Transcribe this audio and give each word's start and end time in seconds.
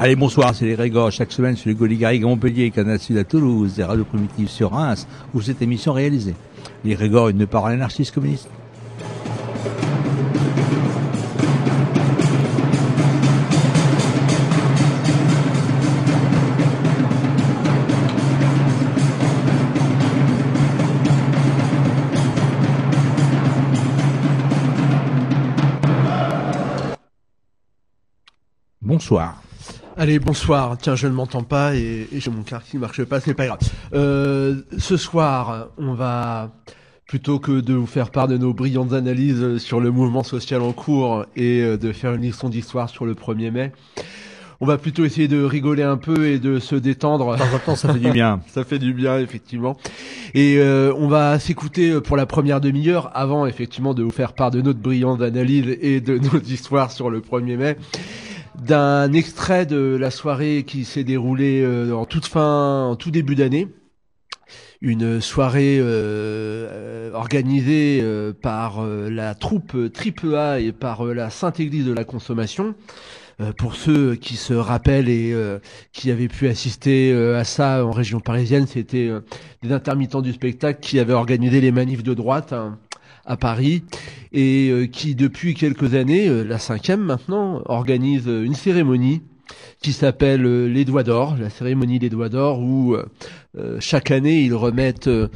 Allez, 0.00 0.16
bonsoir, 0.16 0.52
c'est 0.54 0.66
les 0.66 0.74
Grégor. 0.74 1.12
Chaque 1.12 1.30
semaine 1.30 1.54
sur 1.54 1.68
les 1.68 1.76
Gauligarigues 1.76 2.24
à 2.24 2.26
Montpellier, 2.26 2.72
Canal 2.72 2.98
Sud 2.98 3.16
à 3.16 3.22
Toulouse, 3.22 3.78
et 3.78 3.84
Radio 3.84 4.04
Primitive 4.04 4.48
sur 4.48 4.72
Reims, 4.72 5.06
où 5.32 5.40
cette 5.40 5.62
émission 5.62 5.96
est 5.96 6.02
réalisée. 6.02 6.34
Les 6.84 6.94
Grégor, 6.94 7.28
une 7.28 7.46
parole 7.46 7.72
anarchiste 7.72 8.12
communiste. 8.12 8.48
Bonsoir. 28.82 29.40
Allez, 29.96 30.18
bonsoir. 30.18 30.76
Tiens, 30.76 30.96
je 30.96 31.06
ne 31.06 31.12
m'entends 31.12 31.44
pas 31.44 31.76
et, 31.76 32.08
et 32.12 32.18
j'ai 32.18 32.28
mon 32.28 32.42
car 32.42 32.64
qui 32.64 32.76
ne 32.76 32.80
marche 32.80 33.04
pas, 33.04 33.20
c'est 33.20 33.32
pas 33.32 33.46
grave. 33.46 33.60
Euh, 33.92 34.56
ce 34.76 34.96
soir, 34.96 35.68
on 35.78 35.94
va, 35.94 36.50
plutôt 37.06 37.38
que 37.38 37.60
de 37.60 37.74
vous 37.74 37.86
faire 37.86 38.10
part 38.10 38.26
de 38.26 38.36
nos 38.36 38.52
brillantes 38.52 38.92
analyses 38.92 39.58
sur 39.58 39.78
le 39.78 39.92
mouvement 39.92 40.24
social 40.24 40.62
en 40.62 40.72
cours 40.72 41.26
et 41.36 41.60
euh, 41.60 41.76
de 41.76 41.92
faire 41.92 42.14
une 42.14 42.26
leçon 42.26 42.48
d'histoire 42.48 42.90
sur 42.90 43.06
le 43.06 43.14
1er 43.14 43.52
mai, 43.52 43.72
on 44.60 44.66
va 44.66 44.78
plutôt 44.78 45.04
essayer 45.04 45.28
de 45.28 45.44
rigoler 45.44 45.84
un 45.84 45.96
peu 45.96 46.26
et 46.26 46.40
de 46.40 46.58
se 46.58 46.74
détendre. 46.74 47.32
De 47.32 47.38
temps 47.38 47.54
en 47.54 47.58
temps, 47.60 47.76
ça 47.76 47.92
fait 47.92 48.00
du 48.00 48.10
bien. 48.10 48.40
ça 48.48 48.64
fait 48.64 48.80
du 48.80 48.94
bien, 48.94 49.20
effectivement. 49.20 49.76
Et 50.34 50.56
euh, 50.58 50.92
on 50.98 51.06
va 51.06 51.38
s'écouter 51.38 52.00
pour 52.00 52.16
la 52.16 52.26
première 52.26 52.60
demi-heure, 52.60 53.12
avant 53.14 53.46
effectivement 53.46 53.94
de 53.94 54.02
vous 54.02 54.10
faire 54.10 54.32
part 54.32 54.50
de 54.50 54.60
notre 54.60 54.80
brillante 54.80 55.22
analyse 55.22 55.78
et 55.80 56.00
de 56.00 56.18
notre 56.32 56.50
histoire 56.50 56.90
sur 56.90 57.10
le 57.10 57.20
1er 57.20 57.56
mai 57.56 57.76
d'un 58.64 59.12
extrait 59.12 59.66
de 59.66 59.96
la 59.96 60.10
soirée 60.10 60.64
qui 60.66 60.84
s'est 60.84 61.04
déroulée 61.04 61.62
euh, 61.62 61.92
en 61.92 62.06
toute 62.06 62.26
fin, 62.26 62.84
en 62.84 62.96
tout 62.96 63.10
début 63.10 63.34
d'année. 63.34 63.68
Une 64.80 65.20
soirée 65.20 65.78
euh, 65.78 66.68
euh, 66.70 67.12
organisée 67.12 68.02
par 68.42 68.84
la 68.84 69.34
troupe 69.34 69.76
Triple 69.92 70.34
A 70.34 70.60
et 70.60 70.72
par 70.72 71.04
la 71.04 71.30
Sainte 71.30 71.60
Église 71.60 71.86
de 71.86 71.92
la 71.92 72.04
Consommation. 72.04 72.74
Pour 73.58 73.74
ceux 73.74 74.14
qui 74.14 74.36
se 74.36 74.54
rappellent 74.54 75.08
et 75.08 75.34
qui 75.92 76.10
avaient 76.10 76.28
pu 76.28 76.48
assister 76.48 77.12
à 77.12 77.44
ça 77.44 77.84
en 77.84 77.90
région 77.90 78.20
parisienne, 78.20 78.66
c'était 78.66 79.10
des 79.62 79.72
intermittents 79.72 80.22
du 80.22 80.32
spectacle 80.32 80.80
qui 80.80 81.00
avaient 81.00 81.14
organisé 81.14 81.60
les 81.60 81.72
manifs 81.72 82.02
de 82.02 82.14
droite 82.14 82.52
hein, 82.52 82.78
à 83.26 83.36
Paris 83.36 83.82
et 84.32 84.70
euh, 84.70 84.86
qui 84.86 85.14
depuis 85.14 85.54
quelques 85.54 85.94
années, 85.94 86.28
euh, 86.28 86.42
la 86.42 86.58
cinquième 86.58 87.00
maintenant, 87.00 87.62
organise 87.66 88.26
euh, 88.26 88.44
une 88.44 88.54
cérémonie 88.54 89.22
qui 89.82 89.92
s'appelle 89.92 90.42
les 90.72 90.84
Doigts 90.84 91.02
d'Or, 91.02 91.36
la 91.38 91.50
cérémonie 91.50 91.98
des 91.98 92.08
Doigts 92.08 92.30
d'Or, 92.30 92.60
où 92.60 92.94
euh, 92.94 93.76
chaque 93.80 94.10
année 94.10 94.40
ils 94.40 94.54
remettent 94.54 95.08
euh, 95.08 95.28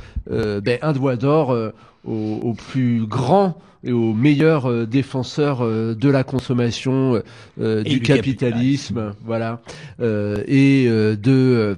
ben, 0.60 0.78
un 0.82 0.92
doigt 0.92 1.16
d'or 1.16 1.50
euh, 1.50 1.70
au, 2.04 2.40
au 2.42 2.54
plus 2.54 3.06
grand 3.06 3.58
et 3.84 3.92
au 3.92 4.12
meilleur 4.12 4.66
euh, 4.66 4.86
défenseur 4.86 5.62
euh, 5.62 5.94
de 5.94 6.08
la 6.08 6.24
consommation, 6.24 7.22
euh, 7.60 7.82
du, 7.82 7.98
du 7.98 8.00
capitalisme, 8.00 9.14
voilà, 9.24 9.60
euh, 10.00 10.42
et 10.46 10.86
euh, 10.88 11.14
de 11.14 11.30
euh, 11.30 11.74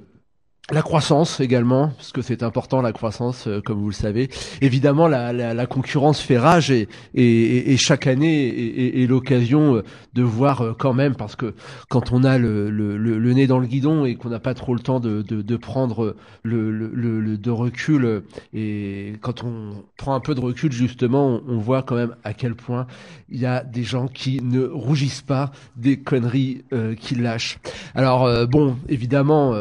la 0.72 0.82
croissance 0.82 1.40
également, 1.40 1.88
parce 1.96 2.12
que 2.12 2.22
c'est 2.22 2.44
important 2.44 2.80
la 2.80 2.92
croissance, 2.92 3.48
euh, 3.48 3.60
comme 3.60 3.80
vous 3.80 3.88
le 3.88 3.94
savez. 3.94 4.28
Évidemment, 4.60 5.08
la, 5.08 5.32
la, 5.32 5.52
la 5.52 5.66
concurrence 5.66 6.20
fait 6.20 6.38
rage 6.38 6.70
et, 6.70 6.88
et, 7.14 7.72
et- 7.72 7.76
chaque 7.76 8.06
année 8.06 8.46
est, 8.46 8.98
est- 8.98 9.02
est 9.02 9.06
l'occasion 9.08 9.76
euh, 9.76 9.84
de 10.14 10.22
voir 10.22 10.60
euh, 10.60 10.74
quand 10.78 10.92
même, 10.92 11.16
parce 11.16 11.34
que 11.34 11.54
quand 11.88 12.12
on 12.12 12.22
a 12.22 12.38
le, 12.38 12.70
le, 12.70 12.96
le, 12.98 13.18
le 13.18 13.32
nez 13.32 13.48
dans 13.48 13.58
le 13.58 13.66
guidon 13.66 14.04
et 14.04 14.14
qu'on 14.14 14.28
n'a 14.28 14.38
pas 14.38 14.54
trop 14.54 14.74
le 14.74 14.80
temps 14.80 15.00
de, 15.00 15.22
de, 15.22 15.42
de 15.42 15.56
prendre 15.56 16.14
le- 16.44 17.36
de 17.36 17.50
recul, 17.50 18.04
euh, 18.04 18.20
et 18.54 19.14
quand 19.20 19.42
on 19.42 19.72
prend 19.96 20.14
un 20.14 20.20
peu 20.20 20.36
de 20.36 20.40
recul 20.40 20.70
justement, 20.70 21.26
on, 21.26 21.42
on 21.48 21.58
voit 21.58 21.82
quand 21.82 21.96
même 21.96 22.14
à 22.22 22.32
quel 22.32 22.54
point 22.54 22.86
il 23.28 23.40
y 23.40 23.46
a 23.46 23.64
des 23.64 23.82
gens 23.82 24.06
qui 24.06 24.40
ne 24.40 24.64
rougissent 24.64 25.22
pas 25.22 25.50
des 25.76 25.98
conneries 25.98 26.62
euh, 26.72 26.94
qu'ils 26.94 27.22
lâchent. 27.22 27.58
Alors 27.96 28.24
euh, 28.24 28.46
bon, 28.46 28.76
évidemment. 28.88 29.54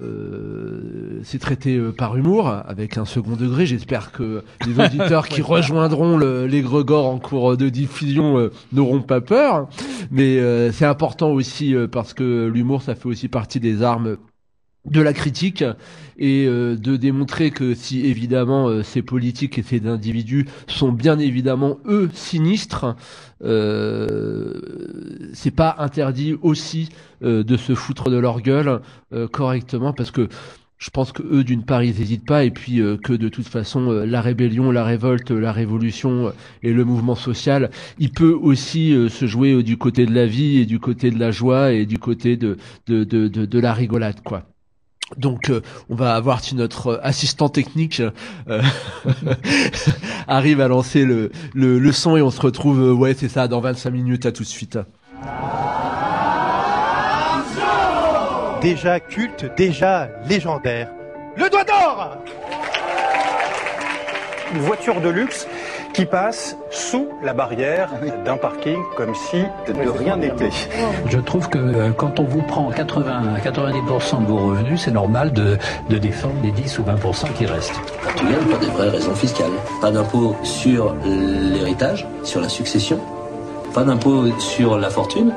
Euh, 0.00 1.20
c'est 1.24 1.38
traité 1.38 1.76
euh, 1.76 1.92
par 1.92 2.16
humour, 2.16 2.48
avec 2.48 2.96
un 2.96 3.04
second 3.04 3.36
degré. 3.36 3.66
J'espère 3.66 4.12
que 4.12 4.42
les 4.66 4.80
auditeurs 4.84 5.28
qui 5.28 5.42
rejoindront 5.42 6.16
le, 6.16 6.46
les 6.46 6.62
Gregors 6.62 7.06
en 7.06 7.18
cours 7.18 7.56
de 7.56 7.68
diffusion 7.68 8.38
euh, 8.38 8.50
n'auront 8.72 9.02
pas 9.02 9.20
peur. 9.20 9.68
Mais 10.10 10.38
euh, 10.38 10.72
c'est 10.72 10.86
important 10.86 11.30
aussi 11.30 11.74
parce 11.90 12.14
que 12.14 12.46
l'humour, 12.46 12.82
ça 12.82 12.94
fait 12.94 13.06
aussi 13.06 13.28
partie 13.28 13.60
des 13.60 13.82
armes 13.82 14.16
de 14.84 15.00
la 15.00 15.12
critique 15.12 15.64
et 16.18 16.46
euh, 16.46 16.76
de 16.76 16.96
démontrer 16.96 17.50
que 17.50 17.74
si 17.74 18.04
évidemment 18.06 18.68
euh, 18.68 18.82
ces 18.82 19.02
politiques 19.02 19.58
et 19.58 19.62
ces 19.62 19.86
individus 19.86 20.46
sont 20.66 20.90
bien 20.90 21.18
évidemment 21.18 21.78
eux 21.86 22.10
sinistres, 22.12 22.96
euh, 23.44 24.52
c'est 25.32 25.54
pas 25.54 25.76
interdit 25.78 26.36
aussi 26.42 26.88
euh, 27.22 27.44
de 27.44 27.56
se 27.56 27.74
foutre 27.74 28.10
de 28.10 28.18
leur 28.18 28.40
gueule 28.40 28.80
correctement 29.30 29.92
parce 29.92 30.10
que 30.10 30.28
je 30.78 30.90
pense 30.90 31.12
que 31.12 31.22
eux 31.22 31.44
d'une 31.44 31.64
part 31.64 31.82
ils 31.82 31.98
n'hésitent 31.98 32.26
pas 32.26 32.44
et 32.44 32.50
puis 32.50 32.80
que 33.04 33.12
de 33.12 33.28
toute 33.28 33.46
façon 33.46 33.90
la 33.90 34.20
rébellion, 34.20 34.70
la 34.72 34.84
révolte, 34.84 35.30
la 35.30 35.52
révolution 35.52 36.32
et 36.62 36.72
le 36.72 36.84
mouvement 36.84 37.14
social, 37.14 37.70
il 37.98 38.10
peut 38.10 38.32
aussi 38.32 38.92
se 39.08 39.26
jouer 39.26 39.62
du 39.62 39.76
côté 39.76 40.06
de 40.06 40.14
la 40.14 40.26
vie 40.26 40.58
et 40.58 40.66
du 40.66 40.80
côté 40.80 41.10
de 41.10 41.18
la 41.18 41.30
joie 41.30 41.72
et 41.72 41.86
du 41.86 41.98
côté 41.98 42.36
de 42.36 42.56
de, 42.86 43.04
de, 43.04 43.28
de 43.28 43.58
la 43.60 43.72
rigolade 43.72 44.22
quoi. 44.22 44.51
Donc, 45.16 45.50
euh, 45.50 45.60
on 45.90 45.94
va 45.94 46.18
voir 46.20 46.40
si 46.40 46.54
notre 46.54 46.88
euh, 46.88 47.00
assistant 47.02 47.48
technique 47.48 48.02
euh, 48.48 48.62
arrive 50.28 50.60
à 50.60 50.68
lancer 50.68 51.04
le, 51.04 51.30
le, 51.54 51.78
le 51.78 51.92
son 51.92 52.16
et 52.16 52.22
on 52.22 52.30
se 52.30 52.40
retrouve, 52.40 52.80
euh, 52.80 52.92
ouais, 52.92 53.14
c'est 53.14 53.28
ça, 53.28 53.48
dans 53.48 53.60
25 53.60 53.90
minutes. 53.90 54.26
À 54.26 54.32
tout 54.32 54.42
de 54.42 54.48
suite. 54.48 54.78
Déjà 58.60 59.00
culte, 59.00 59.46
déjà 59.56 60.08
légendaire. 60.28 60.88
Le 61.36 61.48
doigt 61.50 61.64
d'or 61.64 62.18
Une 64.54 64.60
voiture 64.60 65.00
de 65.00 65.08
luxe 65.08 65.48
qui 65.92 66.06
passe 66.06 66.56
sous 66.70 67.08
la 67.22 67.34
barrière 67.34 67.90
d'un 68.24 68.36
parking 68.36 68.78
comme 68.96 69.14
si 69.14 69.42
de 69.68 69.88
rien 69.90 70.16
n'était. 70.16 70.50
Je 71.08 71.18
trouve 71.18 71.48
que 71.48 71.58
euh, 71.58 71.90
quand 71.90 72.18
on 72.18 72.24
vous 72.24 72.42
prend 72.42 72.70
80 72.70 73.34
à 73.36 73.38
90% 73.38 74.22
de 74.22 74.26
vos 74.26 74.48
revenus, 74.48 74.80
c'est 74.82 74.90
normal 74.90 75.32
de, 75.32 75.58
de 75.90 75.98
défendre 75.98 76.34
les 76.42 76.50
10 76.50 76.78
ou 76.78 76.82
20% 76.82 77.32
qui 77.34 77.46
restent. 77.46 77.80
Tout 78.16 78.26
vient 78.26 78.38
pour 78.38 78.58
des 78.58 78.66
vraies 78.66 78.88
raisons 78.88 79.14
fiscales. 79.14 79.52
Pas 79.80 79.90
d'impôt 79.90 80.34
sur 80.42 80.94
l'héritage, 81.04 82.06
sur 82.24 82.40
la 82.40 82.48
succession, 82.48 82.98
pas 83.74 83.84
d'impôt 83.84 84.24
sur 84.38 84.78
la 84.78 84.90
fortune, 84.90 85.32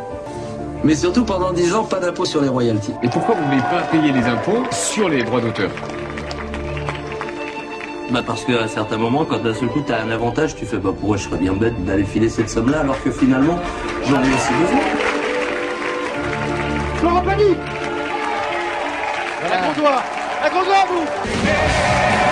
mais 0.83 0.95
surtout 0.95 1.25
pendant 1.25 1.51
10 1.51 1.73
ans, 1.73 1.83
pas 1.83 1.99
d'impôt 1.99 2.25
sur 2.25 2.41
les 2.41 2.49
royalties. 2.49 2.93
Et 3.03 3.09
pourquoi 3.09 3.35
vous 3.35 3.41
ne 3.41 3.47
voulez 3.47 3.61
pas 3.61 3.81
payer 3.91 4.11
les 4.11 4.23
impôts 4.23 4.63
sur 4.71 5.09
les 5.09 5.23
droits 5.23 5.41
d'auteur? 5.41 5.71
Bah 8.11 8.21
parce 8.25 8.45
qu'à 8.45 8.67
certains 8.67 8.97
moments, 8.97 9.25
quand 9.25 9.39
d'un 9.39 9.53
seul 9.53 9.69
coup 9.69 9.81
t'as 9.85 10.01
un 10.01 10.11
avantage, 10.11 10.55
tu 10.55 10.65
fais 10.65 10.77
bah 10.77 10.91
pourquoi 10.97 11.17
je 11.17 11.23
serais 11.23 11.37
bien 11.37 11.53
bête 11.53 11.83
d'aller 11.85 12.03
filer 12.03 12.29
cette 12.29 12.49
somme-là 12.49 12.81
alors 12.81 13.01
que 13.03 13.11
finalement 13.11 13.59
j'en 14.03 14.23
ai 14.23 14.27
aussi 14.27 14.53
besoin. 14.61 14.79
Florent 16.97 17.21
Pagny. 17.21 17.55
La 19.49 20.49
vous 20.49 22.24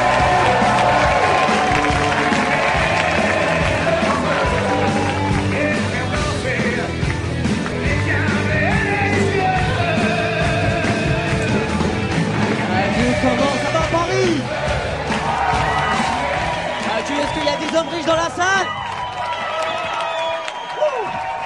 Des 17.73 17.79
hommes 17.79 17.87
riches 17.87 18.05
dans 18.05 18.15
la 18.15 18.29
salle 18.29 18.67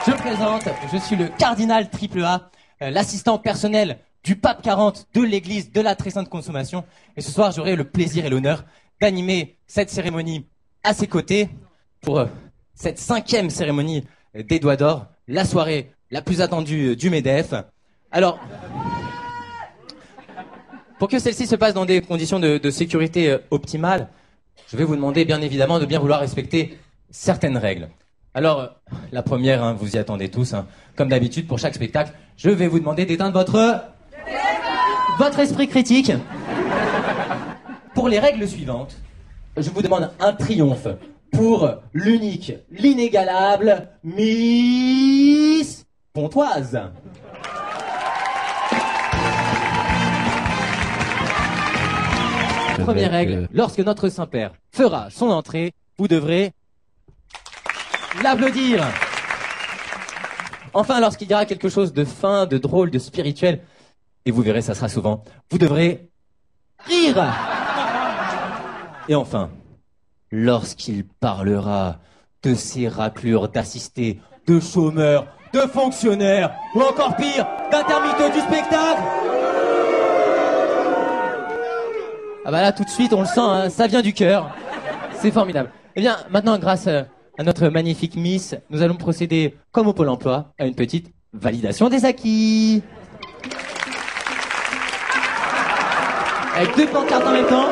Je 0.06 0.12
présente, 0.12 0.64
je 0.92 0.98
suis 0.98 1.16
le 1.16 1.30
cardinal 1.30 1.90
triple 1.90 2.22
A, 2.22 2.50
euh, 2.82 2.90
l'assistant 2.90 3.38
personnel 3.38 4.00
du 4.26 4.36
pape 4.36 4.62
40 4.62 5.08
de 5.14 5.22
l'église 5.22 5.72
de 5.72 5.80
la 5.80 5.96
très 5.96 6.10
sainte 6.10 6.28
consommation. 6.28 6.84
Et 7.16 7.22
ce 7.22 7.32
soir, 7.32 7.54
j'aurai 7.54 7.78
le 7.78 7.86
plaisir 7.86 8.26
et 8.26 8.30
l'honneur 8.30 8.66
d'animer 9.00 9.56
cette 9.68 9.90
cérémonie 9.90 10.46
à 10.84 10.94
ses 10.94 11.08
côtés 11.08 11.48
pour 12.02 12.20
euh, 12.20 12.26
cette 12.76 13.00
cinquième 13.00 13.50
cérémonie 13.50 14.04
des 14.36 14.60
doigts 14.60 14.76
d'or, 14.76 15.06
la 15.30 15.46
soirée 15.46 15.94
la 16.12 16.22
plus 16.22 16.42
attendue 16.42 16.88
euh, 16.88 16.96
du 16.98 17.10
MEDEF. 17.10 17.54
Alors, 18.12 18.38
pour 21.00 21.08
que 21.08 21.20
celle-ci 21.20 21.48
se 21.48 21.56
passe 21.56 21.74
dans 21.74 21.86
des 21.86 22.02
conditions 22.02 22.42
de, 22.42 22.58
de 22.58 22.70
sécurité 22.70 23.38
optimales, 23.50 24.10
je 24.68 24.78
vais 24.78 24.84
vous 24.84 24.96
demander 24.96 25.26
bien 25.26 25.42
évidemment 25.42 25.80
de 25.80 25.86
bien 25.86 26.00
vouloir 26.00 26.20
respecter 26.20 26.78
certaines 27.10 27.58
règles. 27.58 27.90
Alors, 28.34 28.76
la 29.12 29.24
première, 29.24 29.64
hein, 29.64 29.74
vous 29.74 29.96
y 29.96 29.98
attendez 29.98 30.30
tous, 30.30 30.54
hein, 30.54 30.68
comme 30.96 31.10
d'habitude 31.10 31.48
pour 31.48 31.58
chaque 31.58 31.74
spectacle, 31.74 32.12
je 32.36 32.50
vais 32.50 32.68
vous 32.68 32.80
demander 32.80 33.06
d'éteindre 33.06 33.34
votre 33.34 33.82
votre 35.18 35.40
esprit 35.40 35.68
critique. 35.68 36.12
Pour 37.96 38.10
les 38.10 38.20
règles 38.20 38.48
suivantes, 38.48 38.98
je 39.56 39.70
vous 39.72 39.82
demande 39.82 40.12
un 40.20 40.34
triomphe 40.34 40.88
pour 41.32 41.70
l'unique, 41.94 42.54
l'inégalable 42.70 43.90
Miss 44.04 45.86
Pontoise. 46.14 46.80
Première 52.84 53.12
règle, 53.12 53.34
euh, 53.34 53.48
lorsque 53.54 53.80
notre 53.80 54.10
Saint-Père 54.10 54.54
fera 54.72 55.10
son 55.10 55.30
entrée, 55.30 55.74
vous 55.98 56.08
devrez 56.08 56.54
l'applaudir. 58.24 58.84
Enfin, 60.74 61.00
lorsqu'il 61.00 61.34
aura 61.34 61.46
quelque 61.46 61.70
chose 61.70 61.94
de 61.94 62.06
fin, 62.06 62.46
de 62.46 62.58
drôle, 62.58 62.92
de 62.92 63.00
spirituel, 63.00 63.62
et 64.26 64.32
vous 64.32 64.42
verrez, 64.42 64.62
ça 64.62 64.76
sera 64.76 64.90
souvent, 64.90 65.24
vous 65.50 65.58
devrez 65.58 66.10
rire. 66.86 67.34
Et 69.08 69.16
enfin, 69.16 69.50
lorsqu'il 70.32 71.06
parlera 71.06 71.98
de 72.44 72.54
ces 72.54 72.88
raclures 72.88 73.50
d'assistés, 73.50 74.20
de 74.46 74.60
chômeurs, 74.60 75.28
de 75.54 75.62
fonctionnaires, 75.62 76.54
ou 76.76 76.82
encore 76.82 77.16
pire, 77.16 77.48
d'intermittents 77.72 78.30
du 78.34 78.40
spectacle, 78.40 79.02
Ah 82.50 82.52
bah 82.52 82.62
là 82.62 82.72
tout 82.72 82.86
de 82.86 82.90
suite 82.90 83.12
on 83.12 83.20
le 83.20 83.28
sent, 83.28 83.42
hein, 83.42 83.70
ça 83.70 83.88
vient 83.88 84.02
du 84.02 84.14
cœur. 84.14 84.56
C'est 85.16 85.32
formidable. 85.32 85.70
Eh 85.98 86.00
bien 86.00 86.16
maintenant 86.30 86.58
grâce 86.58 86.88
euh, 86.88 87.04
à 87.38 87.44
notre 87.44 87.68
magnifique 87.68 88.16
Miss, 88.16 88.56
nous 88.70 88.82
allons 88.82 88.96
procéder 88.96 89.58
comme 89.74 89.88
au 89.88 89.94
Pôle 89.94 90.08
Emploi 90.08 90.54
à 90.58 90.66
une 90.66 90.74
petite 90.74 91.12
validation 91.34 91.90
des 91.90 92.06
acquis. 92.06 92.84
Avec 96.56 96.74
deux 96.78 96.88
pancartes 96.88 97.28
en 97.28 97.34
même 97.34 97.48
temps. 97.48 97.68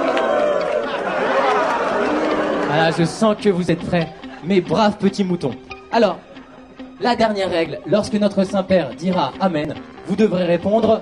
Voilà, 2.68 2.92
je 2.92 3.06
sens 3.06 3.38
que 3.42 3.48
vous 3.48 3.72
êtes 3.72 3.80
prêts, 3.80 4.10
mes 4.44 4.60
braves 4.60 4.98
petits 4.98 5.24
moutons. 5.24 5.56
Alors, 5.94 6.20
la 7.00 7.16
dernière 7.16 7.50
règle, 7.50 7.80
lorsque 7.88 8.16
notre 8.16 8.44
Saint-Père 8.44 8.90
dira 8.94 9.32
Amen, 9.40 9.74
vous 10.08 10.18
devrez 10.18 10.44
répondre 10.44 11.02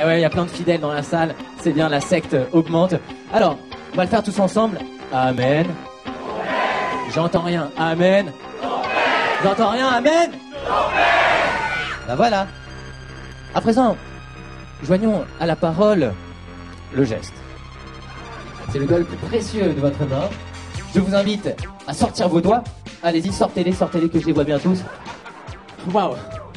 eh 0.00 0.04
ouais, 0.04 0.18
il 0.18 0.22
y 0.22 0.24
a 0.24 0.30
plein 0.30 0.44
de 0.44 0.50
fidèles 0.50 0.80
dans 0.80 0.92
la 0.92 1.02
salle. 1.02 1.34
C'est 1.60 1.72
bien, 1.72 1.88
la 1.88 2.00
secte 2.00 2.36
augmente. 2.52 2.94
Alors, 3.32 3.58
on 3.92 3.96
va 3.96 4.04
le 4.04 4.10
faire 4.10 4.22
tous 4.22 4.38
ensemble. 4.38 4.78
Amen. 5.12 5.66
J'entends 7.14 7.42
rien. 7.42 7.70
Amen. 7.78 8.32
J'entends 9.42 9.70
rien. 9.70 9.88
Amen. 9.88 10.30
Ben 12.08 12.16
voilà. 12.16 12.46
À 13.54 13.60
présent, 13.60 13.96
joignons 14.82 15.24
à 15.38 15.46
la 15.46 15.54
parole 15.54 16.12
le 16.92 17.04
geste. 17.04 17.34
C'est 18.72 18.78
le 18.78 18.86
doigt 18.86 18.98
plus 18.98 19.16
précieux 19.16 19.72
de 19.72 19.80
votre 19.80 20.04
main. 20.06 20.28
Je 20.94 21.00
vous 21.00 21.14
invite 21.14 21.50
à 21.86 21.94
sortir 21.94 22.28
vos 22.28 22.40
doigts. 22.40 22.64
Allez-y, 23.02 23.32
sortez-les, 23.32 23.72
sortez-les, 23.72 24.08
que 24.08 24.18
je 24.18 24.26
les 24.26 24.32
vois 24.32 24.44
bien 24.44 24.58
tous. 24.58 24.80
Waouh 25.92 26.14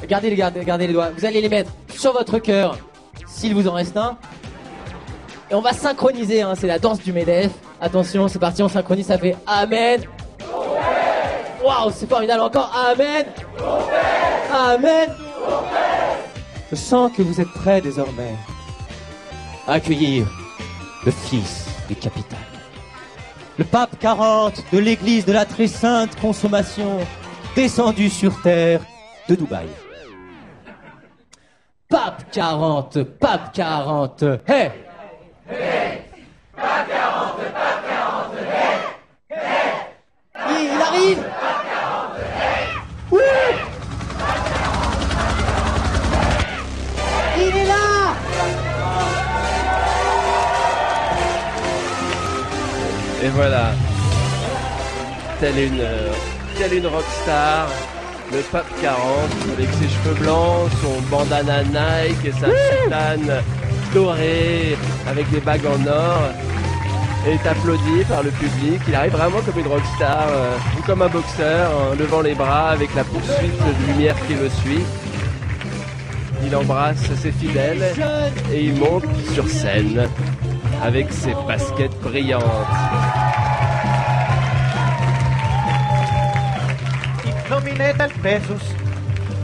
Gardez 0.07 0.29
les, 0.29 0.35
gardez, 0.35 0.63
gardez 0.63 0.87
les 0.87 0.93
doigts. 0.93 1.09
Vous 1.15 1.25
allez 1.25 1.41
les 1.41 1.49
mettre 1.49 1.71
sur 1.89 2.13
votre 2.13 2.39
cœur, 2.39 2.77
s'il 3.27 3.53
vous 3.53 3.67
en 3.67 3.73
reste 3.73 3.97
un. 3.97 4.17
Et 5.49 5.55
on 5.55 5.61
va 5.61 5.73
synchroniser, 5.73 6.41
hein, 6.41 6.53
c'est 6.57 6.67
la 6.67 6.79
danse 6.79 6.99
du 6.99 7.13
MEDEF. 7.13 7.51
Attention, 7.79 8.27
c'est 8.27 8.39
parti, 8.39 8.63
on 8.63 8.67
synchronise, 8.67 9.05
ça 9.07 9.17
fait 9.17 9.35
Amen. 9.45 10.01
Waouh, 11.63 11.91
c'est 11.93 12.09
formidable 12.09 12.41
encore. 12.41 12.73
Amen. 12.75 13.25
Amen. 14.51 15.09
Je 16.69 16.75
sens 16.75 17.11
que 17.15 17.21
vous 17.21 17.39
êtes 17.39 17.51
prêts 17.51 17.81
désormais 17.81 18.35
à 19.67 19.73
accueillir 19.73 20.27
le 21.05 21.11
fils 21.11 21.65
du 21.87 21.95
capital. 21.95 22.39
Le 23.57 23.63
pape 23.63 23.97
40 23.99 24.63
de 24.71 24.77
l'église 24.77 25.25
de 25.25 25.31
la 25.31 25.45
très 25.45 25.67
sainte 25.67 26.19
consommation, 26.19 26.99
descendu 27.55 28.09
sur 28.09 28.39
terre 28.41 28.81
de 29.29 29.35
Dubaï. 29.35 29.67
Pape 31.89 32.31
40, 32.31 33.03
pape 33.17 33.53
40, 33.53 34.23
hey 34.45 34.71
Il, 40.49 40.73
il 40.73 40.81
arrive 40.81 41.23
Ouh 43.11 43.17
Il 47.37 47.55
est 47.55 47.65
là 47.65 48.15
Et 53.23 53.29
voilà. 53.29 53.71
Telle 55.39 55.57
une, 55.59 55.79
euh, 55.79 56.11
telle 56.57 56.73
une 56.73 56.87
rockstar. 56.87 57.67
Le 58.31 58.41
pape 58.51 58.67
40 58.81 58.97
avec 59.53 59.69
ses 59.69 59.87
cheveux 59.87 60.15
blancs, 60.21 60.69
son 60.81 61.01
bandana 61.09 61.63
Nike 61.63 62.25
et 62.25 62.31
sa 62.31 62.47
soutane 62.47 63.41
dorée 63.93 64.77
avec 65.07 65.29
des 65.29 65.39
bagues 65.39 65.65
en 65.65 65.87
or. 65.87 66.31
Est 67.25 67.47
applaudi 67.47 68.03
par 68.07 68.23
le 68.23 68.29
public. 68.31 68.81
Il 68.87 68.95
arrive 68.95 69.11
vraiment 69.11 69.39
comme 69.41 69.59
une 69.59 69.67
rockstar, 69.67 70.27
euh, 70.29 70.55
ou 70.77 70.81
comme 70.83 71.01
un 71.01 71.09
boxeur, 71.09 71.71
en 71.75 71.95
levant 71.95 72.21
les 72.21 72.35
bras 72.35 72.69
avec 72.69 72.93
la 72.95 73.03
poursuite 73.03 73.57
de 73.57 73.91
lumière 73.91 74.15
qui 74.27 74.33
le 74.33 74.49
suit. 74.49 74.85
Il 76.45 76.55
embrasse 76.55 77.11
ses 77.21 77.31
fidèles 77.31 77.93
et 78.53 78.63
il 78.65 78.75
monte 78.75 79.03
sur 79.33 79.47
scène 79.49 80.07
avec 80.81 81.11
ses 81.11 81.33
baskets 81.47 81.99
brillantes. 82.01 82.43
Del 87.77 88.11
Pesus, 88.23 88.63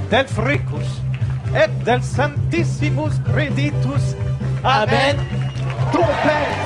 del 0.10 0.28
Fricus 0.28 1.02
et 1.56 1.68
del 1.84 2.02
Santissimus 2.02 3.14
Creditus. 3.26 4.16
Amen. 4.64 5.18
Trompette. 5.92 6.58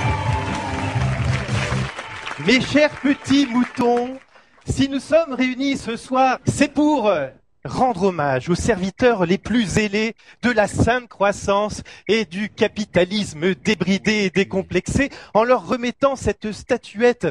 Mes 2.45 2.61
chers 2.61 2.91
petits 3.01 3.47
moutons, 3.47 4.17
si 4.65 4.87
nous 4.87 5.01
sommes 5.01 5.33
réunis 5.33 5.77
ce 5.77 5.97
soir, 5.97 6.39
c'est 6.45 6.73
pour 6.73 7.07
euh, 7.07 7.27
rendre 7.65 8.03
hommage 8.03 8.47
aux 8.47 8.55
serviteurs 8.55 9.25
les 9.25 9.37
plus 9.37 9.65
zélés 9.65 10.15
de 10.43 10.51
la 10.51 10.67
sainte 10.67 11.09
croissance 11.09 11.83
et 12.07 12.23
du 12.23 12.49
capitalisme 12.49 13.55
débridé 13.55 14.23
et 14.23 14.29
décomplexé 14.29 15.09
en 15.33 15.43
leur 15.43 15.67
remettant 15.67 16.15
cette 16.15 16.53
statuette 16.53 17.27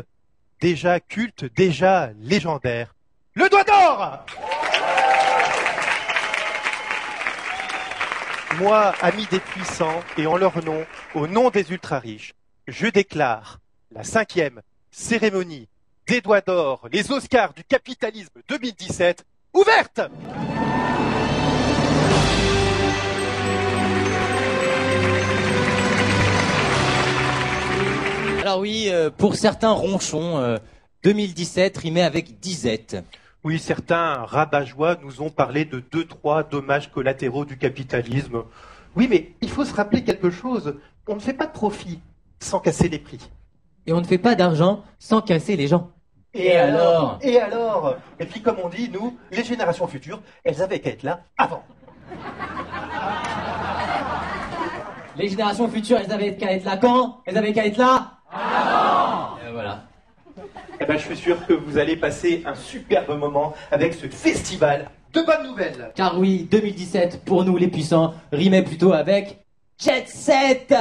déjà 0.60 1.00
culte, 1.00 1.46
déjà 1.56 2.10
légendaire. 2.20 2.95
Le 3.38 3.50
doigt 3.50 3.64
d'or 3.64 4.24
Moi, 8.58 8.94
ami 9.02 9.26
des 9.30 9.40
puissants, 9.40 10.00
et 10.16 10.26
en 10.26 10.38
leur 10.38 10.64
nom, 10.64 10.86
au 11.14 11.26
nom 11.26 11.50
des 11.50 11.70
ultra-riches, 11.70 12.32
je 12.66 12.86
déclare 12.86 13.58
la 13.92 14.04
cinquième 14.04 14.62
cérémonie 14.90 15.68
des 16.06 16.22
doigts 16.22 16.40
d'or, 16.40 16.88
les 16.90 17.12
Oscars 17.12 17.52
du 17.52 17.62
capitalisme 17.62 18.40
2017, 18.48 19.26
ouverte 19.52 20.00
Alors 28.40 28.60
oui, 28.60 28.86
euh, 28.88 29.10
pour 29.10 29.34
certains 29.34 29.72
ronchons, 29.72 30.38
euh, 30.38 30.56
2017 31.02 31.76
rimait 31.76 32.02
avec 32.02 32.40
disette. 32.40 32.96
Oui, 33.46 33.60
certains 33.60 34.24
rabat-joie 34.24 34.96
nous 35.04 35.22
ont 35.22 35.30
parlé 35.30 35.64
de 35.64 35.78
deux, 35.78 36.04
trois 36.04 36.42
dommages 36.42 36.90
collatéraux 36.90 37.44
du 37.44 37.56
capitalisme. 37.56 38.42
Oui, 38.96 39.06
mais 39.08 39.34
il 39.40 39.48
faut 39.48 39.64
se 39.64 39.72
rappeler 39.72 40.02
quelque 40.02 40.30
chose. 40.30 40.74
On 41.06 41.14
ne 41.14 41.20
fait 41.20 41.32
pas 41.32 41.46
de 41.46 41.52
profit 41.52 42.00
sans 42.40 42.58
casser 42.58 42.88
les 42.88 42.98
prix. 42.98 43.30
Et 43.86 43.92
on 43.92 44.00
ne 44.00 44.04
fait 44.04 44.18
pas 44.18 44.34
d'argent 44.34 44.82
sans 44.98 45.20
casser 45.20 45.54
les 45.54 45.68
gens. 45.68 45.92
Et 46.34 46.56
alors 46.56 47.20
Et 47.22 47.38
alors? 47.38 47.94
Et 48.18 48.26
puis, 48.26 48.42
comme 48.42 48.56
on 48.64 48.68
dit, 48.68 48.90
nous, 48.92 49.16
les 49.30 49.44
générations 49.44 49.86
futures, 49.86 50.20
elles 50.42 50.60
avaient 50.60 50.80
qu'à 50.80 50.90
être 50.90 51.04
là 51.04 51.20
avant. 51.38 51.62
Les 55.16 55.28
générations 55.28 55.68
futures, 55.68 55.98
elles 55.98 56.10
avaient 56.10 56.36
qu'à 56.36 56.50
être 56.50 56.64
là 56.64 56.78
quand? 56.78 57.22
Elles 57.26 57.38
avaient 57.38 57.52
qu'à 57.52 57.64
être 57.64 57.78
là 57.78 58.10
Avant 58.32 59.38
Et 59.38 59.52
voilà 59.52 59.84
eh 60.80 60.84
ben, 60.84 60.96
je 60.98 61.04
suis 61.04 61.16
sûr 61.16 61.46
que 61.46 61.52
vous 61.52 61.78
allez 61.78 61.96
passer 61.96 62.42
un 62.46 62.54
superbe 62.54 63.18
moment 63.18 63.54
avec 63.70 63.94
ce 63.94 64.06
festival 64.06 64.90
de 65.12 65.22
bonnes 65.22 65.46
nouvelles. 65.46 65.92
Car 65.94 66.18
oui, 66.18 66.46
2017, 66.50 67.24
pour 67.24 67.44
nous 67.44 67.56
les 67.56 67.68
puissants, 67.68 68.14
rimait 68.32 68.62
plutôt 68.62 68.92
avec 68.92 69.38
Jet 69.78 70.08
Set 70.08 70.74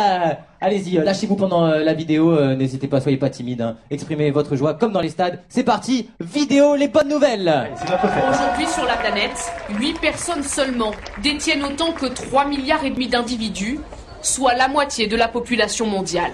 Allez-y, 0.61 0.97
euh, 0.97 1.03
lâchez-vous 1.03 1.35
pendant 1.35 1.67
euh, 1.67 1.83
la 1.83 1.93
vidéo, 1.93 2.31
euh, 2.31 2.55
n'hésitez 2.55 2.87
pas, 2.87 2.99
soyez 2.99 3.17
pas 3.17 3.29
timide, 3.29 3.61
hein. 3.61 3.77
exprimez 3.91 4.31
votre 4.31 4.55
joie 4.55 4.73
comme 4.73 4.93
dans 4.93 5.01
les 5.01 5.09
stades. 5.09 5.43
C'est 5.47 5.63
parti, 5.63 6.09
vidéo 6.19 6.75
les 6.75 6.87
bonnes 6.87 7.09
nouvelles 7.09 7.69
Aujourd'hui 7.83 8.65
sur 8.65 8.85
la 8.85 8.95
planète, 8.95 9.51
8 9.77 9.99
personnes 9.99 10.41
seulement 10.43 10.91
détiennent 11.21 11.63
autant 11.63 11.91
que 11.91 12.07
3 12.07 12.45
milliards 12.45 12.83
et 12.83 12.89
demi 12.89 13.07
d'individus, 13.07 13.79
soit 14.21 14.55
la 14.55 14.67
moitié 14.67 15.05
de 15.05 15.15
la 15.15 15.27
population 15.27 15.85
mondiale. 15.85 16.31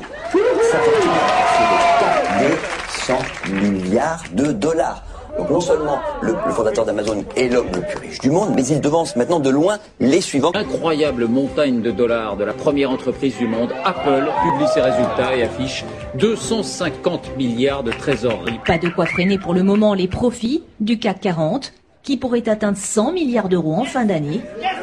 400 3.08 3.18
milliards 3.52 4.24
de 4.34 4.52
dollars. 4.52 5.04
Donc 5.38 5.50
non 5.50 5.62
seulement 5.62 6.00
le, 6.22 6.36
fondateur 6.52 6.86
d'Amazon 6.86 7.24
est 7.36 7.48
l'homme 7.48 7.70
le 7.74 7.82
plus 7.82 7.98
riche 7.98 8.20
du 8.20 8.30
monde, 8.30 8.52
mais 8.54 8.66
il 8.66 8.82
devance 8.82 9.16
maintenant 9.16 9.40
de 9.40 9.50
loin 9.50 9.78
les 10.00 10.22
suivants. 10.22 10.52
Incroyable 10.54 11.26
montagne 11.26 11.82
de 11.82 11.90
dollars 11.90 12.36
de 12.36 12.44
la 12.44 12.54
première 12.54 12.92
entreprise 12.92 13.38
du 13.38 13.48
monde, 13.48 13.74
Apple, 13.86 14.30
publie 14.44 14.68
ses 14.74 14.82
résultats 14.82 15.36
et 15.36 15.44
affiche 15.44 15.86
250 16.16 17.38
milliards 17.38 17.84
de 17.84 17.92
trésorerie. 17.92 18.60
Pas 18.66 18.78
de 18.78 18.90
quoi 18.90 19.06
freiner 19.06 19.40
pour 19.40 19.54
le 19.54 19.64
moment 19.64 19.94
les 19.94 20.08
profits 20.08 20.64
du 20.80 21.00
CAC 21.00 21.22
40, 21.22 21.74
qui 22.04 22.18
pourrait 22.18 22.50
atteindre 22.50 22.78
100 22.78 23.14
milliards 23.14 23.48
d'euros 23.48 23.76
en 23.76 23.86
fin 23.86 24.06
d'année, 24.06 24.42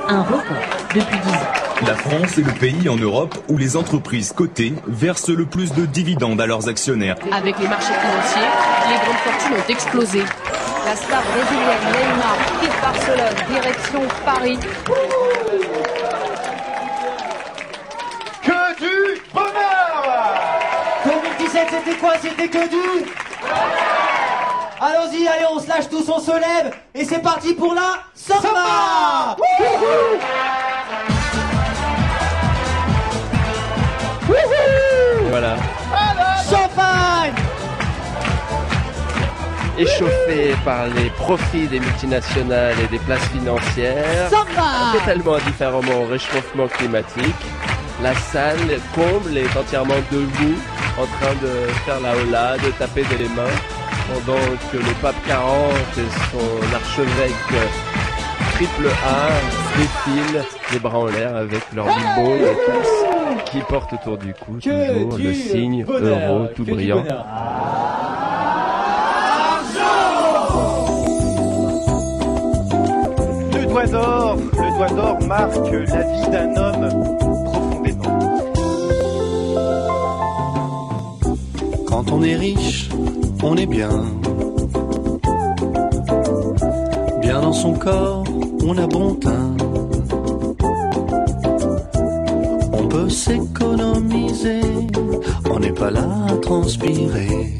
un 0.09 0.23
record 0.23 0.57
depuis 0.95 1.19
10 1.25 1.31
ans. 1.31 1.68
La 1.87 1.95
France 1.95 2.39
est 2.39 2.43
le 2.43 2.53
pays 2.53 2.89
en 2.89 2.97
Europe 2.97 3.39
où 3.49 3.57
les 3.57 3.77
entreprises 3.77 4.33
cotées 4.33 4.75
versent 4.87 5.29
le 5.29 5.47
plus 5.47 5.73
de 5.73 5.87
dividendes 5.87 6.41
à 6.41 6.47
leurs 6.47 6.69
actionnaires. 6.69 7.17
Avec 7.31 7.59
les 7.59 7.69
marchés 7.69 7.93
financiers, 7.93 8.49
les 8.89 8.97
grandes 9.05 9.17
fortunes 9.25 9.57
ont 9.57 9.73
explosé. 9.73 10.25
La 10.85 10.97
star 10.97 11.23
brésilienne 11.23 11.87
Neymar 11.93 12.37
quitte 12.61 12.81
Barcelone, 12.83 13.35
direction 13.49 14.01
Paris. 14.25 14.59
Que 18.43 18.79
du 18.79 19.21
bonheur 19.33 20.61
2017, 21.05 21.69
c'était 21.71 21.97
quoi? 21.99 22.13
C'était 22.21 22.49
que 22.49 22.69
du 22.69 23.07
Allons-y, 24.81 25.27
allez, 25.29 25.47
on 25.53 25.59
se 25.61 25.69
lâche 25.69 25.89
tous, 25.89 26.09
on 26.09 26.21
se 26.21 26.33
lève, 26.33 26.73
et 26.95 27.05
c'est 27.05 27.23
parti 27.23 27.55
pour 27.55 27.75
la 27.75 28.03
Samba 28.15 29.37
Voilà. 35.31 35.57
Champagne! 36.49 37.33
Échauffé 39.79 40.55
par 40.65 40.87
les 40.89 41.11
profits 41.11 41.69
des 41.69 41.79
multinationales 41.81 42.75
et 42.83 42.87
des 42.89 42.99
places 42.99 43.29
financières, 43.29 44.29
totalement 44.93 45.35
indifféremment 45.35 46.03
au 46.03 46.07
réchauffement 46.07 46.67
climatique, 46.67 47.47
la 48.03 48.15
salle 48.15 48.81
comble 48.95 49.37
est 49.37 49.57
entièrement 49.57 49.95
debout, 50.11 50.59
en 50.99 51.07
train 51.07 51.35
de 51.43 51.69
faire 51.85 52.01
la 52.01 52.17
hola, 52.17 52.57
de 52.59 52.71
taper 52.73 53.05
des 53.17 53.29
mains, 53.29 53.57
pendant 54.09 54.41
que 54.73 54.79
le 54.79 54.93
pape 55.01 55.17
40 55.27 55.73
et 55.97 56.11
son 56.33 56.75
archevêque 56.75 57.71
triple 58.55 58.89
A 59.07 59.29
défilent 59.79 60.45
les 60.73 60.79
bras 60.81 60.99
en 60.99 61.07
l'air 61.07 61.37
avec 61.37 61.63
leur 61.75 61.87
bimbo 61.87 62.35
et 62.35 62.57
tous, 62.67 63.08
qui 63.51 63.61
portent 63.61 63.93
autour 63.93 64.19
du 64.19 64.35
cou 64.35 64.59
Que 64.63 65.05
toujours 65.05 65.17
du 65.17 65.23
le 65.29 65.35
signe 65.35 65.85
bonheur, 65.85 66.33
euro 66.33 66.47
tout 66.55 66.65
brillant. 66.65 67.05
Le 73.55 73.67
doigt 73.67 73.87
d'or, 73.87 74.37
le 74.37 74.77
doigt 74.77 74.89
d'or 74.89 75.19
marque 75.27 75.71
la 75.71 76.03
vie 76.03 76.31
d'un 76.31 76.57
homme 76.57 77.17
profondément. 77.47 78.39
Quand 81.87 82.13
on 82.13 82.23
est 82.23 82.37
riche, 82.37 82.89
on 83.43 83.57
est 83.57 83.67
bien. 83.67 83.91
Bien 87.21 87.41
dans 87.41 87.53
son 87.53 87.75
corps, 87.75 88.25
on 88.65 88.77
a 88.77 88.87
bon 88.87 89.15
teint. 89.15 89.57
Peut 92.89 93.09
s'économiser, 93.09 94.61
on 95.51 95.59
n'est 95.59 95.73
pas 95.73 95.91
là 95.91 96.09
à 96.29 96.37
transpirer. 96.37 97.59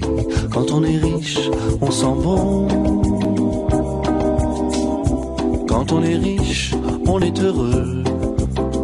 Quand 0.53 0.71
on 0.73 0.83
est 0.85 0.97
riche, 0.97 1.51
on 1.81 1.91
sent 1.91 2.15
bon. 2.23 2.69
Quand 5.69 5.93
on 5.93 6.03
est 6.03 6.17
riche, 6.17 6.75
on 7.07 7.21
est 7.21 7.41
heureux. 7.41 8.03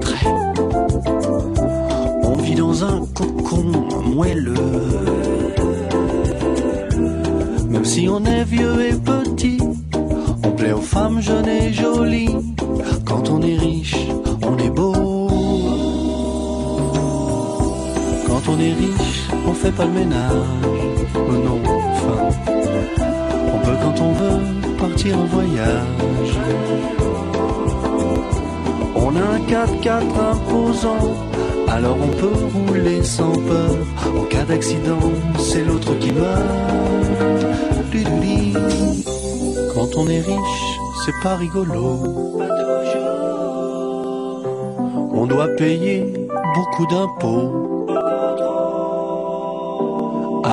Très. 0.00 0.26
On 2.22 2.36
vit 2.36 2.54
dans 2.54 2.84
un 2.84 3.00
cocon 3.14 3.64
moelleux. 4.14 4.54
Même 7.68 7.84
si 7.84 8.08
on 8.08 8.24
est 8.24 8.44
vieux 8.44 8.86
et 8.88 8.94
petit, 8.94 9.58
on 10.44 10.50
plaît 10.50 10.72
aux 10.72 10.80
femmes 10.80 11.20
jeunes 11.20 11.48
et 11.48 11.72
jolies. 11.72 12.36
Quand 13.04 13.30
on 13.30 13.40
est 13.42 13.56
riche, 13.56 14.08
on 18.54 18.60
est 18.60 18.72
riche, 18.72 19.28
on 19.46 19.52
fait 19.52 19.72
pas 19.72 19.84
le 19.84 19.92
ménage. 19.92 20.32
Oh 21.14 21.32
non, 21.32 21.60
enfin, 21.64 22.16
on 23.52 23.58
peut 23.58 23.76
quand 23.82 24.00
on 24.00 24.12
veut 24.12 24.40
partir 24.78 25.18
en 25.18 25.24
voyage. 25.24 26.38
On 28.94 29.16
a 29.16 29.24
un 29.36 29.38
4x4 29.38 30.02
imposant, 30.32 31.14
alors 31.68 31.96
on 32.02 32.08
peut 32.08 32.36
rouler 32.54 33.02
sans 33.02 33.32
peur. 33.32 33.76
En 34.18 34.24
cas 34.24 34.44
d'accident, 34.44 35.10
c'est 35.38 35.64
l'autre 35.64 35.94
qui 35.98 36.12
meurt. 36.12 36.42
Quand 39.74 39.96
on 39.96 40.06
est 40.08 40.20
riche, 40.20 40.78
c'est 41.04 41.18
pas 41.22 41.36
rigolo. 41.36 41.98
On 45.12 45.26
doit 45.26 45.48
payer 45.56 46.04
beaucoup 46.54 46.86
d'impôts. 46.86 47.63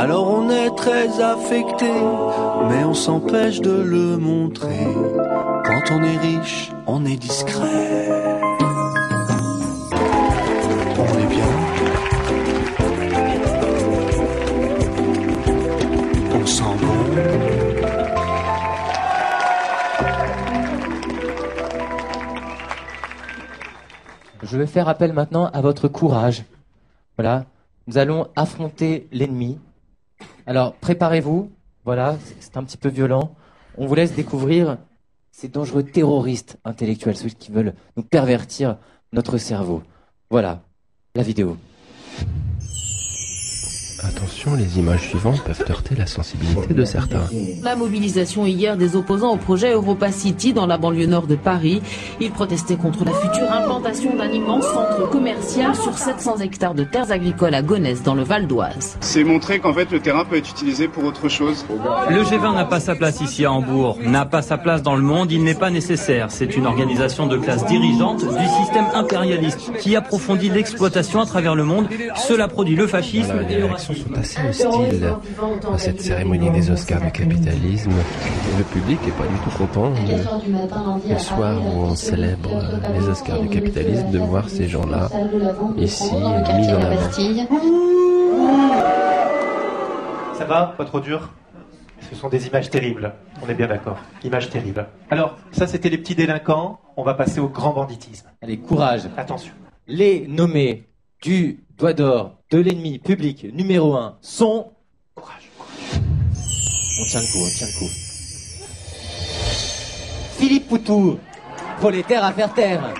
Alors 0.04 0.28
on 0.28 0.50
est 0.50 0.76
très 0.76 1.22
affecté, 1.22 1.86
mais 2.70 2.84
on 2.84 2.96
s'empêche 2.96 3.62
de 3.62 3.70
le 3.70 4.18
montrer. 4.18 4.88
Quand 5.64 5.92
on 5.92 6.02
est 6.02 6.18
riche, 6.18 6.72
on 6.88 7.06
est 7.06 7.18
discret. 7.18 8.10
On 10.98 11.20
est 11.20 11.28
bien. 11.28 11.46
On 16.34 16.46
sent 16.48 16.64
bon. 16.82 16.98
Je 24.42 24.58
vais 24.58 24.66
faire 24.66 24.90
appel 24.90 25.14
maintenant 25.14 25.46
à 25.54 25.62
votre 25.62 25.88
courage. 25.88 26.44
Voilà, 27.20 27.46
nous 27.86 28.00
allons 28.00 28.30
affronter 28.36 29.08
l'ennemi. 29.12 29.60
Alors, 30.46 30.74
préparez-vous. 30.76 31.52
Voilà, 31.84 32.18
c'est- 32.40 32.58
un 32.58 32.64
petit 32.64 32.78
peu 32.78 32.90
violent. 32.90 33.36
On 33.78 33.88
vous 33.88 33.96
laisse 33.96 34.14
découvrir 34.14 34.78
ces 35.32 35.48
dangereux 35.48 35.84
terroristes 35.84 36.58
intellectuels, 36.66 37.16
ceux 37.18 37.30
qui 37.30 37.52
veulent 37.52 37.74
nous 37.98 38.04
pervertir 38.04 38.78
notre 39.14 39.38
cerveau. 39.38 39.82
Voilà, 40.30 40.62
la 41.16 41.24
vidéo. 41.24 41.58
Attention, 44.04 44.56
les 44.56 44.80
images 44.80 45.10
suivantes 45.10 45.44
peuvent 45.44 45.64
heurter 45.70 45.96
la 45.96 46.08
sensibilité 46.08 46.74
de 46.74 46.86
certains. 46.86 47.30
La 47.62 47.76
mobilisation 47.76 48.48
hier 48.48 48.76
des 48.76 48.96
opposants 48.96 49.34
au 49.34 49.38
projet 49.38 49.74
Europa 49.74 50.12
City 50.12 50.54
dans 50.54 50.66
la 50.66 50.80
banlieue 50.80 51.06
nord 51.06 51.28
de 51.28 51.36
Paris. 51.36 51.84
Ils 52.20 52.32
protestaient 52.32 52.78
contre 52.78 53.06
la 53.06 53.12
future 53.12 53.52
implantation 53.52 54.16
d'un 54.16 54.30
immense 54.30 54.66
centre 54.66 55.08
commercial 55.10 55.76
sur 55.76 55.96
700 55.98 56.38
hectares 56.38 56.74
de 56.74 56.84
terres 56.84 57.12
agricoles 57.12 57.54
à 57.54 57.62
Gonesse 57.62 58.02
dans 58.02 58.16
le 58.16 58.24
Val 58.24 58.48
d'Oise. 58.48 58.98
C'est 59.02 59.24
montrer 59.24 59.60
qu'en 59.60 59.74
fait 59.74 59.92
le 59.92 60.00
terrain 60.00 60.26
peut 60.26 60.38
être 60.38 60.50
utilisé 60.50 60.88
pour 60.88 61.04
autre 61.04 61.30
chose. 61.30 61.66
Le 62.10 62.24
G20 62.24 62.56
n'a 62.56 62.66
pas 62.66 62.80
sa 62.80 62.96
place 62.96 63.22
ici 63.22 63.46
à 63.46 63.52
Hambourg, 63.52 64.00
n'a 64.04 64.26
pas 64.26 64.42
sa 64.42 64.58
place 64.58 64.82
dans 64.82 64.96
le 64.96 65.04
monde, 65.04 65.32
il 65.32 65.44
n'est 65.44 65.54
pas 65.54 65.70
nécessaire. 65.70 66.32
C'est 66.32 66.58
une 66.58 66.66
organisation 66.66 67.28
de 67.28 67.38
classe 67.38 67.66
dirigeante 67.68 68.22
du 68.22 68.48
système 68.64 68.86
impérialiste 68.96 69.72
qui 69.80 69.96
approfondit 69.96 70.50
l'exploitation 70.50 71.20
à 71.22 71.28
travers 71.28 71.54
le 71.54 71.66
monde. 71.66 71.88
Cela 72.16 72.48
produit 72.48 72.76
le 72.76 72.88
fascisme 72.88 73.34
Voilà, 73.34 73.52
et 73.52 73.60
le 73.60 73.68
réactions 73.92 74.14
sont 74.14 74.20
assez 74.20 74.48
hostiles 74.48 75.14
à 75.74 75.78
cette 75.78 76.02
cérémonie 76.02 76.50
des 76.52 76.70
Oscars 76.72 77.02
du 77.02 77.12
capitalisme. 77.12 77.92
Le 78.58 78.64
public 78.64 79.00
est 79.08 79.12
pas 79.12 79.28
du 79.28 79.38
tout 79.40 79.58
content 79.58 79.92
le 81.10 81.18
soir 81.20 81.62
où 81.62 81.82
on 81.82 81.96
célèbre 81.96 82.50
les 82.94 83.08
Oscars 83.08 83.40
du 83.42 83.50
capitalisme 83.50 84.10
de 84.12 84.20
voir 84.20 84.50
ces 84.50 84.68
gens-là 84.68 85.10
ici 85.78 86.14
mis 86.14 86.24
en 86.24 86.82
avant. 86.82 87.12
Ça 90.38 90.46
va 90.46 90.74
Pas 90.78 90.86
trop 90.86 91.00
dur? 91.00 91.30
Ce 92.10 92.16
sont 92.16 92.30
des 92.30 92.48
images 92.48 92.70
terribles. 92.70 93.14
On 93.44 93.48
est 93.50 93.54
bien 93.54 93.68
d'accord. 93.68 93.98
Images 94.24 94.50
terribles. 94.50 94.86
Alors, 95.10 95.38
ça 95.52 95.68
c'était 95.68 95.90
les 95.90 95.98
petits 95.98 96.16
délinquants. 96.16 96.80
On 96.98 97.04
va 97.04 97.14
passer 97.14 97.40
au 97.40 97.48
grand 97.48 97.74
banditisme. 97.74 98.28
Allez, 98.42 98.58
courage. 98.58 99.04
Attention. 99.18 99.54
Les 99.88 100.28
nommés 100.28 100.90
du 101.22 101.64
doigt 101.78 101.94
d'or 101.94 102.41
de 102.52 102.60
l'ennemi 102.60 103.00
public 103.00 103.48
numéro 103.54 103.96
1 103.96 104.18
sont... 104.22 104.72
Courage, 105.16 105.50
courage. 105.58 106.02
On 107.00 107.06
tient 107.06 107.22
le 107.22 107.32
coup, 107.32 107.46
on 107.46 107.50
tient 107.50 107.68
le 107.68 107.80
coup. 107.80 107.92
Philippe 110.38 110.68
Poutou, 110.68 111.18
prolétaire 111.80 112.26
à 112.26 112.34
faire 112.34 112.54
taire. 112.54 112.94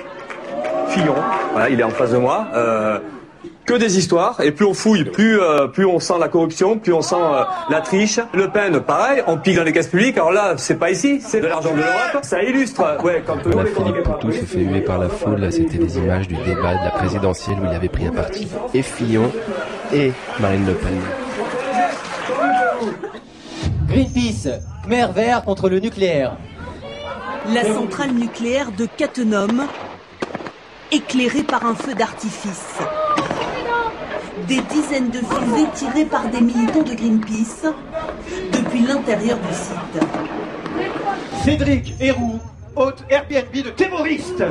Fillon, 0.88 1.16
voilà, 1.52 1.70
il 1.70 1.80
est 1.80 1.84
en 1.84 1.90
face 1.90 2.12
de 2.12 2.18
moi. 2.18 2.48
Euh, 2.54 3.00
que 3.66 3.74
des 3.74 3.98
histoires, 3.98 4.42
et 4.42 4.52
plus 4.52 4.66
on 4.66 4.74
fouille, 4.74 5.06
plus, 5.06 5.40
euh, 5.40 5.68
plus 5.68 5.86
on 5.86 6.00
sent 6.00 6.16
la 6.20 6.28
corruption, 6.28 6.78
plus 6.78 6.94
on 6.94 7.02
sent 7.02 7.16
euh, 7.16 7.44
la 7.70 7.82
triche. 7.82 8.20
Le 8.34 8.50
Pen, 8.50 8.80
pareil, 8.82 9.24
on 9.28 9.38
pique 9.38 9.56
dans 9.56 9.64
les 9.64 9.72
caisses 9.72 9.88
publiques. 9.88 10.18
Alors 10.18 10.32
là, 10.32 10.56
c'est 10.58 10.76
pas 10.76 10.92
ici, 10.92 11.22
c'est 11.22 11.42
de 11.42 11.48
l'argent 11.48 11.72
de 11.72 11.78
l'Europe. 11.78 12.24
Ça 12.24 12.42
illustre, 12.44 12.82
euh, 12.82 13.02
ouais, 13.02 13.24
quand 13.26 13.38
Voilà, 13.46 13.70
Philippe 13.70 14.04
Poutou 14.04 14.32
se 14.32 14.46
fait 14.46 14.60
huer 14.60 14.82
par 14.82 14.98
la 14.98 15.10
foule. 15.10 15.52
C'était 15.52 15.78
des 15.78 15.98
images 15.98 16.28
du 16.28 16.36
débat 16.36 16.76
de 16.76 16.84
la 16.86 16.92
présidentielle 16.92 17.58
où 17.62 17.66
il 17.66 17.76
avait 17.76 17.90
pris 17.90 18.08
un 18.08 18.12
parti. 18.12 18.48
Et 18.74 18.82
Fillon 18.82 19.32
et 19.94 20.12
Marine 20.40 20.66
Le 20.66 20.74
Pen. 20.74 21.00
Greenpeace, 23.88 24.48
mer 24.88 25.12
vert 25.12 25.44
contre 25.44 25.70
le 25.70 25.80
nucléaire. 25.80 26.38
La 27.54 27.64
centrale 27.64 28.12
nucléaire 28.12 28.72
de 28.72 28.86
Cattenom, 28.86 29.68
éclairée 30.92 31.44
par 31.44 31.66
un 31.66 31.76
feu 31.76 31.94
d'artifice. 31.94 32.80
Des 34.52 34.60
dizaines 34.70 35.10
de 35.10 35.20
fusées 35.20 35.68
tirées 35.74 36.04
par 36.04 36.28
des 36.28 36.42
militants 36.42 36.82
de 36.82 36.94
Greenpeace 36.94 37.72
depuis 38.52 38.82
l'intérieur 38.82 39.38
du 39.38 39.54
site. 39.54 40.04
Cédric 41.46 41.94
Héroux, 42.02 42.38
hôte 42.76 43.02
Airbnb 43.10 43.54
de 43.54 43.70
terroriste 43.70 44.44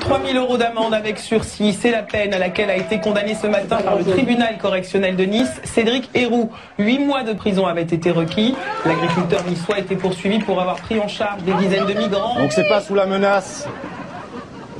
3000 0.00 0.36
euros 0.36 0.56
d'amende 0.56 0.94
avec 0.94 1.20
sursis, 1.20 1.78
c'est 1.80 1.92
la 1.92 2.02
peine 2.02 2.34
à 2.34 2.38
laquelle 2.38 2.68
a 2.70 2.76
été 2.76 2.98
condamné 2.98 3.36
ce 3.40 3.46
matin 3.46 3.76
par 3.76 3.98
le 3.98 4.04
tribunal 4.04 4.58
correctionnel 4.58 5.14
de 5.14 5.22
Nice. 5.22 5.60
Cédric 5.62 6.10
Héroux, 6.12 6.50
8 6.80 6.98
mois 6.98 7.22
de 7.22 7.34
prison 7.34 7.66
avaient 7.66 7.82
été 7.82 8.10
requis. 8.10 8.56
L'agriculteur 8.84 9.44
niçois 9.48 9.76
a 9.76 9.78
été 9.78 9.94
poursuivi 9.94 10.40
pour 10.40 10.60
avoir 10.60 10.78
pris 10.78 10.98
en 10.98 11.06
charge 11.06 11.40
des 11.44 11.52
dizaines 11.52 11.86
de 11.86 11.94
migrants. 11.94 12.34
Donc 12.34 12.50
c'est 12.50 12.68
pas 12.68 12.80
sous 12.80 12.96
la 12.96 13.06
menace 13.06 13.68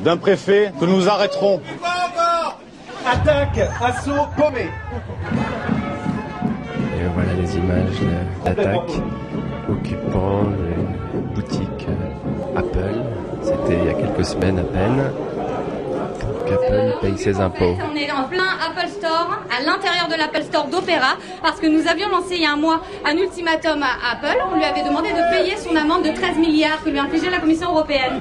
d'un 0.00 0.16
préfet 0.16 0.72
que 0.80 0.86
nous 0.86 1.08
arrêterons. 1.08 1.60
Attaque, 3.08 3.60
assaut, 3.80 4.26
paumé 4.36 4.68
Et 6.98 7.04
voilà 7.14 7.32
les 7.34 7.56
images 7.56 8.00
euh, 8.02 8.44
d'attaque 8.44 8.90
occupant 9.70 10.42
les 10.50 11.34
boutiques 11.34 11.86
euh, 11.88 12.58
Apple. 12.58 12.96
C'était 13.42 13.78
il 13.80 13.84
y 13.84 13.88
a 13.90 13.94
quelques 13.94 14.24
semaines 14.24 14.58
à 14.58 14.64
peine. 14.64 15.12
Pour 16.18 16.44
qu'Apple 16.46 16.98
paye 17.00 17.16
ses 17.16 17.40
impôts. 17.40 17.76
On 17.92 17.96
est 17.96 18.10
en 18.10 18.24
plein 18.24 18.48
Apple 18.68 18.88
Store, 18.88 19.40
à 19.56 19.62
l'intérieur 19.62 20.08
de 20.08 20.16
l'Apple 20.16 20.42
Store 20.42 20.66
d'Opéra, 20.66 21.16
parce 21.42 21.60
que 21.60 21.68
nous 21.68 21.86
avions 21.86 22.08
lancé 22.08 22.34
il 22.34 22.42
y 22.42 22.46
a 22.46 22.54
un 22.54 22.56
mois 22.56 22.80
un 23.04 23.16
ultimatum 23.16 23.84
à 23.84 24.14
Apple. 24.14 24.36
On 24.52 24.56
lui 24.56 24.64
avait 24.64 24.82
demandé 24.82 25.10
de 25.10 25.36
payer 25.36 25.56
son 25.56 25.76
amende 25.76 26.02
de 26.02 26.10
13 26.10 26.38
milliards 26.38 26.82
que 26.82 26.90
lui 26.90 26.98
a 26.98 27.04
infligée 27.04 27.30
la 27.30 27.38
Commission 27.38 27.70
européenne. 27.70 28.20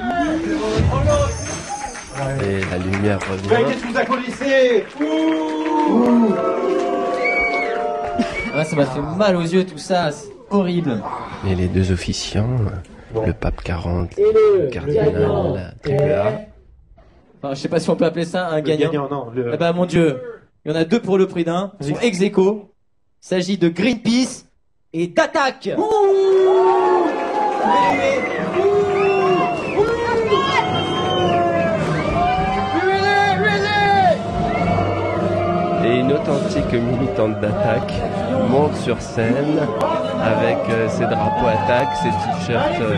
Et 2.44 2.60
la 2.72 2.78
lumière 2.78 3.20
Mais 3.50 3.56
revient. 3.58 3.66
qu'est-ce 3.74 3.84
que 3.84 3.88
vous 3.88 4.06
collissé 4.06 4.86
Ah, 8.56 8.64
ça 8.64 8.76
m'a 8.76 8.86
fait 8.86 9.02
mal 9.02 9.36
aux 9.36 9.42
yeux 9.42 9.66
tout 9.66 9.78
ça, 9.78 10.12
c'est 10.12 10.30
horrible. 10.50 11.02
Et 11.50 11.56
les 11.56 11.68
deux 11.68 11.92
officiants, 11.92 12.48
le 13.26 13.34
pape 13.34 13.62
40 13.64 14.18
et 14.18 14.24
le 14.24 14.68
cardinal 14.70 15.76
Tripea. 15.84 16.24
Enfin, 17.42 17.54
je 17.54 17.60
sais 17.60 17.68
pas 17.70 17.80
si 17.80 17.90
on 17.90 17.96
peut 17.96 18.06
appeler 18.06 18.26
ça 18.26 18.48
un 18.48 18.62
gagnant. 18.62 18.92
gagnant, 18.92 19.10
non, 19.10 19.30
le- 19.36 19.52
Eh 19.54 19.58
ben, 19.58 19.74
mon 19.74 19.86
dieu, 19.86 20.22
il 20.64 20.72
y 20.72 20.76
en 20.76 20.78
a 20.78 20.86
deux 20.86 21.02
pour 21.02 21.18
le 21.18 21.28
prix 21.28 21.44
d'un. 21.44 21.74
Ils 21.82 21.88
sont 21.96 22.00
ex 22.02 22.22
aequo. 22.22 22.72
Il 23.24 23.28
s'agit 23.28 23.58
de 23.58 23.68
Greenpeace 23.70 24.46
et 24.94 25.08
d'attaque. 25.08 25.68
Et 25.68 25.74
une 36.56 36.62
authentique 36.62 36.82
militante 36.82 37.40
d'attaque 37.42 37.94
monte 38.50 38.76
sur 38.78 39.02
scène 39.02 39.60
avec 40.22 40.58
euh, 40.70 40.88
ses 40.90 41.06
drapeaux 41.06 41.48
attaque, 41.48 41.96
ses 41.98 42.10
t-shirts 42.10 42.82
euh, 42.82 42.98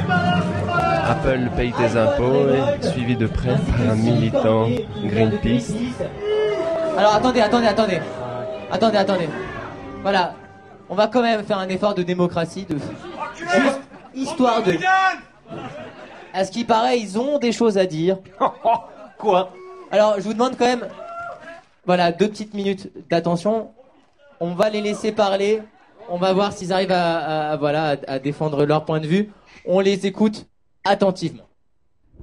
Apple 1.10 1.50
paye 1.56 1.72
tes 1.72 1.98
impôts, 1.98 2.50
et 2.50 2.86
suivi 2.86 3.16
de 3.16 3.28
près 3.28 3.56
par 3.56 3.92
un 3.92 3.96
militant 3.96 4.68
Greenpeace. 5.06 5.74
Alors 6.98 7.16
attendez, 7.16 7.42
attendez, 7.42 7.68
attendez. 7.68 8.00
Attendez, 8.72 8.98
attendez. 8.98 9.30
Voilà. 10.02 10.34
On 10.90 10.96
va 10.96 11.08
quand 11.08 11.22
même 11.22 11.44
faire 11.44 11.60
un 11.60 11.70
effort 11.70 11.94
de 11.94 12.04
démocratie, 12.04 12.66
de 12.66 12.78
juste 12.78 13.80
histoire 14.14 14.64
de. 14.64 14.78
À 16.34 16.46
ce 16.46 16.52
qui 16.52 16.64
paraît, 16.64 17.00
ils 17.00 17.18
ont 17.18 17.40
des 17.40 17.52
choses 17.52 17.78
à 17.78 17.86
dire? 17.86 18.18
Quoi? 19.18 19.52
Alors, 19.92 20.16
je 20.18 20.24
vous 20.24 20.34
demande 20.34 20.58
quand 20.58 20.66
même, 20.66 20.88
voilà, 21.88 22.12
deux 22.12 22.28
petites 22.28 22.54
minutes 22.54 22.92
d'attention. 23.10 23.72
On 24.42 24.54
va 24.54 24.70
les 24.70 24.82
laisser 24.82 25.14
parler. 25.14 25.62
On 26.10 26.18
va 26.18 26.34
voir 26.34 26.52
s'ils 26.52 26.74
arrivent 26.74 26.92
à, 26.92 27.56
voilà, 27.58 27.96
à 28.08 28.20
défendre 28.20 28.66
leur 28.66 28.84
point 28.86 29.00
de 29.00 29.08
vue. 29.08 29.32
On 29.66 29.80
les 29.80 30.06
écoute 30.06 30.46
attentivement. 30.84 31.48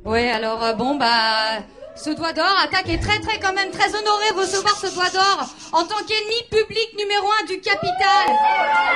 Oui, 0.05 0.29
alors 0.29 0.63
euh, 0.63 0.75
bon, 0.75 0.97
bah, 0.97 1.65
ce 1.97 2.11
doigt 2.11 2.35
d'or, 2.35 2.55
Attaque 2.63 2.91
est 2.91 3.01
très 3.01 3.19
très 3.21 3.41
quand 3.41 3.55
même 3.55 3.71
très 3.71 3.89
honoré 3.89 4.29
de 4.33 4.41
recevoir 4.41 4.77
ce 4.77 4.93
doigt 4.95 5.09
d'or 5.09 5.49
en 5.73 5.85
tant 5.85 6.03
qu'ennemi 6.07 6.41
public 6.51 6.89
numéro 6.99 7.27
un 7.41 7.47
du 7.47 7.59
capital. 7.61 8.25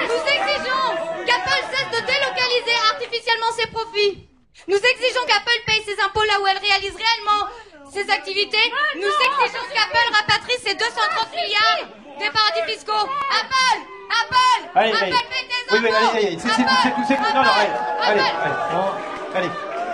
Nous 0.05 0.21
exigeons 0.21 0.89
qu'Apple 1.25 1.65
cesse 1.73 1.91
de 1.97 2.05
délocaliser 2.05 2.77
artificiellement 2.93 3.53
ses 3.57 3.69
profits. 3.73 4.29
Nous 4.69 4.77
exigeons 4.77 5.25
qu'Apple 5.27 5.65
paye 5.67 5.83
ses 5.87 5.97
impôts 6.05 6.25
là 6.25 6.41
où 6.43 6.47
elle 6.47 6.59
réalise 6.59 6.97
réellement 6.97 7.49
ses 7.99 8.11
activités. 8.13 8.65
Nous 8.97 9.03
exigeons 9.03 9.67
qu'Apple 9.75 10.09
rapatrie 10.15 10.59
ses 10.63 10.75
230 10.75 11.33
milliards 11.35 11.89
des 12.19 12.31
paradis 12.31 12.65
fiscaux. 12.73 12.93
Apple 12.95 13.79
Apple 14.09 14.63
Allez, 14.75 14.93
Apple 14.93 15.03
allez. 15.03 15.13
paye 15.13 15.47
tes 15.49 15.75
Oui, 15.75 15.79
oui, 15.83 15.91
allez, 15.91 16.27
allez, 16.27 16.39
c'est 16.39 16.49
tout, 16.49 16.63
c'est 16.83 16.91
tout, 16.91 17.03
c'est 17.09 17.17
tout. 17.17 17.35
Non, 17.35 17.43
non, 17.43 17.51
allez, 19.35 19.49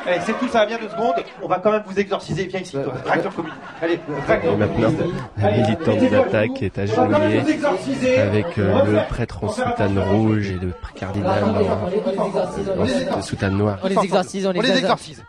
allez, 0.07 0.21
c'est 0.25 0.38
tout, 0.38 0.49
ça 0.49 0.59
va 0.61 0.67
bien 0.67 0.79
deux 0.79 0.88
secondes. 0.88 1.14
On 1.43 1.49
va 1.49 1.59
quand 1.59 1.71
même 1.73 1.83
vous 1.87 1.99
exorciser. 1.99 2.45
Viens 2.47 2.61
ici, 2.61 2.73
toi, 2.73 2.93
tracteur 3.05 3.35
commun. 3.35 3.51
Allez, 3.83 3.95
Et 3.95 4.23
tracteur. 4.27 4.57
maintenant, 4.57 4.93
la 5.38 5.51
militante 5.51 5.99
d'attaque 6.11 6.62
est 6.62 6.79
agenouillée 6.79 8.19
avec 8.21 8.59
euh, 8.59 8.85
le 8.85 9.09
prêtre 9.09 9.43
en 9.43 9.49
soutane 9.49 9.99
rouge 9.99 10.51
et 10.51 10.59
le 10.61 10.73
cardinal 10.95 11.43
en, 11.45 12.83
en 12.83 12.87
sout- 12.87 13.23
soutane 13.23 13.57
noire. 13.57 13.79
On 13.83 13.88
les 13.88 13.99
exorcise, 13.99 14.47
on 14.47 14.51
les, 14.53 14.79
exorcise. 14.79 15.25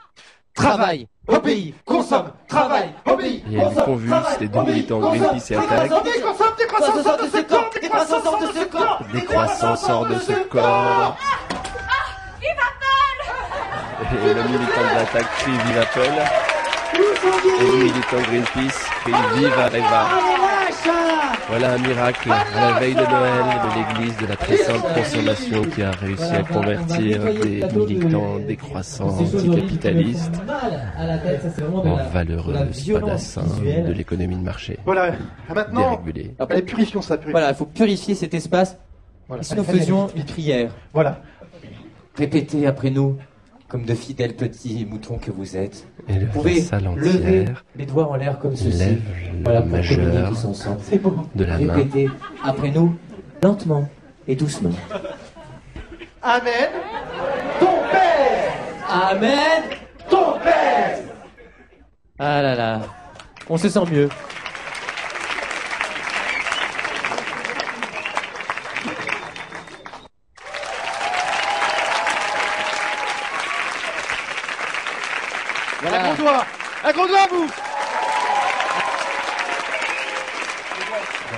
Travail, 0.55 1.05
obéis, 1.27 1.73
consomme, 1.83 2.31
travaille, 2.47 2.89
obéis. 3.05 3.43
Et 3.51 3.57
elle 3.57 3.83
convulse 3.83 4.39
les 4.39 4.47
deux 4.47 4.61
militants 4.61 4.99
Greenpeace 4.99 5.51
et 5.51 5.55
attaque. 5.57 5.91
Décroissance, 6.03 6.55
décroissance, 6.57 7.03
sort 7.03 7.17
de 7.17 7.27
ce 7.27 7.41
corps, 7.41 7.69
décroissance, 7.81 8.23
sort 8.23 8.39
de 8.39 8.47
ce 8.47 8.65
corps. 8.65 9.01
Décroissant 9.13 9.75
sort 9.75 10.05
de 10.07 10.15
ce 10.15 10.31
corps. 10.47 11.17
Et 14.01 14.33
le 14.33 14.43
militant 14.43 14.81
de 14.81 14.95
l'attaque 14.95 15.29
crie 15.39 15.51
Vive 15.51 15.77
Apple. 15.77 16.54
Et 16.95 17.65
le 17.65 17.83
militant 17.83 18.21
Greenpeace 18.29 18.85
crie 19.01 19.13
Vive 19.35 19.59
Areva. 19.59 20.09
Voilà 21.47 21.73
un 21.73 21.77
miracle 21.77 22.31
à 22.31 22.71
la 22.71 22.79
veille 22.79 22.95
de 22.95 23.01
Noël 23.01 23.43
de 23.63 23.99
l'église 23.99 24.17
de 24.17 24.25
la 24.25 24.35
très 24.35 24.57
sainte 24.57 24.81
consommation 24.93 25.63
qui 25.63 25.81
a 25.83 25.91
réussi 25.91 26.23
à 26.23 26.43
convertir 26.43 27.23
des 27.23 27.63
militants 27.75 28.39
décroissants 28.39 29.09
anticapitalistes 29.09 30.41
en 31.71 31.95
valeureux 32.09 32.55
spadassins 32.71 33.43
de 33.63 33.91
l'économie 33.91 34.37
de 34.37 34.43
marché. 34.43 34.79
Voilà, 34.85 35.13
maintenant, 35.53 36.01
allez, 36.49 36.61
purifions 36.61 37.01
ça, 37.01 37.17
purifions. 37.17 37.31
Voilà, 37.31 37.49
il 37.49 37.55
faut 37.55 37.65
purifier 37.65 38.15
cet 38.15 38.33
espace. 38.33 38.77
Voilà. 39.27 39.43
Si 39.43 39.55
nous 39.55 39.63
faisions 39.63 40.07
une 40.15 40.25
prière 40.25 40.71
Voilà. 40.93 41.21
Répétez 42.15 42.65
après 42.65 42.89
nous, 42.89 43.17
comme 43.67 43.83
de 43.85 43.93
fidèles 43.93 44.35
petits 44.35 44.85
moutons 44.89 45.17
que 45.17 45.31
vous 45.31 45.57
êtes. 45.57 45.85
Et 46.07 46.13
le 46.13 46.25
Vous 46.27 46.31
pouvez 46.33 46.61
lever 46.95 47.45
les 47.75 47.85
doigts 47.85 48.07
en 48.09 48.15
l'air 48.15 48.37
comme 48.39 48.55
ceci. 48.55 48.77
lève 48.77 49.01
le 49.37 49.43
Voilà, 49.43 49.61
pour 49.61 49.71
communier 49.71 49.97
majeur 50.07 50.29
tous 50.29 50.45
ensemble. 50.45 50.77
C'est 50.83 50.97
bon. 50.99 51.15
de 51.33 51.43
la 51.45 51.57
main. 51.57 51.73
Répétez 51.73 52.09
après 52.43 52.69
nous, 52.71 52.95
lentement 53.41 53.89
et 54.27 54.35
doucement. 54.35 54.71
Amen. 56.21 56.69
Ton 57.59 57.65
père. 57.91 59.11
Amen. 59.11 59.63
Ton 60.09 60.33
père. 60.43 60.99
Ah 62.19 62.41
là 62.41 62.55
là, 62.55 62.81
on 63.49 63.57
se 63.57 63.67
sent 63.69 63.79
mieux. 63.91 64.09
Un 76.25 76.31
gros 76.31 76.33
doigt. 76.33 76.45
Un 76.83 76.91
gros 76.91 77.07
doigt 77.07 77.19
à 77.19 77.27
vous. 77.27 77.49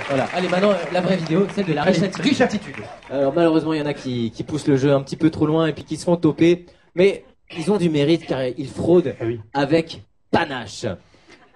Voilà, 0.08 0.28
allez 0.32 0.48
maintenant 0.48 0.72
la 0.92 1.00
vraie 1.02 1.16
vidéo, 1.16 1.46
celle 1.54 1.66
de 1.66 1.74
la 1.74 1.82
riche 1.82 1.98
attitude. 1.98 2.24
Riche 2.24 2.40
attitude. 2.40 2.76
Alors 3.10 3.34
malheureusement 3.34 3.74
il 3.74 3.80
y 3.80 3.82
en 3.82 3.86
a 3.86 3.92
qui, 3.92 4.30
qui 4.30 4.42
poussent 4.44 4.66
le 4.66 4.78
jeu 4.78 4.92
un 4.92 5.02
petit 5.02 5.16
peu 5.16 5.28
trop 5.28 5.44
loin 5.44 5.66
et 5.66 5.74
puis 5.74 5.84
qui 5.84 5.98
se 5.98 6.04
font 6.04 6.16
toper, 6.16 6.64
mais 6.94 7.24
ils 7.54 7.70
ont 7.70 7.76
du 7.76 7.90
mérite 7.90 8.26
car 8.26 8.42
ils 8.42 8.68
fraudent 8.68 9.14
avec 9.52 10.02
panache. 10.30 10.86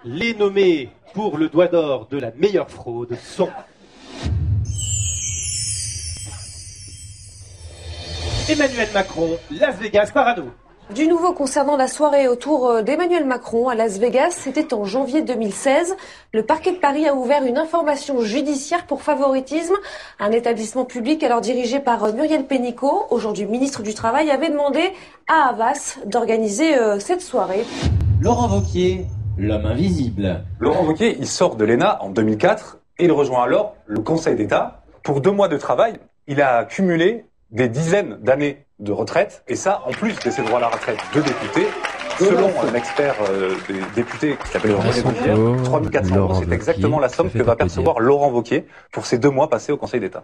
Les 0.05 0.35
nommés 0.35 0.89
pour 1.15 1.39
le 1.39 1.49
doigt 1.49 1.67
d'or 1.67 2.07
de 2.11 2.19
la 2.19 2.31
meilleure 2.31 2.69
fraude 2.69 3.17
sont 3.23 3.49
Emmanuel 8.47 8.89
Macron, 8.93 9.39
Las 9.49 9.77
Vegas, 9.77 10.11
Parano. 10.13 10.51
Du 10.93 11.07
nouveau 11.07 11.33
concernant 11.33 11.75
la 11.75 11.87
soirée 11.87 12.27
autour 12.27 12.67
euh, 12.67 12.81
d'Emmanuel 12.83 13.25
Macron 13.25 13.67
à 13.67 13.73
Las 13.73 13.97
Vegas, 13.97 14.31
c'était 14.31 14.75
en 14.75 14.83
janvier 14.85 15.23
2016. 15.23 15.95
Le 16.33 16.43
parquet 16.43 16.71
de 16.71 16.77
Paris 16.77 17.07
a 17.07 17.15
ouvert 17.15 17.43
une 17.45 17.57
information 17.57 18.21
judiciaire 18.21 18.85
pour 18.85 19.01
favoritisme. 19.01 19.73
Un 20.19 20.31
établissement 20.31 20.85
public 20.85 21.23
alors 21.23 21.41
dirigé 21.41 21.79
par 21.79 22.03
euh, 22.03 22.13
Muriel 22.13 22.45
Pénicaud, 22.45 23.05
aujourd'hui 23.09 23.45
ministre 23.47 23.81
du 23.81 23.95
Travail, 23.95 24.29
avait 24.29 24.51
demandé 24.51 24.81
à 25.27 25.49
Havas 25.49 25.97
d'organiser 26.05 26.77
euh, 26.77 26.99
cette 26.99 27.21
soirée. 27.21 27.63
Laurent 28.21 28.55
Wauquiez, 28.55 29.07
l'homme 29.35 29.65
invisible. 29.65 30.43
Laurent 30.59 30.85
Wauquiez, 30.85 31.17
il 31.17 31.25
sort 31.27 31.55
de 31.55 31.65
l'ENA 31.65 32.03
en 32.03 32.09
2004 32.09 32.77
et 32.99 33.05
il 33.05 33.11
rejoint 33.11 33.43
alors 33.43 33.73
le 33.87 34.01
Conseil 34.01 34.35
d'État. 34.35 34.83
Pour 35.01 35.21
deux 35.21 35.31
mois 35.31 35.47
de 35.47 35.57
travail, 35.57 35.93
il 36.27 36.39
a 36.39 36.65
cumulé 36.65 37.25
des 37.49 37.67
dizaines 37.67 38.17
d'années 38.21 38.65
de 38.83 38.91
retraite, 38.91 39.43
et 39.47 39.55
ça 39.55 39.81
en 39.85 39.91
plus 39.91 40.19
de 40.19 40.29
ses 40.29 40.43
droits 40.43 40.57
à 40.57 40.61
la 40.61 40.67
retraite 40.67 40.99
de 41.15 41.21
député. 41.21 41.67
Selon 42.19 42.51
un 42.61 42.73
expert 42.75 43.15
euh, 43.27 43.55
des 43.67 43.79
députés 43.95 44.37
qui 44.43 44.51
s'appelle 44.51 44.75
René 44.75 45.01
Bouvière, 45.01 45.63
3400 45.63 46.15
euros, 46.15 46.35
c'est 46.39 46.53
exactement 46.53 46.99
la 46.99 47.09
somme 47.09 47.31
que 47.31 47.41
va 47.41 47.55
percevoir 47.55 47.99
Laurent 47.99 48.29
Wauquiez 48.29 48.67
pour 48.91 49.07
ces 49.07 49.17
deux 49.17 49.31
mois 49.31 49.49
passés 49.49 49.71
au 49.71 49.77
Conseil 49.77 49.99
d'État. 49.99 50.23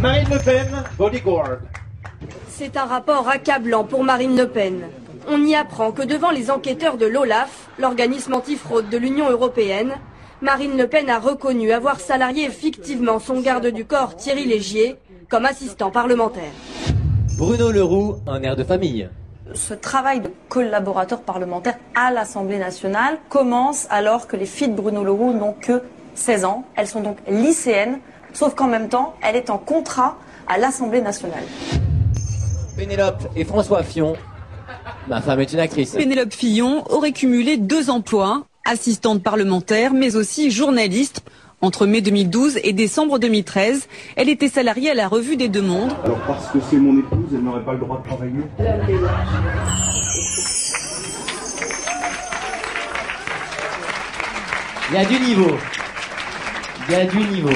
Marine 0.00 0.28
Le 0.30 0.38
Pen, 0.38 0.84
bodyguard. 0.96 1.58
C'est 2.48 2.76
un 2.76 2.84
rapport 2.84 3.28
accablant 3.28 3.84
pour 3.84 4.04
Marine 4.04 4.36
Le 4.36 4.48
Pen. 4.48 4.82
On 5.28 5.42
y 5.42 5.56
apprend 5.56 5.92
que 5.92 6.02
devant 6.02 6.30
les 6.30 6.50
enquêteurs 6.50 6.96
de 6.96 7.06
l'OLAF, 7.06 7.68
l'organisme 7.78 8.34
antifraude 8.34 8.88
de 8.88 8.96
l'Union 8.96 9.28
européenne, 9.28 9.94
Marine 10.40 10.76
Le 10.76 10.86
Pen 10.86 11.10
a 11.10 11.18
reconnu 11.18 11.72
avoir 11.72 12.00
salarié 12.00 12.48
fictivement 12.48 13.18
son 13.18 13.40
garde 13.40 13.66
du 13.66 13.84
corps 13.84 14.16
Thierry 14.16 14.46
Légier 14.46 14.96
comme 15.28 15.44
assistant 15.44 15.90
parlementaire. 15.90 16.52
Bruno 17.40 17.70
Leroux, 17.70 18.16
un 18.26 18.42
air 18.42 18.54
de 18.54 18.62
famille. 18.62 19.08
Ce 19.54 19.72
travail 19.72 20.20
de 20.20 20.30
collaborateur 20.50 21.22
parlementaire 21.22 21.78
à 21.94 22.10
l'Assemblée 22.10 22.58
nationale 22.58 23.16
commence 23.30 23.86
alors 23.88 24.26
que 24.26 24.36
les 24.36 24.44
filles 24.44 24.68
de 24.68 24.74
Bruno 24.74 25.02
Leroux 25.02 25.32
n'ont 25.32 25.54
que 25.54 25.82
16 26.16 26.44
ans. 26.44 26.66
Elles 26.76 26.86
sont 26.86 27.00
donc 27.00 27.16
lycéennes, 27.26 28.00
sauf 28.34 28.54
qu'en 28.54 28.66
même 28.66 28.90
temps, 28.90 29.14
elle 29.22 29.36
est 29.36 29.48
en 29.48 29.56
contrat 29.56 30.18
à 30.48 30.58
l'Assemblée 30.58 31.00
nationale. 31.00 31.44
Pénélope 32.76 33.26
et 33.34 33.46
François 33.46 33.84
Fillon. 33.84 34.16
Ma 35.08 35.22
femme 35.22 35.40
est 35.40 35.50
une 35.50 35.60
actrice. 35.60 35.92
Pénélope 35.92 36.34
Fillon 36.34 36.84
aurait 36.90 37.12
cumulé 37.12 37.56
deux 37.56 37.88
emplois, 37.88 38.44
assistante 38.66 39.22
parlementaire, 39.22 39.94
mais 39.94 40.14
aussi 40.14 40.50
journaliste. 40.50 41.22
Entre 41.62 41.84
mai 41.84 42.00
2012 42.00 42.58
et 42.64 42.72
décembre 42.72 43.18
2013, 43.18 43.86
elle 44.16 44.30
était 44.30 44.48
salariée 44.48 44.92
à 44.92 44.94
la 44.94 45.08
Revue 45.08 45.36
des 45.36 45.50
Deux 45.50 45.60
Mondes. 45.60 45.92
Alors 46.04 46.18
parce 46.26 46.48
que 46.48 46.58
c'est 46.70 46.78
mon 46.78 46.98
épouse, 46.98 47.28
elle 47.34 47.42
n'aurait 47.42 47.62
pas 47.62 47.74
le 47.74 47.80
droit 47.80 47.98
de 47.98 48.08
travailler 48.08 48.32
Il 54.88 54.94
y 54.94 54.98
a 54.98 55.04
du 55.04 55.20
niveau. 55.20 55.50
Il 56.88 56.92
y 56.92 56.96
a 56.96 57.04
du 57.04 57.18
niveau. 57.18 57.50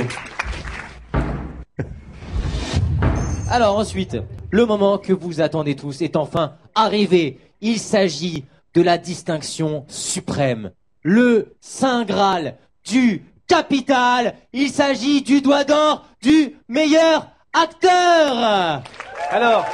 Alors 3.50 3.78
ensuite, 3.78 4.18
le 4.50 4.66
moment 4.66 4.98
que 4.98 5.14
vous 5.14 5.40
attendez 5.40 5.76
tous 5.76 6.02
est 6.02 6.16
enfin 6.16 6.56
arrivé. 6.74 7.38
Il 7.62 7.78
s'agit 7.78 8.44
de 8.74 8.82
la 8.82 8.98
distinction 8.98 9.86
suprême. 9.88 10.72
Le 11.02 11.54
Saint 11.62 12.04
Graal 12.04 12.56
du 12.84 13.22
capital. 13.46 14.34
Il 14.52 14.70
s'agit 14.70 15.22
du 15.22 15.40
doigt 15.40 15.64
d'or 15.64 16.06
du 16.22 16.56
meilleur 16.68 17.28
acteur. 17.52 18.82
Alors, 19.30 19.66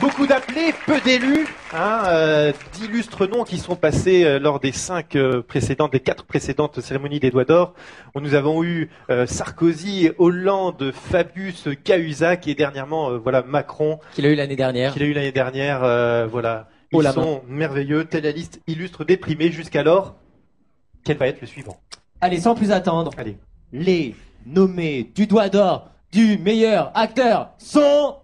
beaucoup 0.00 0.26
d'appelés, 0.26 0.74
peu 0.86 1.00
d'élus, 1.00 1.46
hein, 1.72 2.02
euh, 2.06 2.52
d'illustres 2.72 3.26
noms 3.26 3.44
qui 3.44 3.58
sont 3.58 3.76
passés 3.76 4.24
euh, 4.24 4.38
lors 4.38 4.60
des 4.60 4.72
cinq 4.72 5.16
euh, 5.16 5.42
précédentes, 5.42 5.92
des 5.92 6.00
quatre 6.00 6.24
précédentes 6.24 6.80
cérémonies 6.80 7.20
des 7.20 7.30
Doigts 7.30 7.44
d'Or. 7.44 7.74
Nous 8.20 8.34
avons 8.34 8.64
eu 8.64 8.90
euh, 9.10 9.26
Sarkozy, 9.26 10.10
Hollande, 10.18 10.92
Fabius, 10.92 11.68
Cahuzac 11.84 12.48
et 12.48 12.54
dernièrement, 12.54 13.10
euh, 13.10 13.18
voilà, 13.18 13.42
Macron. 13.42 13.98
Qu'il 14.14 14.26
a 14.26 14.30
eu 14.30 14.34
l'année 14.34 14.56
dernière. 14.56 14.92
Qu'il 14.92 15.02
a 15.02 15.06
eu 15.06 15.12
l'année 15.12 15.32
dernière, 15.32 15.84
euh, 15.84 16.26
voilà. 16.26 16.68
Ils 16.92 17.02
sont 17.08 17.42
merveilleux. 17.48 18.04
Telle 18.04 18.22
la 18.22 18.30
liste 18.30 18.60
illustre 18.68 19.04
des 19.04 19.16
primés 19.16 19.50
jusqu'alors. 19.50 20.14
Quel 21.04 21.16
va 21.16 21.26
être 21.26 21.40
le 21.40 21.46
suivant? 21.46 21.76
Allez, 22.24 22.40
sans 22.40 22.54
plus 22.54 22.72
attendre. 22.72 23.10
Allez. 23.18 23.36
Les 23.70 24.14
nommés 24.46 25.10
du 25.14 25.26
doigt 25.26 25.50
d'or 25.50 25.90
du 26.10 26.38
meilleur 26.38 26.90
acteur 26.94 27.50
sont 27.58 28.14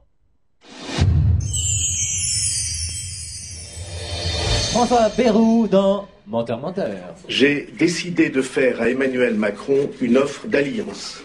François 4.71 5.11
Bérou 5.15 5.69
dans 5.71 6.09
Menteur 6.27 6.59
Menteur. 6.61 6.89
J'ai 7.29 7.69
décidé 7.79 8.31
de 8.31 8.41
faire 8.41 8.81
à 8.81 8.89
Emmanuel 8.89 9.35
Macron 9.35 9.91
une 10.01 10.17
offre 10.17 10.47
d'alliance. 10.47 11.23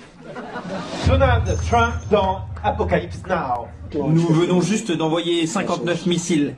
Donald 1.07 1.57
Trump 1.69 1.93
dans 2.11 2.41
Apocalypse 2.61 3.21
Now. 3.29 3.67
Nous 3.93 4.27
venons 4.27 4.59
juste 4.59 4.91
d'envoyer 4.91 5.47
59 5.47 6.07
missiles 6.07 6.55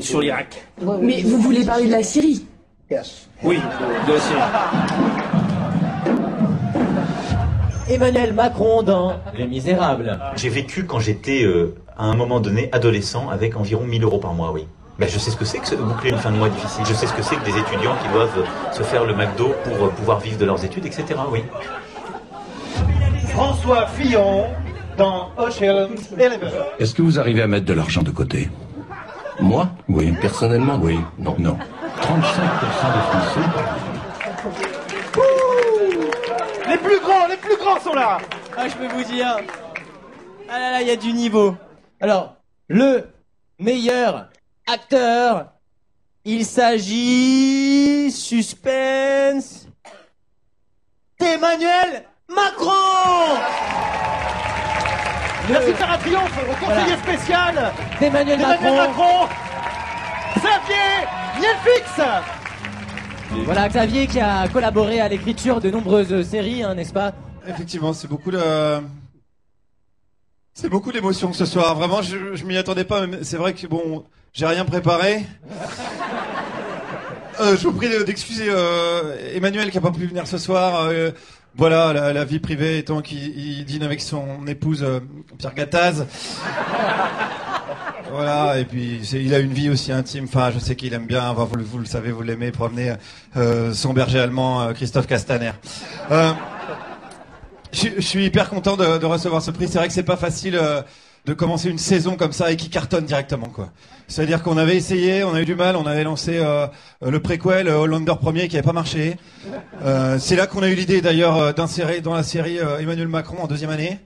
sur 0.00 0.22
l'Irak. 0.22 0.64
Mais 1.02 1.20
vous 1.20 1.36
voulez 1.36 1.66
parler 1.66 1.84
de 1.84 1.92
la 1.92 2.02
Syrie? 2.02 2.46
Oui, 3.42 3.58
de 4.06 4.12
la 4.12 4.20
Syrie. 4.20 5.33
Emmanuel 7.88 8.32
Macron 8.32 8.82
dans 8.82 9.14
Les 9.36 9.46
Misérables. 9.46 10.18
J'ai 10.36 10.48
vécu 10.48 10.84
quand 10.84 11.00
j'étais 11.00 11.44
euh, 11.44 11.74
à 11.98 12.04
un 12.04 12.14
moment 12.14 12.40
donné 12.40 12.68
adolescent 12.72 13.28
avec 13.28 13.56
environ 13.56 13.84
1000 13.84 14.02
euros 14.04 14.18
par 14.18 14.32
mois, 14.32 14.52
oui. 14.52 14.66
Ben, 14.98 15.08
je 15.08 15.18
sais 15.18 15.30
ce 15.30 15.36
que 15.36 15.44
c'est 15.44 15.58
que 15.58 15.70
de 15.70 15.82
boucler 15.82 16.10
une 16.10 16.18
fin 16.18 16.30
de 16.30 16.36
mois 16.36 16.48
difficile. 16.48 16.84
Je 16.86 16.94
sais 16.94 17.06
ce 17.06 17.12
que 17.12 17.22
c'est 17.22 17.36
que 17.36 17.44
des 17.44 17.58
étudiants 17.58 17.96
qui 18.02 18.08
doivent 18.12 18.38
euh, 18.38 18.72
se 18.72 18.82
faire 18.82 19.04
le 19.04 19.14
McDo 19.14 19.52
pour 19.64 19.86
euh, 19.86 19.88
pouvoir 19.90 20.20
vivre 20.20 20.38
de 20.38 20.44
leurs 20.44 20.64
études, 20.64 20.86
etc. 20.86 21.04
Oui. 21.30 21.42
François 23.28 23.86
Fillon 23.88 24.46
dans 24.96 25.30
Ocean's 25.36 26.12
Eleven. 26.16 26.50
Est-ce 26.78 26.94
que 26.94 27.02
vous 27.02 27.18
arrivez 27.18 27.42
à 27.42 27.48
mettre 27.48 27.66
de 27.66 27.74
l'argent 27.74 28.02
de 28.02 28.12
côté? 28.12 28.48
Moi? 29.40 29.68
Oui. 29.88 30.14
Personnellement? 30.20 30.78
Oui. 30.80 30.98
Non. 31.18 31.34
Non. 31.38 31.58
35% 32.00 32.06
des 32.06 33.02
Français. 33.10 33.93
Les 36.84 36.90
plus 36.90 37.00
grands, 37.00 37.26
les 37.26 37.36
plus 37.38 37.56
grands 37.56 37.80
sont 37.80 37.94
là. 37.94 38.18
Ah, 38.56 38.68
je 38.68 38.74
peux 38.74 38.86
vous 38.88 39.04
dire. 39.04 39.38
Ah 40.50 40.58
là 40.58 40.70
là, 40.72 40.82
il 40.82 40.88
y 40.88 40.90
a 40.90 40.96
du 40.96 41.12
niveau. 41.14 41.56
Alors, 41.98 42.36
le 42.68 43.08
meilleur 43.58 44.28
acteur, 44.66 45.46
il 46.26 46.44
s'agit. 46.44 48.10
Suspense. 48.10 49.66
d'Emmanuel 51.18 52.04
Macron 52.28 53.38
Merci 55.48 55.68
de 55.68 55.72
faire 55.74 55.90
un 55.90 55.98
triomphe 55.98 56.38
au 56.50 56.64
conseiller 56.64 56.96
spécial 56.98 57.72
d'Emmanuel 57.98 58.40
Macron. 58.40 58.76
Macron. 58.76 59.28
Xavier 60.36 61.08
Nielfix 61.40 62.43
Voilà, 63.44 63.68
Xavier 63.68 64.06
qui 64.06 64.20
a 64.20 64.48
collaboré 64.48 65.00
à 65.00 65.08
l'écriture 65.08 65.60
de 65.60 65.70
nombreuses 65.70 66.22
séries, 66.26 66.62
hein, 66.62 66.74
n'est-ce 66.74 66.92
pas? 66.92 67.12
Effectivement, 67.46 67.92
c'est 67.92 68.08
beaucoup 68.08 68.30
de. 68.30 68.40
C'est 70.54 70.68
beaucoup 70.68 70.92
d'émotions 70.92 71.32
ce 71.32 71.44
soir. 71.44 71.74
Vraiment, 71.74 72.00
je, 72.00 72.34
je 72.34 72.44
m'y 72.44 72.56
attendais 72.56 72.84
pas. 72.84 73.06
mais 73.06 73.24
C'est 73.24 73.36
vrai 73.36 73.52
que 73.54 73.66
bon, 73.66 74.04
j'ai 74.32 74.46
rien 74.46 74.64
préparé. 74.64 75.24
Euh, 77.40 77.56
je 77.56 77.66
vous 77.66 77.72
prie 77.72 77.88
d'excuser 78.04 78.46
euh, 78.48 79.34
Emmanuel 79.34 79.72
qui 79.72 79.78
a 79.78 79.80
pas 79.80 79.90
pu 79.90 80.06
venir 80.06 80.24
ce 80.28 80.38
soir. 80.38 80.82
Euh, 80.84 81.10
voilà, 81.56 81.92
la, 81.92 82.12
la 82.12 82.24
vie 82.24 82.38
privée 82.38 82.78
étant 82.78 83.02
qu'il 83.02 83.36
il 83.36 83.64
dîne 83.64 83.82
avec 83.82 84.00
son 84.00 84.46
épouse 84.46 84.86
Pierre 85.36 85.52
Gattaz. 85.52 86.06
Voilà, 88.12 88.58
et 88.58 88.64
puis 88.64 89.00
il 89.12 89.34
a 89.34 89.38
une 89.38 89.52
vie 89.52 89.70
aussi 89.70 89.90
intime. 89.90 90.24
Enfin, 90.24 90.50
je 90.52 90.58
sais 90.58 90.76
qu'il 90.76 90.92
aime 90.92 91.06
bien. 91.06 91.32
vous, 91.32 91.78
le- 91.78 91.84
savez, 91.84 92.12
vous 92.12 92.22
l'aimez, 92.22 92.50
promener 92.50 92.94
euh, 93.36 93.72
son 93.72 93.92
berger 93.92 94.20
allemand, 94.20 94.62
euh, 94.62 94.72
Christophe 94.72 95.06
Castaner. 95.06 95.52
Euh, 96.10 96.32
je, 97.72 98.00
suis 98.00 98.24
hyper 98.26 98.50
content 98.50 98.76
de, 98.76 99.04
recevoir 99.04 99.42
ce 99.42 99.50
prix. 99.50 99.68
C'est 99.68 99.78
vrai 99.78 99.88
que 99.88 99.94
c'est 99.94 100.02
pas 100.02 100.16
facile 100.16 100.56
euh, 100.56 100.82
de 101.26 101.34
commencer 101.34 101.70
une 101.70 101.78
saison 101.78 102.16
comme 102.16 102.32
ça 102.32 102.52
et 102.52 102.56
qui 102.56 102.70
cartonne 102.70 103.04
directement, 103.04 103.48
quoi. 103.48 103.70
C'est-à-dire 104.06 104.42
qu'on 104.42 104.58
avait 104.58 104.76
essayé, 104.76 105.24
on 105.24 105.34
a 105.34 105.40
eu 105.40 105.46
du 105.46 105.54
mal, 105.54 105.74
on 105.76 105.86
avait 105.86 106.04
lancé 106.04 106.36
euh, 106.36 106.66
le 107.00 107.20
préquel 107.20 107.68
euh, 107.68 107.78
Hollander 107.78 108.14
premier 108.20 108.48
qui 108.48 108.56
avait 108.56 108.64
pas 108.66 108.74
marché. 108.74 109.16
C'est 110.18 110.36
là 110.36 110.46
qu'on 110.46 110.62
a 110.62 110.68
eu 110.68 110.74
l'idée 110.74 111.00
d'ailleurs 111.00 111.54
d'insérer 111.54 112.00
dans 112.00 112.14
la 112.14 112.22
série 112.22 112.58
Emmanuel 112.58 113.08
Macron 113.08 113.38
en 113.42 113.46
deuxième 113.46 113.70
année. 113.70 113.98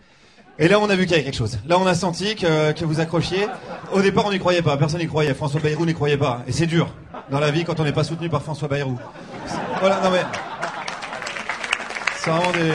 Et 0.61 0.67
là, 0.67 0.81
on 0.81 0.91
a 0.91 0.97
vu 0.97 1.03
qu'il 1.03 1.13
y 1.13 1.15
avait 1.15 1.23
quelque 1.23 1.37
chose. 1.37 1.59
Là, 1.69 1.79
on 1.79 1.87
a 1.87 1.95
senti 1.95 2.35
que, 2.35 2.85
vous 2.85 2.99
accrochiez. 2.99 3.47
Au 3.93 4.03
départ, 4.03 4.27
on 4.27 4.33
n'y 4.33 4.41
croyait 4.41 4.63
pas. 4.63 4.77
Personne 4.77 5.01
n'y 5.01 5.07
croyait. 5.07 5.33
François 5.33 5.61
Bayrou 5.61 5.87
n'y 5.87 5.95
croyait 5.95 6.17
pas. 6.17 6.43
Et 6.49 6.53
c'est 6.53 6.67
dur 6.67 6.89
dans 7.31 7.39
la 7.39 7.53
vie 7.53 7.65
quand 7.65 7.79
on 7.79 7.85
n'est 7.85 7.93
pas 7.93 8.03
soutenu 8.03 8.29
par 8.29 8.43
François 8.43 8.67
Bayrou. 8.67 8.99
Voilà, 9.79 10.01
non 10.01 10.11
mais. 10.11 10.23
C'est 12.17 12.31
vraiment 12.31 12.51
des. 12.51 12.73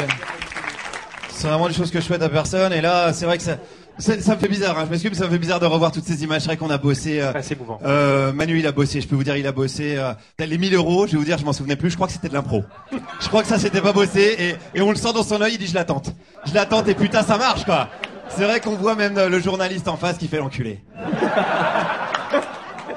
C'est 1.29 1.47
vraiment 1.47 1.67
des 1.67 1.73
choses 1.73 1.91
que 1.91 1.99
je 1.99 2.05
souhaite 2.05 2.21
à 2.21 2.29
personne. 2.29 2.71
Et 2.71 2.79
là, 2.79 3.11
c'est 3.11 3.25
vrai 3.25 3.37
que 3.37 3.43
ça. 3.43 3.57
Ça, 3.99 4.19
ça 4.19 4.35
me 4.35 4.39
fait 4.39 4.47
bizarre, 4.47 4.77
hein. 4.79 4.83
je 4.85 4.89
m'excuse, 4.91 5.11
mais 5.11 5.17
ça 5.17 5.25
me 5.25 5.29
fait 5.29 5.37
bizarre 5.37 5.59
de 5.59 5.67
revoir 5.67 5.91
toutes 5.91 6.05
ces 6.05 6.23
images. 6.23 6.41
C'est 6.41 6.47
vrai 6.47 6.57
qu'on 6.57 6.71
a 6.71 6.79
bossé. 6.79 7.21
Euh, 7.21 7.31
c'est 7.41 7.53
émouvant. 7.53 7.79
euh, 7.85 8.33
Manu, 8.33 8.57
il 8.59 8.65
a 8.65 8.71
bossé. 8.71 9.01
Je 9.01 9.07
peux 9.07 9.15
vous 9.15 9.23
dire, 9.23 9.37
il 9.37 9.45
a 9.45 9.51
bossé. 9.51 9.95
Euh, 9.97 10.13
t'as 10.35 10.47
les 10.47 10.57
1000 10.57 10.73
euros, 10.73 11.05
je 11.05 11.11
vais 11.13 11.17
vous 11.19 11.23
dire, 11.25 11.37
je 11.37 11.45
m'en 11.45 11.53
souvenais 11.53 11.75
plus. 11.75 11.91
Je 11.91 11.95
crois 11.95 12.07
que 12.07 12.13
c'était 12.13 12.27
de 12.29 12.33
l'impro. 12.33 12.63
Je 13.21 13.27
crois 13.27 13.43
que 13.43 13.47
ça 13.47 13.59
s'était 13.59 13.81
pas 13.81 13.93
bossé. 13.93 14.57
Et, 14.73 14.79
et 14.79 14.81
on 14.81 14.89
le 14.89 14.95
sent 14.95 15.13
dans 15.13 15.21
son 15.23 15.39
œil, 15.41 15.53
il 15.53 15.57
dit, 15.59 15.67
je 15.67 15.75
l'attente. 15.75 16.11
Je 16.45 16.53
l'attente 16.55 16.87
et 16.87 16.95
putain, 16.95 17.21
ça 17.23 17.37
marche, 17.37 17.65
quoi. 17.65 17.87
C'est 18.29 18.45
vrai 18.45 18.59
qu'on 18.61 18.75
voit 18.75 18.95
même 18.95 19.17
euh, 19.17 19.29
le 19.29 19.39
journaliste 19.39 19.87
en 19.87 19.95
face 19.97 20.17
qui 20.17 20.27
fait 20.27 20.37
l'enculé. 20.39 20.79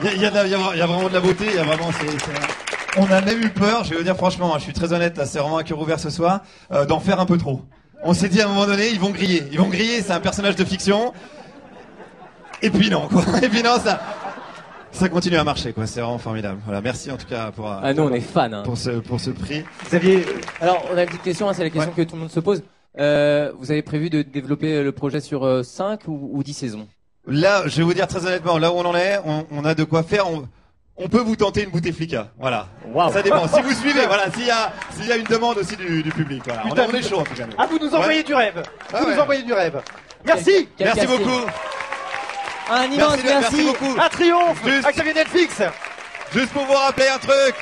Il 0.03 0.21
y 0.21 0.27
a, 0.27 0.47
y 0.47 0.49
y 0.49 0.53
y 0.53 0.55
vraiment 0.81 1.09
de 1.09 1.15
la 1.15 1.21
beauté. 1.21 1.45
Il 1.49 1.57
y 1.57 1.59
a 1.59 1.65
vraiment. 1.65 1.91
c'est- 1.93 2.99
On 2.99 3.11
a 3.13 3.21
même 3.21 3.43
eu 3.43 3.51
peur. 3.51 3.85
Je 3.85 3.91
vais 3.91 3.97
vous 3.97 4.03
dire 4.03 4.17
franchement, 4.17 4.55
hein, 4.55 4.59
je 4.59 4.65
suis 4.65 4.73
très 4.73 4.93
honnête. 4.93 5.17
Là, 5.19 5.27
c'est 5.27 5.39
vraiment 5.39 5.59
un 5.59 5.63
cœur 5.63 5.79
ouvert 5.81 6.01
ce 6.01 6.09
soir 6.11 6.41
euh, 6.73 6.87
d'en 6.87 7.01
faire 7.01 7.21
un 7.21 7.27
peu 7.27 7.37
trop. 7.39 7.61
On 8.03 8.15
s'est 8.15 8.29
dit 8.29 8.41
à 8.41 8.45
un 8.47 8.49
moment 8.49 8.67
donné, 8.67 8.89
ils 8.91 9.01
vont 9.01 9.11
griller. 9.11 9.45
Ils 9.51 9.59
vont 9.59 9.69
griller. 9.69 10.01
C'est 10.03 10.13
un 10.13 10.21
personnage 10.21 10.57
de 10.57 10.65
fiction. 10.65 11.13
Et 12.63 12.71
puis 12.71 12.91
non, 12.91 13.09
quoi. 13.09 13.23
Et 13.43 13.49
puis 13.49 13.63
non, 13.63 13.79
ça. 13.83 14.01
Ça 14.93 15.09
continue 15.11 15.37
à 15.37 15.45
marcher, 15.45 15.73
quoi. 15.73 15.87
C'est 15.87 16.01
vraiment 16.01 16.19
formidable. 16.19 16.59
Voilà, 16.65 16.81
merci 16.81 17.11
en 17.11 17.17
tout 17.19 17.27
cas 17.27 17.51
pour. 17.51 17.71
euh, 17.71 17.81
Ah, 17.83 17.93
nous, 17.93 18.03
on 18.05 18.13
est 18.13 18.21
fans. 18.21 18.51
hein. 18.53 18.63
Pour 18.65 18.79
ce 18.79 18.91
pour 18.91 19.21
ce 19.21 19.31
prix. 19.31 19.63
Xavier, 19.85 20.25
Alors, 20.61 20.83
on 20.93 20.97
a 20.97 21.03
une 21.03 21.09
petite 21.09 21.23
question, 21.23 21.49
hein, 21.49 21.53
c'est 21.53 21.65
la 21.65 21.71
question 21.71 21.93
que 21.93 22.03
tout 22.03 22.15
le 22.15 22.21
monde 22.23 22.31
se 22.31 22.41
pose. 22.41 22.63
Euh, 22.99 23.53
vous 23.59 23.71
avez 23.71 23.83
prévu 23.83 24.09
de 24.09 24.23
développer 24.23 24.83
le 24.83 24.93
projet 24.93 25.21
sur 25.21 25.63
5 25.65 26.09
ou, 26.09 26.31
ou 26.33 26.43
10 26.43 26.55
saisons? 26.55 26.89
Là, 27.27 27.65
je 27.67 27.77
vais 27.79 27.83
vous 27.83 27.93
dire 27.93 28.07
très 28.07 28.25
honnêtement, 28.25 28.57
là 28.57 28.73
où 28.73 28.77
on 28.77 28.87
en 28.87 28.95
est, 28.97 29.21
on, 29.27 29.45
on 29.51 29.65
a 29.67 29.75
de 29.75 29.85
quoi 29.85 30.03
faire. 30.03 30.31
On, 30.31 30.49
on 30.99 31.09
peut 31.09 31.21
vous 31.21 31.37
tenter 31.37 31.63
une 31.65 31.71
Bouteflika. 31.71 32.29
Voilà. 32.39 32.67
Ça 33.13 33.23
dépend. 33.23 33.47
Si 33.49 33.61
vous 33.63 33.73
suivez, 33.75 34.07
voilà. 34.07 34.31
S'il 34.33 34.47
y 34.47 34.51
a, 34.51 34.73
s'il 34.95 35.07
y 35.07 35.13
a 35.13 35.17
une 35.17 35.25
demande 35.25 35.59
aussi 35.59 35.77
du, 35.77 36.03
du 36.03 36.11
public, 36.11 36.43
voilà. 36.47 36.63
On, 36.65 36.75
est- 36.75 36.81
on 36.81 36.93
est 36.95 37.03
chaud 37.09 37.21
en 37.21 37.25
tout 37.25 37.35
cas. 37.35 37.47
nous. 37.47 37.53
Ah, 37.59 37.67
vous 37.71 37.79
nous 37.79 37.95
envoyez 37.95 38.19
Ouais. 38.21 38.25
du 38.25 38.35
rêve. 38.35 38.63
Ah 38.93 38.99
vous 39.01 39.07
ouais. 39.07 39.15
nous 39.15 39.21
envoyez 39.21 39.43
du 39.43 39.53
rêve. 39.53 39.81
Merci. 40.25 40.69
Quel 40.77 40.87
Merci 40.89 41.01
casting. 41.01 41.19
beaucoup. 41.19 41.47
Un 42.71 42.85
immense 42.87 43.17
Merci, 43.23 43.27
merci 43.57 43.63
beaucoup. 43.65 44.01
Un 44.01 44.09
triomphe 44.09 44.61
Juste- 44.67 45.15
Netflix. 45.15 45.63
Juste 46.35 46.53
pour 46.53 46.65
vous 46.65 46.73
rappeler 46.73 47.07
un 47.09 47.19
truc, 47.19 47.55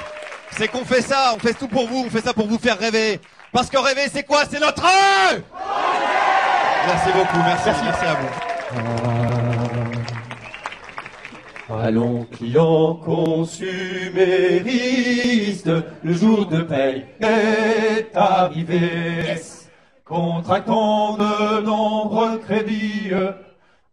c'est 0.56 0.68
qu'on 0.68 0.84
fait 0.84 1.02
ça, 1.02 1.34
on 1.36 1.38
fait 1.38 1.52
tout 1.52 1.68
pour 1.68 1.86
vous, 1.86 2.04
on 2.06 2.10
fait 2.10 2.24
ça 2.24 2.32
pour 2.32 2.46
vous 2.46 2.58
faire 2.58 2.78
rêver. 2.78 3.20
Parce 3.52 3.68
que 3.68 3.76
rêver, 3.76 4.08
c'est 4.12 4.22
quoi? 4.22 4.44
C'est 4.50 4.60
notre 4.60 4.82
œil 4.84 5.42
Merci 6.86 7.10
beaucoup, 7.12 7.38
merci, 7.44 7.68
merci, 7.84 8.04
à 8.06 8.14
vous. 8.14 9.23
Allons, 11.70 12.26
clients 12.30 12.96
consuméristes, 12.96 15.70
le 16.02 16.12
jour 16.12 16.44
de 16.44 16.60
paye 16.60 17.06
est 17.20 18.14
arrivé. 18.14 19.36
Contractons 20.04 21.16
de 21.16 21.62
nombreux 21.62 22.36
crédits, 22.40 23.12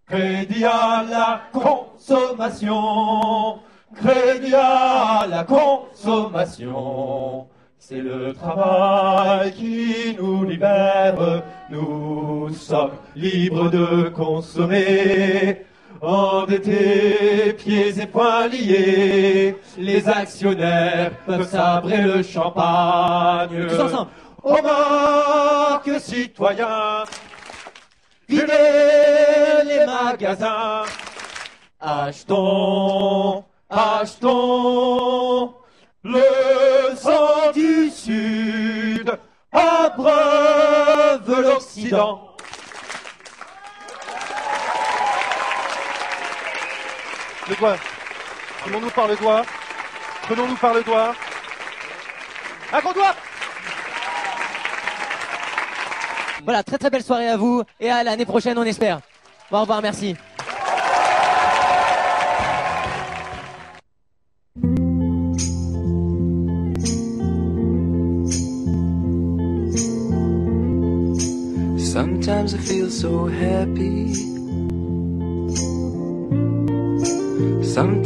crédit 0.06 0.66
à 0.66 1.06
la 1.10 1.44
consommation, 1.54 3.60
crédit 3.96 4.54
à 4.54 5.26
la 5.30 5.46
consommation. 5.46 7.48
C'est 7.80 8.02
le 8.02 8.34
travail 8.34 9.54
qui 9.54 10.18
nous 10.20 10.44
libère, 10.44 11.42
nous 11.70 12.54
sommes 12.54 12.98
libres 13.16 13.70
de 13.70 14.10
consommer. 14.10 15.66
Endettés, 16.02 17.54
pieds 17.54 18.02
et 18.02 18.08
poings 18.08 18.48
liés, 18.48 19.56
les 19.78 20.10
actionnaires 20.10 21.12
peuvent 21.28 21.48
sabrer 21.48 22.02
le 22.02 22.24
champagne. 22.24 23.68
Tous 23.70 23.80
ensemble. 23.80 24.10
Au 24.42 24.58
marque 24.64 25.92
citoyen, 26.00 27.04
videz 28.28 28.48
les 29.64 29.86
magasins. 29.86 30.86
Achetons, 31.80 33.44
achetons 33.70 35.54
le 36.04 36.96
sang 36.96 37.52
du 37.54 37.92
Sud, 37.92 39.12
abreuve 39.52 41.44
l'Occident. 41.44 42.31
Le 47.52 47.58
doigt. 47.58 47.76
Prenons-nous 48.62 48.90
par 48.92 49.10
le 49.10 49.16
doigt. 49.18 49.42
Prenons-nous 50.22 50.56
par 50.56 50.74
le 50.74 50.84
doigt. 50.84 51.14
Un 52.72 52.80
grand 52.80 52.94
doigt 52.94 53.14
Voilà, 56.46 56.64
très 56.64 56.78
très 56.78 56.90
belle 56.90 57.04
soirée 57.04 57.28
à 57.28 57.36
vous 57.36 57.62
et 57.82 57.92
à 57.92 58.04
l'année 58.04 58.24
prochaine, 58.24 58.58
on 58.58 58.64
espère. 58.64 59.02
Bon, 59.52 59.58
au 59.58 59.62
revoir, 59.62 59.82
merci. 59.82 60.16
Sometimes 71.78 72.54
I 72.54 72.58
feel 72.60 72.90
so 72.90 73.26
happy. 73.28 74.31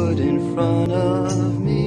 put 0.00 0.18
in 0.18 0.54
front 0.54 0.92
of 0.92 1.60
me. 1.60 1.84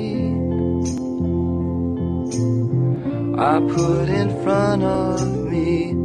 I 3.49 3.53
put 3.77 4.07
in 4.21 4.29
front 4.43 4.83
of 4.83 5.27
me 5.51 6.02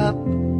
up. 0.00 0.59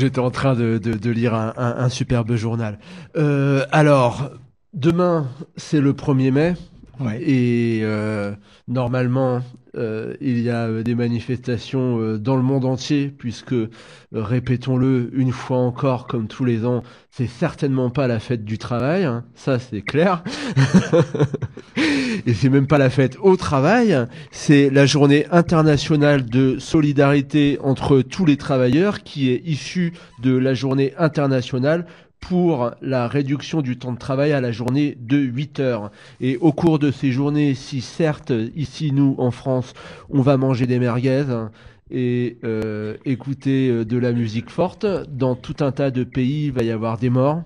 j'étais 0.00 0.18
en 0.18 0.30
train 0.30 0.54
de, 0.54 1.10
lire 1.10 1.34
un, 1.34 1.88
superbe 1.88 2.34
journal. 2.34 2.78
Euh, 3.16 3.66
alors, 3.70 4.30
demain, 4.74 5.28
c'est 5.56 5.80
le 5.80 5.92
1er 5.92 6.30
mai. 6.32 6.54
Et 7.20 7.80
euh, 7.82 8.32
normalement, 8.68 9.40
euh, 9.80 10.14
il 10.20 10.40
y 10.40 10.50
a 10.50 10.66
euh, 10.66 10.82
des 10.82 10.94
manifestations 10.94 11.98
euh, 11.98 12.18
dans 12.18 12.36
le 12.36 12.42
monde 12.42 12.66
entier, 12.66 13.08
puisque, 13.16 13.54
répétons-le 14.12 15.10
une 15.14 15.32
fois 15.32 15.58
encore, 15.58 16.06
comme 16.06 16.26
tous 16.26 16.44
les 16.44 16.66
ans, 16.66 16.82
c'est 17.10 17.28
certainement 17.28 17.88
pas 17.88 18.06
la 18.06 18.20
fête 18.20 18.44
du 18.44 18.58
travail, 18.58 19.04
hein. 19.04 19.24
ça 19.34 19.58
c'est 19.58 19.80
clair. 19.80 20.22
Et 22.26 22.34
c'est 22.34 22.50
même 22.50 22.66
pas 22.66 22.76
la 22.76 22.90
fête 22.90 23.16
au 23.22 23.36
travail, 23.36 23.96
c'est 24.30 24.68
la 24.68 24.84
journée 24.84 25.26
internationale 25.30 26.26
de 26.26 26.58
solidarité 26.58 27.58
entre 27.62 28.02
tous 28.02 28.26
les 28.26 28.36
travailleurs 28.36 29.02
qui 29.02 29.30
est 29.30 29.40
issue 29.46 29.92
de 30.22 30.36
la 30.36 30.52
journée 30.52 30.92
internationale 30.98 31.86
pour 32.20 32.70
la 32.80 33.08
réduction 33.08 33.62
du 33.62 33.78
temps 33.78 33.92
de 33.92 33.98
travail 33.98 34.32
à 34.32 34.40
la 34.40 34.52
journée 34.52 34.96
de 35.00 35.16
8 35.16 35.60
heures. 35.60 35.90
Et 36.20 36.36
au 36.36 36.52
cours 36.52 36.78
de 36.78 36.90
ces 36.90 37.10
journées, 37.10 37.54
si 37.54 37.80
certes, 37.80 38.32
ici, 38.54 38.92
nous, 38.92 39.14
en 39.18 39.30
France, 39.30 39.74
on 40.10 40.20
va 40.20 40.36
manger 40.36 40.66
des 40.66 40.78
merguez 40.78 41.24
et 41.90 42.38
euh, 42.44 42.96
écouter 43.04 43.68
euh, 43.68 43.84
de 43.84 43.98
la 43.98 44.12
musique 44.12 44.50
forte, 44.50 44.86
dans 45.08 45.34
tout 45.34 45.56
un 45.60 45.72
tas 45.72 45.90
de 45.90 46.04
pays, 46.04 46.46
il 46.46 46.52
va 46.52 46.62
y 46.62 46.70
avoir 46.70 46.98
des 46.98 47.10
morts. 47.10 47.42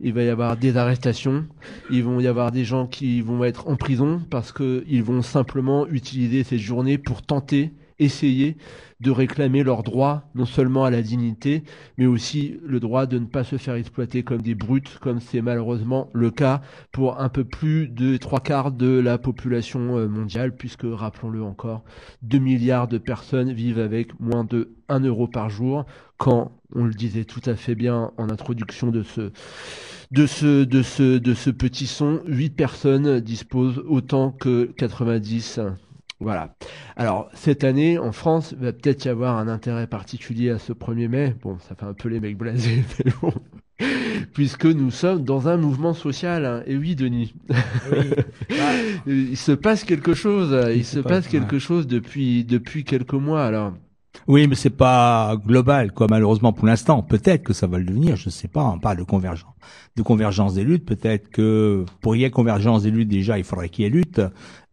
Il 0.00 0.12
va 0.12 0.24
y 0.24 0.28
avoir 0.28 0.56
des 0.56 0.76
arrestations, 0.76 1.46
il 1.88 2.02
va 2.02 2.20
y 2.20 2.26
avoir 2.26 2.50
des 2.50 2.64
gens 2.64 2.88
qui 2.88 3.20
vont 3.20 3.44
être 3.44 3.68
en 3.68 3.76
prison 3.76 4.20
parce 4.28 4.52
qu'ils 4.52 5.04
vont 5.04 5.22
simplement 5.22 5.86
utiliser 5.86 6.42
cette 6.42 6.58
journée 6.58 6.98
pour 6.98 7.22
tenter, 7.22 7.72
essayer 8.02 8.56
de 9.02 9.10
réclamer 9.10 9.64
leur 9.64 9.82
droit 9.82 10.30
non 10.36 10.46
seulement 10.46 10.84
à 10.84 10.90
la 10.90 11.02
dignité, 11.02 11.64
mais 11.98 12.06
aussi 12.06 12.56
le 12.64 12.78
droit 12.78 13.06
de 13.06 13.18
ne 13.18 13.26
pas 13.26 13.42
se 13.42 13.56
faire 13.56 13.74
exploiter 13.74 14.22
comme 14.22 14.42
des 14.42 14.54
brutes, 14.54 14.98
comme 15.00 15.20
c'est 15.20 15.42
malheureusement 15.42 16.08
le 16.12 16.30
cas 16.30 16.62
pour 16.92 17.20
un 17.20 17.28
peu 17.28 17.42
plus 17.44 17.88
de 17.88 18.16
trois 18.16 18.38
quarts 18.38 18.70
de 18.70 19.00
la 19.00 19.18
population 19.18 19.98
euh, 19.98 20.06
mondiale, 20.06 20.54
puisque, 20.56 20.84
rappelons-le 20.84 21.42
encore, 21.42 21.82
2 22.22 22.38
milliards 22.38 22.86
de 22.86 22.98
personnes 22.98 23.52
vivent 23.52 23.80
avec 23.80 24.18
moins 24.20 24.44
de 24.44 24.70
1 24.88 25.00
euro 25.00 25.26
par 25.26 25.50
jour, 25.50 25.84
quand, 26.16 26.52
on 26.74 26.84
le 26.84 26.94
disait 26.94 27.24
tout 27.24 27.42
à 27.46 27.56
fait 27.56 27.74
bien 27.74 28.12
en 28.16 28.30
introduction 28.30 28.92
de 28.92 29.02
ce, 29.02 29.32
de 30.12 30.26
ce, 30.26 31.50
petit 31.50 31.86
son, 31.88 32.20
8 32.26 32.50
personnes 32.50 33.20
disposent 33.20 33.82
autant 33.88 34.30
que 34.30 34.70
90 34.76 35.60
voilà. 36.22 36.54
Alors, 36.96 37.28
cette 37.34 37.64
année, 37.64 37.98
en 37.98 38.12
France, 38.12 38.52
il 38.52 38.64
va 38.64 38.72
peut-être 38.72 39.04
y 39.04 39.08
avoir 39.08 39.36
un 39.38 39.48
intérêt 39.48 39.86
particulier 39.86 40.50
à 40.50 40.58
ce 40.58 40.72
1er 40.72 41.08
mai. 41.08 41.36
Bon, 41.42 41.58
ça 41.58 41.74
fait 41.74 41.86
un 41.86 41.94
peu 41.94 42.08
les 42.08 42.20
mecs 42.20 42.36
blasés, 42.36 42.84
mais 43.04 43.12
bon. 43.20 43.32
Puisque 44.32 44.66
nous 44.66 44.90
sommes 44.90 45.24
dans 45.24 45.48
un 45.48 45.56
mouvement 45.56 45.94
social. 45.94 46.44
hein. 46.44 46.62
Et 46.66 46.76
oui, 46.76 46.94
Denis. 46.94 47.34
il 49.06 49.36
se 49.36 49.52
passe 49.52 49.84
quelque 49.84 50.14
chose. 50.14 50.56
Il, 50.74 50.84
se 50.84 51.00
passe 51.00 51.26
quelque 51.26 51.58
chose 51.58 51.86
depuis, 51.86 52.44
depuis 52.44 52.84
quelques 52.84 53.14
mois, 53.14 53.44
alors. 53.44 53.72
Oui, 54.28 54.46
mais 54.46 54.54
c'est 54.54 54.70
pas 54.70 55.36
global, 55.46 55.92
quoi. 55.92 56.06
Malheureusement, 56.08 56.52
pour 56.52 56.66
l'instant, 56.66 57.02
peut-être 57.02 57.42
que 57.42 57.52
ça 57.52 57.66
va 57.66 57.78
le 57.78 57.84
devenir. 57.84 58.16
Je 58.16 58.30
sais 58.30 58.48
pas. 58.48 58.62
On 58.64 58.78
parle 58.78 58.98
de 58.98 59.02
convergence, 59.02 59.52
de 59.96 60.02
convergence 60.02 60.54
des 60.54 60.64
luttes. 60.64 60.84
Peut-être 60.86 61.28
que 61.30 61.84
pour 62.00 62.14
y 62.16 62.24
ait 62.24 62.30
convergence 62.30 62.82
des 62.84 62.90
luttes, 62.90 63.08
déjà, 63.08 63.38
il 63.38 63.44
faudrait 63.44 63.68
qu'il 63.68 63.84
y 63.84 63.86
ait 63.86 63.90
lutte. 63.90 64.20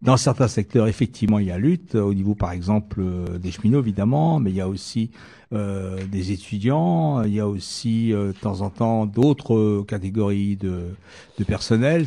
Dans 0.01 0.15
certains 0.17 0.47
secteurs, 0.47 0.87
effectivement, 0.87 1.39
il 1.39 1.47
y 1.47 1.51
a 1.51 1.57
lutte. 1.57 1.95
Au 1.95 2.13
niveau, 2.13 2.35
par 2.35 2.51
exemple, 2.51 3.01
euh, 3.01 3.37
des 3.37 3.51
cheminots, 3.51 3.79
évidemment, 3.81 4.39
mais 4.39 4.51
il 4.51 4.55
y 4.55 4.61
a 4.61 4.67
aussi 4.69 5.11
euh, 5.51 5.97
des 6.09 6.31
étudiants. 6.31 7.23
Il 7.23 7.33
y 7.33 7.39
a 7.39 7.47
aussi, 7.47 8.13
euh, 8.13 8.27
de 8.27 8.31
temps 8.33 8.61
en 8.61 8.69
temps, 8.69 9.05
d'autres 9.07 9.55
euh, 9.55 9.83
catégories 9.85 10.55
de, 10.57 10.83
de 11.37 11.43
personnel. 11.43 12.05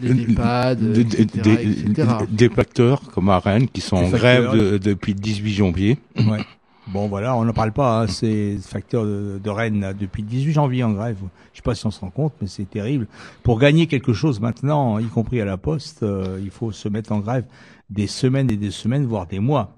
Les 0.00 0.22
EHPAD, 0.22 0.92
Des- 0.92 1.00
etc., 1.00 1.26
des- 1.42 1.90
etc. 1.90 2.08
des 2.30 2.48
facteurs 2.48 3.02
comme 3.10 3.28
à 3.28 3.38
Rennes 3.40 3.68
qui 3.68 3.80
sont 3.82 4.00
Des 4.00 4.06
en 4.06 4.10
facteurs. 4.10 4.54
grève 4.54 4.72
de- 4.72 4.78
depuis 4.78 5.12
le 5.14 5.18
18 5.20 5.52
janvier. 5.52 5.98
Ouais. 6.16 6.38
Bon, 6.88 7.06
voilà, 7.06 7.36
on 7.36 7.44
n'en 7.44 7.52
parle 7.52 7.72
pas. 7.72 8.02
Hein. 8.02 8.06
C'est 8.08 8.56
facteur 8.60 9.04
de, 9.04 9.40
de 9.42 9.50
Rennes 9.50 9.94
depuis 9.98 10.22
le 10.22 10.28
18 10.28 10.52
janvier 10.52 10.82
en 10.84 10.92
grève. 10.92 11.16
Je 11.52 11.58
sais 11.58 11.62
pas 11.62 11.74
si 11.74 11.86
on 11.86 11.90
se 11.90 12.00
rend 12.00 12.10
compte, 12.10 12.34
mais 12.40 12.48
c'est 12.48 12.68
terrible. 12.68 13.06
Pour 13.42 13.58
gagner 13.58 13.86
quelque 13.86 14.12
chose 14.12 14.40
maintenant, 14.40 14.98
y 14.98 15.06
compris 15.06 15.40
à 15.40 15.44
la 15.44 15.56
poste, 15.56 16.02
euh, 16.02 16.40
il 16.42 16.50
faut 16.50 16.72
se 16.72 16.88
mettre 16.88 17.12
en 17.12 17.20
grève 17.20 17.44
des 17.88 18.06
semaines 18.06 18.50
et 18.50 18.56
des 18.56 18.70
semaines, 18.70 19.06
voire 19.06 19.26
des 19.26 19.38
mois. 19.38 19.76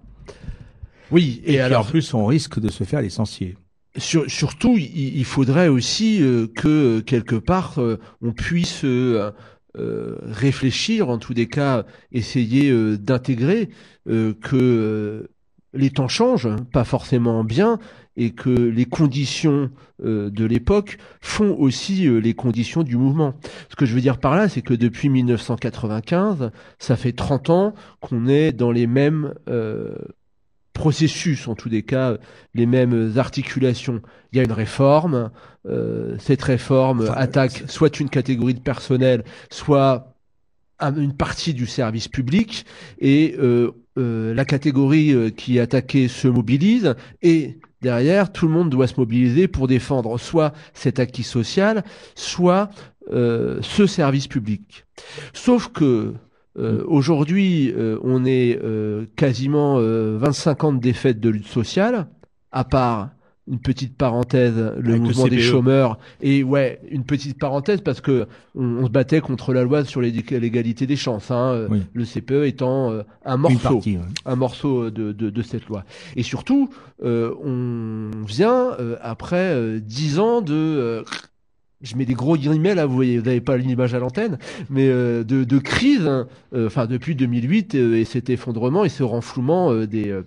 Oui, 1.11 1.42
et, 1.44 1.48
puis, 1.48 1.59
alors 1.59 1.82
en 1.82 1.84
plus, 1.84 2.14
on 2.14 2.24
risque 2.24 2.59
de 2.59 2.70
se 2.70 2.84
faire 2.84 3.02
licencier. 3.02 3.57
Sur- 3.96 4.28
surtout, 4.30 4.76
il, 4.78 5.16
il 5.18 5.24
faudrait 5.24 5.68
aussi 5.68 6.22
euh, 6.22 6.46
que 6.46 7.00
quelque 7.00 7.36
part 7.36 7.78
euh, 7.78 8.00
on 8.22 8.32
puisse 8.32 8.84
euh, 8.84 9.30
euh, 9.76 10.16
réfléchir, 10.22 11.09
en 11.11 11.18
tous 11.18 11.34
les 11.34 11.46
cas, 11.48 11.84
essayer 12.12 12.70
euh, 12.70 12.96
d'intégrer 12.96 13.68
euh, 14.09 14.32
que 14.40 14.57
euh, 14.57 15.28
les 15.75 15.91
temps 15.91 16.09
changent, 16.09 16.47
hein, 16.47 16.57
pas 16.72 16.85
forcément 16.85 17.45
bien, 17.45 17.79
et 18.16 18.31
que 18.31 18.51
les 18.51 18.85
conditions 18.85 19.70
euh, 20.05 20.31
de 20.31 20.45
l'époque 20.45 20.99
font 21.20 21.57
aussi 21.59 22.07
euh, 22.07 22.18
les 22.18 22.35
conditions 22.35 22.83
du 22.83 22.97
mouvement. 22.97 23.35
Ce 23.70 23.77
que 23.77 23.87
je 23.87 23.95
veux 23.95 24.01
dire 24.01 24.18
par 24.18 24.37
là, 24.37 24.49
c'est 24.49 24.62
que 24.62 24.75
depuis 24.75 25.09
1995, 25.09 26.51
ça 26.79 26.97
fait 26.97 27.12
30 27.12 27.51
ans 27.51 27.75
qu'on 28.01 28.27
est 28.27 28.53
dans 28.53 28.70
les 28.70 28.87
mêmes 28.87 29.35
euh, 29.49 29.97
processus, 30.75 31.49
en 31.49 31.55
tous 31.55 31.68
les 31.70 31.83
cas, 31.83 32.18
les 32.53 32.66
mêmes 32.66 33.14
articulations. 33.16 34.03
Il 34.33 34.37
y 34.37 34.41
a 34.41 34.45
une 34.45 34.53
réforme, 34.53 35.31
euh, 35.66 36.16
cette 36.18 36.43
réforme 36.43 37.09
attaque 37.14 37.62
soit 37.68 38.01
une 38.01 38.11
catégorie 38.11 38.55
de 38.55 38.61
personnel, 38.61 39.25
soit 39.51 40.14
une 40.91 41.14
partie 41.14 41.55
du 41.55 41.66
service 41.66 42.09
public, 42.09 42.64
et 42.99 43.37
euh, 43.39 43.72
euh, 43.99 44.35
la 44.35 44.45
catégorie 44.45 45.12
euh, 45.12 45.30
qui 45.30 45.59
est 45.59 45.61
attaquée 45.61 46.09
se 46.09 46.28
mobilise, 46.28 46.95
et 47.22 47.59
derrière, 47.82 48.32
tout 48.32 48.47
le 48.47 48.53
monde 48.53 48.70
doit 48.70 48.87
se 48.87 48.99
mobiliser 48.99 49.49
pour 49.49 49.68
défendre 49.68 50.18
soit 50.18 50.53
cet 50.72 50.99
acquis 50.99 51.22
social, 51.22 51.85
soit 52.14 52.70
ce 53.11 53.87
service 53.87 54.28
public. 54.28 54.87
Sauf 55.35 55.68
que 55.68 56.14
Aujourd'hui, 56.57 57.74
on 58.05 58.24
est 58.24 58.61
quasiment 59.16 59.78
euh, 59.78 60.16
25 60.18 60.64
ans 60.64 60.72
de 60.72 60.78
défaite 60.78 61.18
de 61.18 61.28
lutte 61.28 61.49
sociale, 61.49 62.07
à 62.53 62.62
part 62.62 63.11
une 63.47 63.59
petite 63.61 63.97
parenthèse, 63.97 64.57
le 64.57 64.64
Avec 64.70 64.84
le 64.86 64.99
mouvement 64.99 65.24
des 65.28 65.36
CPE. 65.36 65.42
chômeurs, 65.42 65.99
et 66.22 66.42
ouais, 66.42 66.80
une 66.90 67.05
petite 67.05 67.38
parenthèse 67.38 67.82
parce 67.82 68.01
que 68.01 68.26
on, 68.55 68.64
on 68.78 68.86
se 68.86 68.90
battait 68.90 69.20
contre 69.20 69.53
la 69.53 69.64
loi 69.64 69.84
sur 69.84 70.01
l'égalité 70.01 70.86
des 70.86 70.97
chances, 70.97 71.30
hein, 71.30 71.53
euh, 71.53 71.68
Oui. 71.70 71.82
le 71.92 72.05
CPE 72.05 72.47
étant 72.47 72.90
euh, 72.90 73.03
un 73.24 73.36
morceau, 73.36 73.59
partie, 73.74 73.97
ouais. 73.99 74.05
un 74.24 74.36
morceau 74.36 74.90
de, 74.90 75.12
de, 75.12 75.28
de 75.28 75.42
cette 75.42 75.66
loi. 75.66 75.84
Et 76.16 76.22
surtout, 76.22 76.70
euh, 77.05 77.34
on 77.45 78.11
vient 78.26 78.72
euh, 78.80 78.97
après 79.03 79.53
euh, 79.55 79.78
dix 79.78 80.18
ans 80.18 80.40
de 80.40 80.55
euh, 80.55 81.03
je 81.82 81.97
mets 81.97 82.07
des 82.07 82.14
gros 82.14 82.38
guillemets 82.38 82.74
là, 82.74 82.86
vous 82.86 82.95
voyez, 82.95 83.18
vous 83.18 83.26
n'avez 83.26 83.42
pas 83.42 83.59
l'image 83.59 83.92
à 83.92 83.99
l'antenne, 83.99 84.38
mais 84.70 84.88
euh, 84.88 85.22
de, 85.22 85.45
de 85.45 85.59
crise, 85.59 86.07
hein, 86.07 86.28
euh, 86.55 86.66
enfin 86.68 86.86
depuis 86.86 87.14
2008 87.14 87.74
euh, 87.74 87.97
et 87.97 88.07
cet 88.07 88.30
effondrement 88.30 88.86
et 88.86 88.88
ce 88.88 89.03
renflouement 89.03 89.70
euh, 89.70 89.86
des, 89.86 90.09
euh, 90.09 90.22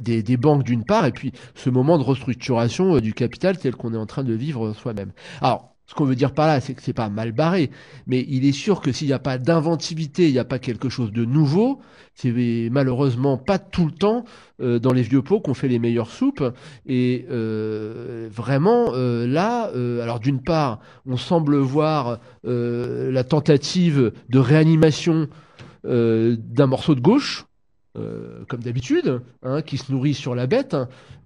des 0.00 0.36
banques 0.36 0.64
d'une 0.64 0.84
part 0.84 1.06
et 1.06 1.12
puis 1.12 1.32
ce 1.54 1.70
moment 1.70 1.98
de 1.98 2.02
restructuration 2.02 2.96
euh, 2.96 3.00
du 3.00 3.12
capital 3.12 3.58
tel 3.58 3.76
qu'on 3.76 3.92
est 3.94 3.98
en 3.98 4.06
train 4.06 4.24
de 4.24 4.32
vivre 4.32 4.72
soi-même. 4.72 5.12
Alors 5.40 5.68
ce 5.86 5.94
qu'on 5.94 6.04
veut 6.06 6.14
dire 6.14 6.32
par 6.32 6.46
là, 6.46 6.60
c'est 6.60 6.72
que 6.72 6.82
c'est 6.82 6.94
pas 6.94 7.10
mal 7.10 7.32
barré, 7.32 7.70
mais 8.06 8.24
il 8.26 8.46
est 8.46 8.52
sûr 8.52 8.80
que 8.80 8.92
s'il 8.92 9.08
n'y 9.08 9.12
a 9.12 9.18
pas 9.18 9.36
d'inventivité, 9.36 10.26
il 10.26 10.32
n'y 10.32 10.38
a 10.38 10.44
pas 10.44 10.58
quelque 10.58 10.88
chose 10.88 11.12
de 11.12 11.26
nouveau, 11.26 11.80
c'est 12.14 12.32
malheureusement 12.70 13.36
pas 13.36 13.58
tout 13.58 13.84
le 13.84 13.92
temps 13.92 14.24
euh, 14.62 14.78
dans 14.78 14.94
les 14.94 15.02
vieux 15.02 15.20
pots 15.20 15.40
qu'on 15.40 15.52
fait 15.52 15.68
les 15.68 15.78
meilleures 15.78 16.10
soupes. 16.10 16.44
Et 16.86 17.26
euh, 17.30 18.28
vraiment, 18.32 18.92
là, 18.92 19.70
alors 20.02 20.18
d'une 20.18 20.40
part, 20.42 20.78
on 21.04 21.18
semble 21.18 21.58
voir 21.58 22.20
la 22.44 23.24
tentative 23.24 24.12
de 24.30 24.38
réanimation 24.38 25.28
d'un 25.84 26.66
morceau 26.66 26.94
de 26.94 27.00
gauche. 27.00 27.44
Euh, 27.98 28.42
comme 28.48 28.60
d'habitude, 28.60 29.20
hein, 29.42 29.60
qui 29.60 29.76
se 29.76 29.92
nourrit 29.92 30.14
sur 30.14 30.34
la 30.34 30.46
bête. 30.46 30.74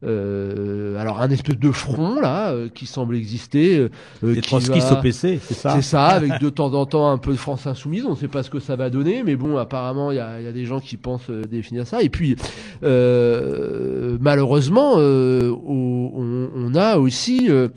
Euh, 0.02 0.98
alors 0.98 1.22
un 1.22 1.30
espèce 1.30 1.58
de 1.58 1.70
front 1.70 2.20
là 2.20 2.50
euh, 2.50 2.68
qui 2.68 2.86
semble 2.86 3.14
exister. 3.14 3.86
Des 4.20 4.40
qui 4.40 4.58
va- 4.58 4.98
au 4.98 5.00
PC, 5.00 5.38
c'est 5.40 5.54
ça? 5.54 5.76
C'est 5.76 5.82
ça, 5.82 6.06
avec 6.06 6.40
de 6.40 6.50
temps 6.50 6.74
en 6.74 6.84
temps 6.84 7.08
un 7.08 7.18
peu 7.18 7.30
de 7.30 7.36
France 7.36 7.68
insoumise. 7.68 8.04
On 8.04 8.10
ne 8.10 8.16
sait 8.16 8.26
pas 8.26 8.42
ce 8.42 8.50
que 8.50 8.58
ça 8.58 8.74
va 8.74 8.90
donner, 8.90 9.22
mais 9.22 9.36
bon, 9.36 9.56
apparemment 9.58 10.10
il 10.10 10.16
y 10.16 10.20
a, 10.20 10.40
il 10.40 10.44
y 10.44 10.48
a 10.48 10.52
des 10.52 10.64
gens 10.64 10.80
qui 10.80 10.96
pensent 10.96 11.30
définir 11.30 11.86
ça. 11.86 12.02
Et 12.02 12.08
puis 12.08 12.34
malheureusement, 12.82 14.94
on, 14.96 16.74
a 16.74 16.98
aussi 16.98 17.48
un, 17.48 17.68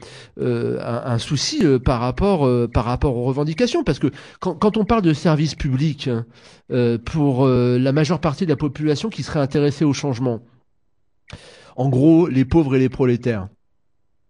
un 0.82 1.18
souci 1.20 1.64
par 1.86 2.00
rapport 2.00 2.50
par 2.74 2.86
rapport 2.86 3.16
aux 3.16 3.26
revendications, 3.26 3.84
parce 3.84 4.00
que 4.00 4.08
quand, 4.40 4.56
quand 4.56 4.78
on 4.78 4.84
parle 4.84 5.04
de 5.04 5.14
service 5.14 5.54
public 5.54 6.10
hein, 6.10 6.26
pour 7.06 7.48
la 7.48 7.92
majeure 7.92 8.20
partie 8.20 8.46
de 8.46 8.50
la 8.50 8.56
population 8.56 8.79
qui 9.12 9.24
serait 9.24 9.40
intéressée 9.40 9.86
au 9.86 9.94
changement, 9.94 10.42
en 11.76 11.90
gros, 11.90 12.28
les 12.28 12.46
pauvres 12.46 12.76
et 12.76 12.80
les 12.80 12.90
prolétaires. 12.90 13.48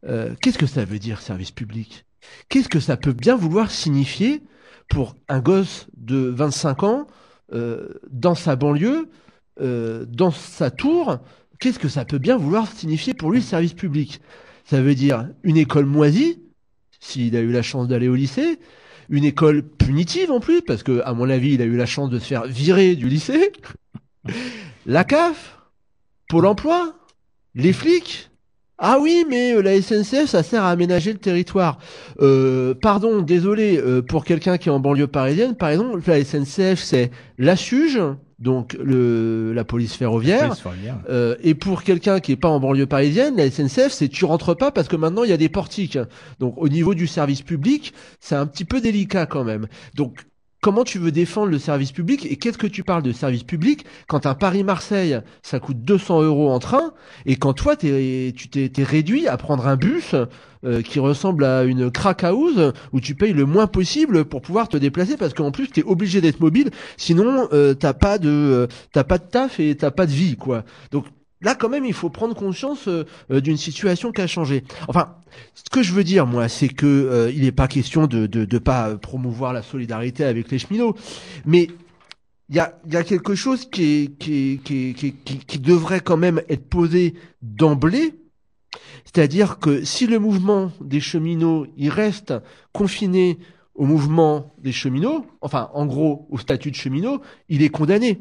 Euh, 0.05 0.35
Qu'est-ce 0.41 0.57
que 0.57 0.67
ça 0.67 0.85
veut 0.85 0.99
dire 0.99 1.21
service 1.21 1.51
public? 1.51 2.05
Qu'est-ce 2.47 2.69
que 2.69 2.79
ça 2.79 2.97
peut 2.97 3.13
bien 3.13 3.35
vouloir 3.35 3.71
signifier 3.71 4.43
pour 4.87 5.15
un 5.27 5.39
gosse 5.39 5.87
de 5.97 6.17
25 6.17 6.83
ans 6.83 7.07
euh, 7.53 7.87
dans 8.11 8.35
sa 8.35 8.55
banlieue, 8.55 9.09
euh, 9.61 10.05
dans 10.07 10.31
sa 10.31 10.69
tour, 10.71 11.17
qu'est-ce 11.59 11.79
que 11.79 11.89
ça 11.89 12.05
peut 12.05 12.17
bien 12.17 12.37
vouloir 12.37 12.71
signifier 12.71 13.13
pour 13.13 13.31
lui 13.31 13.41
service 13.41 13.73
public? 13.73 14.21
Ça 14.65 14.81
veut 14.81 14.95
dire 14.95 15.27
une 15.43 15.57
école 15.57 15.85
moisie, 15.85 16.39
s'il 16.99 17.35
a 17.35 17.39
eu 17.39 17.51
la 17.51 17.61
chance 17.61 17.87
d'aller 17.87 18.07
au 18.07 18.15
lycée, 18.15 18.59
une 19.09 19.23
école 19.23 19.63
punitive 19.63 20.31
en 20.31 20.39
plus, 20.39 20.61
parce 20.61 20.83
que 20.83 21.01
à 21.03 21.13
mon 21.13 21.29
avis, 21.29 21.53
il 21.53 21.61
a 21.61 21.65
eu 21.65 21.75
la 21.75 21.87
chance 21.87 22.09
de 22.09 22.19
se 22.19 22.25
faire 22.25 22.45
virer 22.45 22.95
du 22.95 23.09
lycée, 23.09 23.51
la 24.85 25.03
CAF, 25.03 25.57
Pôle 26.27 26.45
emploi, 26.45 26.93
les 27.55 27.73
flics. 27.73 28.29
Ah 28.77 28.97
oui, 29.01 29.25
mais 29.29 29.53
euh, 29.53 29.61
la 29.61 29.81
SNCF, 29.81 30.27
ça 30.27 30.41
sert 30.41 30.63
à 30.63 30.69
aménager 30.69 31.11
le 31.11 31.19
territoire. 31.19 31.79
Euh, 32.21 32.73
pardon, 32.73 33.21
désolé, 33.21 33.77
euh, 33.77 34.01
pour 34.01 34.23
quelqu'un 34.23 34.57
qui 34.57 34.69
est 34.69 34.71
en 34.71 34.79
banlieue 34.79 35.07
parisienne, 35.07 35.55
par 35.55 35.69
exemple, 35.69 36.01
la 36.07 36.23
SNCF, 36.23 36.79
c'est 36.79 37.11
la 37.37 37.57
SUGE, 37.57 37.99
donc 38.39 38.77
le, 38.81 39.51
la 39.53 39.65
police 39.65 39.95
ferroviaire. 39.95 40.47
Police 40.47 40.61
ferroviaire. 40.61 40.97
Euh, 41.09 41.35
et 41.43 41.55
pour 41.55 41.83
quelqu'un 41.83 42.21
qui 42.21 42.31
est 42.31 42.37
pas 42.37 42.47
en 42.47 42.59
banlieue 42.59 42.85
parisienne, 42.85 43.35
la 43.35 43.51
SNCF, 43.51 43.89
c'est 43.89 44.07
tu 44.07 44.23
rentres 44.23 44.55
pas 44.55 44.71
parce 44.71 44.87
que 44.87 44.95
maintenant 44.95 45.23
il 45.23 45.29
y 45.29 45.33
a 45.33 45.37
des 45.37 45.49
portiques. 45.49 45.99
Donc 46.39 46.53
au 46.57 46.69
niveau 46.69 46.93
du 46.93 47.05
service 47.05 47.41
public, 47.41 47.93
c'est 48.21 48.35
un 48.35 48.45
petit 48.45 48.65
peu 48.65 48.79
délicat 48.79 49.25
quand 49.25 49.43
même. 49.43 49.67
Donc 49.95 50.25
Comment 50.61 50.83
tu 50.83 50.99
veux 50.99 51.11
défendre 51.11 51.47
le 51.47 51.59
service 51.59 51.93
public 51.93 52.27
et 52.29 52.35
qu'est-ce 52.35 52.57
que 52.57 52.67
tu 52.67 52.83
parles 52.83 53.03
de 53.03 53.13
service 53.13 53.43
public 53.43 53.85
quand 54.07 54.25
un 54.25 54.35
Paris-Marseille 54.35 55.21
ça 55.41 55.59
coûte 55.61 55.81
200 55.83 56.23
euros 56.23 56.49
en 56.51 56.59
train 56.59 56.93
et 57.25 57.37
quand 57.37 57.53
toi 57.53 57.77
t'es, 57.77 58.33
tu 58.35 58.49
t'es, 58.49 58.67
t'es 58.67 58.83
réduit 58.83 59.27
à 59.27 59.37
prendre 59.37 59.67
un 59.67 59.77
bus 59.77 60.15
euh, 60.65 60.81
qui 60.81 60.99
ressemble 60.99 61.45
à 61.45 61.63
une 61.63 61.89
crack 61.89 62.25
house 62.25 62.73
où 62.91 62.99
tu 62.99 63.15
payes 63.15 63.31
le 63.31 63.45
moins 63.45 63.67
possible 63.67 64.25
pour 64.25 64.41
pouvoir 64.41 64.67
te 64.67 64.75
déplacer 64.75 65.15
parce 65.15 65.33
qu'en 65.33 65.51
plus 65.51 65.69
t'es 65.69 65.83
obligé 65.83 66.19
d'être 66.19 66.41
mobile. 66.41 66.71
Sinon 66.97 67.47
euh, 67.53 67.73
t'as 67.73 67.93
pas 67.93 68.17
de 68.17 68.29
euh, 68.29 68.67
t'as 68.91 69.05
pas 69.05 69.17
de 69.17 69.23
taf 69.23 69.61
et 69.61 69.77
t'as 69.77 69.91
pas 69.91 70.05
de 70.05 70.11
vie 70.11 70.35
quoi. 70.35 70.65
Donc 70.91 71.05
Là, 71.41 71.55
quand 71.55 71.69
même, 71.69 71.85
il 71.85 71.93
faut 71.93 72.09
prendre 72.09 72.35
conscience 72.35 72.87
euh, 72.89 73.05
euh, 73.31 73.39
d'une 73.39 73.55
situation 73.57 74.11
qui 74.11 74.21
a 74.21 74.27
changé. 74.27 74.63
Enfin, 74.89 75.15
ce 75.53 75.63
que 75.71 75.81
je 75.83 75.93
veux 75.93 76.03
dire, 76.03 76.25
moi, 76.27 76.49
c'est 76.49 76.67
que 76.67 76.85
euh, 76.85 77.31
il 77.33 77.43
n'est 77.43 77.53
pas 77.53 77.67
question 77.69 78.07
de 78.07 78.27
de, 78.27 78.43
de 78.45 78.57
pas 78.59 78.95
promouvoir 78.97 79.53
la 79.53 79.61
solidarité 79.61 80.25
avec 80.25 80.51
les 80.51 80.59
cheminots, 80.59 80.95
mais 81.45 81.69
il 82.49 82.55
y 82.55 82.59
a, 82.59 82.77
y 82.89 82.97
a 82.97 83.03
quelque 83.03 83.35
chose 83.35 83.69
qui, 83.69 83.83
est, 83.83 84.17
qui, 84.17 84.53
est- 84.53 84.63
qui, 84.63 84.93
qui, 84.95 85.13
qui 85.37 85.59
devrait 85.59 86.01
quand 86.01 86.17
même 86.17 86.41
être 86.49 86.67
posé 86.67 87.13
d'emblée, 87.41 88.15
c'est-à-dire 89.05 89.59
que 89.59 89.83
si 89.85 90.07
le 90.07 90.19
mouvement 90.19 90.71
des 90.81 90.99
cheminots, 90.99 91.67
il 91.77 91.89
reste 91.89 92.33
confiné 92.73 93.37
au 93.75 93.85
mouvement 93.85 94.53
des 94.61 94.71
cheminots, 94.73 95.25
enfin, 95.41 95.69
en 95.73 95.85
gros, 95.85 96.27
au 96.31 96.37
statut 96.37 96.69
de 96.71 96.75
cheminot, 96.75 97.21
il 97.47 97.61
est 97.63 97.69
condamné. 97.69 98.19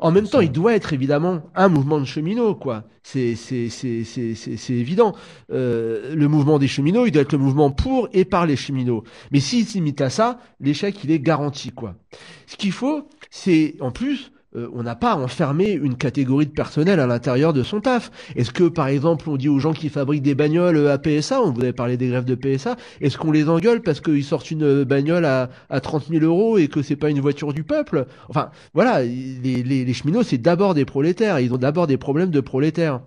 En 0.00 0.10
même 0.10 0.28
temps, 0.28 0.40
il 0.40 0.52
doit 0.52 0.74
être 0.74 0.92
évidemment 0.92 1.42
un 1.54 1.68
mouvement 1.68 1.98
de 2.00 2.04
cheminots, 2.04 2.54
quoi. 2.54 2.84
C'est 3.02 3.34
c'est 3.34 3.68
c'est 3.68 4.04
c'est 4.04 4.34
c'est 4.34 4.56
c'est 4.56 4.72
évident. 4.74 5.14
Euh, 5.50 6.14
le 6.14 6.28
mouvement 6.28 6.58
des 6.58 6.68
cheminots, 6.68 7.06
il 7.06 7.12
doit 7.12 7.22
être 7.22 7.32
le 7.32 7.38
mouvement 7.38 7.70
pour 7.70 8.08
et 8.12 8.24
par 8.24 8.46
les 8.46 8.56
cheminots. 8.56 9.04
Mais 9.32 9.40
s'il 9.40 9.66
se 9.66 9.74
limite 9.74 10.00
à 10.00 10.10
ça, 10.10 10.38
l'échec 10.60 11.02
il 11.04 11.10
est 11.10 11.20
garanti, 11.20 11.70
quoi. 11.70 11.94
Ce 12.46 12.56
qu'il 12.56 12.72
faut, 12.72 13.08
c'est 13.30 13.76
en 13.80 13.90
plus. 13.90 14.32
Euh, 14.56 14.66
on 14.72 14.82
n'a 14.82 14.96
pas 14.96 15.12
à 15.12 15.16
enfermer 15.16 15.72
une 15.72 15.96
catégorie 15.96 16.46
de 16.46 16.52
personnel 16.52 17.00
à 17.00 17.06
l'intérieur 17.06 17.52
de 17.52 17.62
son 17.62 17.82
taf. 17.82 18.10
Est-ce 18.34 18.50
que, 18.50 18.64
par 18.64 18.88
exemple, 18.88 19.28
on 19.28 19.36
dit 19.36 19.48
aux 19.50 19.58
gens 19.58 19.74
qui 19.74 19.90
fabriquent 19.90 20.22
des 20.22 20.34
bagnoles 20.34 20.78
euh, 20.78 20.92
à 20.92 20.96
PSA, 20.96 21.42
on 21.42 21.52
vous 21.52 21.60
avait 21.60 21.74
parlé 21.74 21.98
des 21.98 22.08
grèves 22.08 22.24
de 22.24 22.34
PSA, 22.34 22.76
est-ce 23.02 23.18
qu'on 23.18 23.30
les 23.30 23.50
engueule 23.50 23.82
parce 23.82 24.00
qu'ils 24.00 24.24
sortent 24.24 24.50
une 24.50 24.62
euh, 24.62 24.84
bagnole 24.86 25.26
à, 25.26 25.50
à 25.68 25.80
30 25.80 26.06
000 26.08 26.24
euros 26.24 26.56
et 26.56 26.68
que 26.68 26.80
c'est 26.80 26.96
pas 26.96 27.10
une 27.10 27.20
voiture 27.20 27.52
du 27.52 27.62
peuple? 27.62 28.06
Enfin, 28.30 28.50
voilà, 28.72 29.02
les, 29.02 29.62
les, 29.62 29.92
cheminots, 29.92 30.22
c'est 30.22 30.38
d'abord 30.38 30.72
des 30.72 30.86
prolétaires, 30.86 31.40
ils 31.40 31.52
ont 31.52 31.58
d'abord 31.58 31.86
des 31.86 31.98
problèmes 31.98 32.30
de 32.30 32.40
prolétaires. 32.40 33.00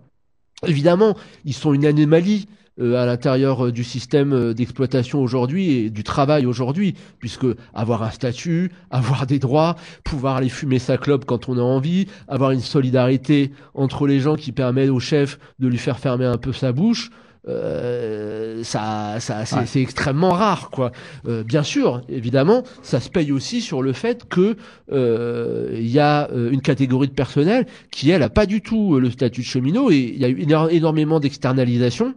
Évidemment, 0.68 1.18
ils 1.44 1.56
sont 1.56 1.74
une 1.74 1.88
anomalie 1.88 2.48
à 2.82 3.06
l'intérieur 3.06 3.68
euh, 3.68 3.72
du 3.72 3.84
système 3.84 4.34
euh, 4.34 4.54
d'exploitation 4.54 5.20
aujourd'hui 5.22 5.72
et 5.72 5.90
du 5.90 6.04
travail 6.04 6.46
aujourd'hui, 6.46 6.96
puisque 7.20 7.46
avoir 7.74 8.04
un 8.04 8.12
statut, 8.12 8.72
avoir 8.92 9.26
des 9.28 9.40
droits, 9.40 9.76
pouvoir 10.04 10.38
aller 10.38 10.50
fumer 10.50 10.80
sa 10.80 10.98
clope 10.98 11.26
quand 11.26 11.50
on 11.50 11.58
a 11.58 11.62
envie, 11.62 12.08
avoir 12.28 12.52
une 12.52 12.60
solidarité 12.62 13.52
entre 13.74 14.08
les 14.08 14.20
gens 14.20 14.36
qui 14.36 14.52
permet 14.52 14.90
au 14.90 15.00
chef 15.00 15.40
de 15.60 15.68
lui 15.68 15.78
faire 15.78 16.00
fermer 16.00 16.26
un 16.26 16.38
peu 16.38 16.54
sa 16.54 16.72
bouche, 16.72 17.10
euh, 17.48 18.64
ça, 18.64 19.16
ça, 19.20 19.46
c'est, 19.46 19.56
Ouais. 19.78 19.82
extrêmement 19.82 20.30
rare, 20.32 20.70
quoi. 20.70 20.92
Euh, 21.28 21.44
bien 21.44 21.64
sûr, 21.64 22.02
évidemment, 22.10 22.64
ça 22.84 23.00
se 23.00 23.10
paye 23.10 23.32
aussi 23.32 23.62
sur 23.62 23.82
le 23.82 23.94
fait 23.94 24.26
que 24.30 24.56
euh, 24.92 25.70
il 25.74 25.88
y 25.90 26.00
a 26.00 26.30
euh, 26.32 26.52
une 26.52 26.62
catégorie 26.62 27.08
de 27.08 27.14
personnel 27.14 27.66
qui 27.92 28.10
elle 28.12 28.24
a 28.24 28.30
pas 28.30 28.46
du 28.46 28.62
tout 28.62 28.96
euh, 28.96 29.00
le 29.00 29.10
statut 29.10 29.42
de 29.42 29.46
cheminot 29.46 29.90
et 29.92 30.12
il 30.16 30.22
y 30.22 30.26
a 30.26 30.30
eu 30.30 30.36
éno- 30.44 30.70
énormément 30.70 31.20
d'externalisation. 31.20 32.14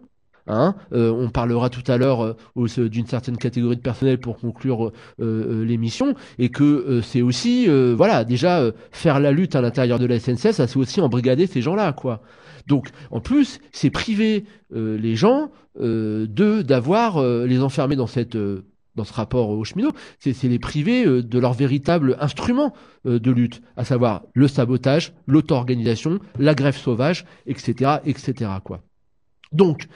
Hein, 0.46 0.74
euh, 0.92 1.10
on 1.10 1.30
parlera 1.30 1.70
tout 1.70 1.90
à 1.90 1.96
l'heure 1.96 2.22
euh, 2.22 2.88
d'une 2.88 3.06
certaine 3.06 3.38
catégorie 3.38 3.76
de 3.76 3.80
personnel 3.80 4.18
pour 4.18 4.36
conclure 4.36 4.88
euh, 4.88 4.92
euh, 5.20 5.64
l'émission 5.64 6.14
et 6.38 6.50
que 6.50 6.64
euh, 6.64 7.00
c'est 7.00 7.22
aussi 7.22 7.64
euh, 7.66 7.94
voilà 7.96 8.24
déjà 8.24 8.70
faire 8.92 9.20
la 9.20 9.32
lutte 9.32 9.56
à 9.56 9.62
l'intérieur 9.62 9.98
de 9.98 10.04
la 10.04 10.20
SNCF 10.20 10.50
ça 10.50 10.66
c'est 10.66 10.76
aussi 10.76 11.00
embrigader 11.00 11.46
ces 11.46 11.62
gens-là 11.62 11.94
quoi 11.94 12.20
donc 12.66 12.90
en 13.10 13.20
plus 13.20 13.58
c'est 13.72 13.88
priver 13.88 14.44
les 14.70 15.16
gens 15.16 15.50
de 15.78 16.62
d'avoir 16.62 17.22
les 17.22 17.62
enfermer 17.62 17.96
dans 17.96 18.06
cette 18.06 18.36
dans 18.36 19.04
ce 19.04 19.12
rapport 19.12 19.48
aux 19.48 19.64
cheminots, 19.64 19.92
c'est 20.20 20.40
les 20.44 20.58
priver 20.60 21.04
de 21.04 21.38
leur 21.38 21.52
véritable 21.52 22.16
instrument 22.20 22.72
de 23.04 23.30
lutte, 23.30 23.60
à 23.76 23.84
savoir 23.84 24.22
le 24.34 24.46
sabotage, 24.46 25.12
l'auto-organisation, 25.26 26.20
la 26.38 26.54
grève 26.54 26.76
sauvage, 26.76 27.24
etc., 27.46 27.96
etc. 28.04 28.50
Quoi. 28.62 28.82
Donc, 29.52 29.88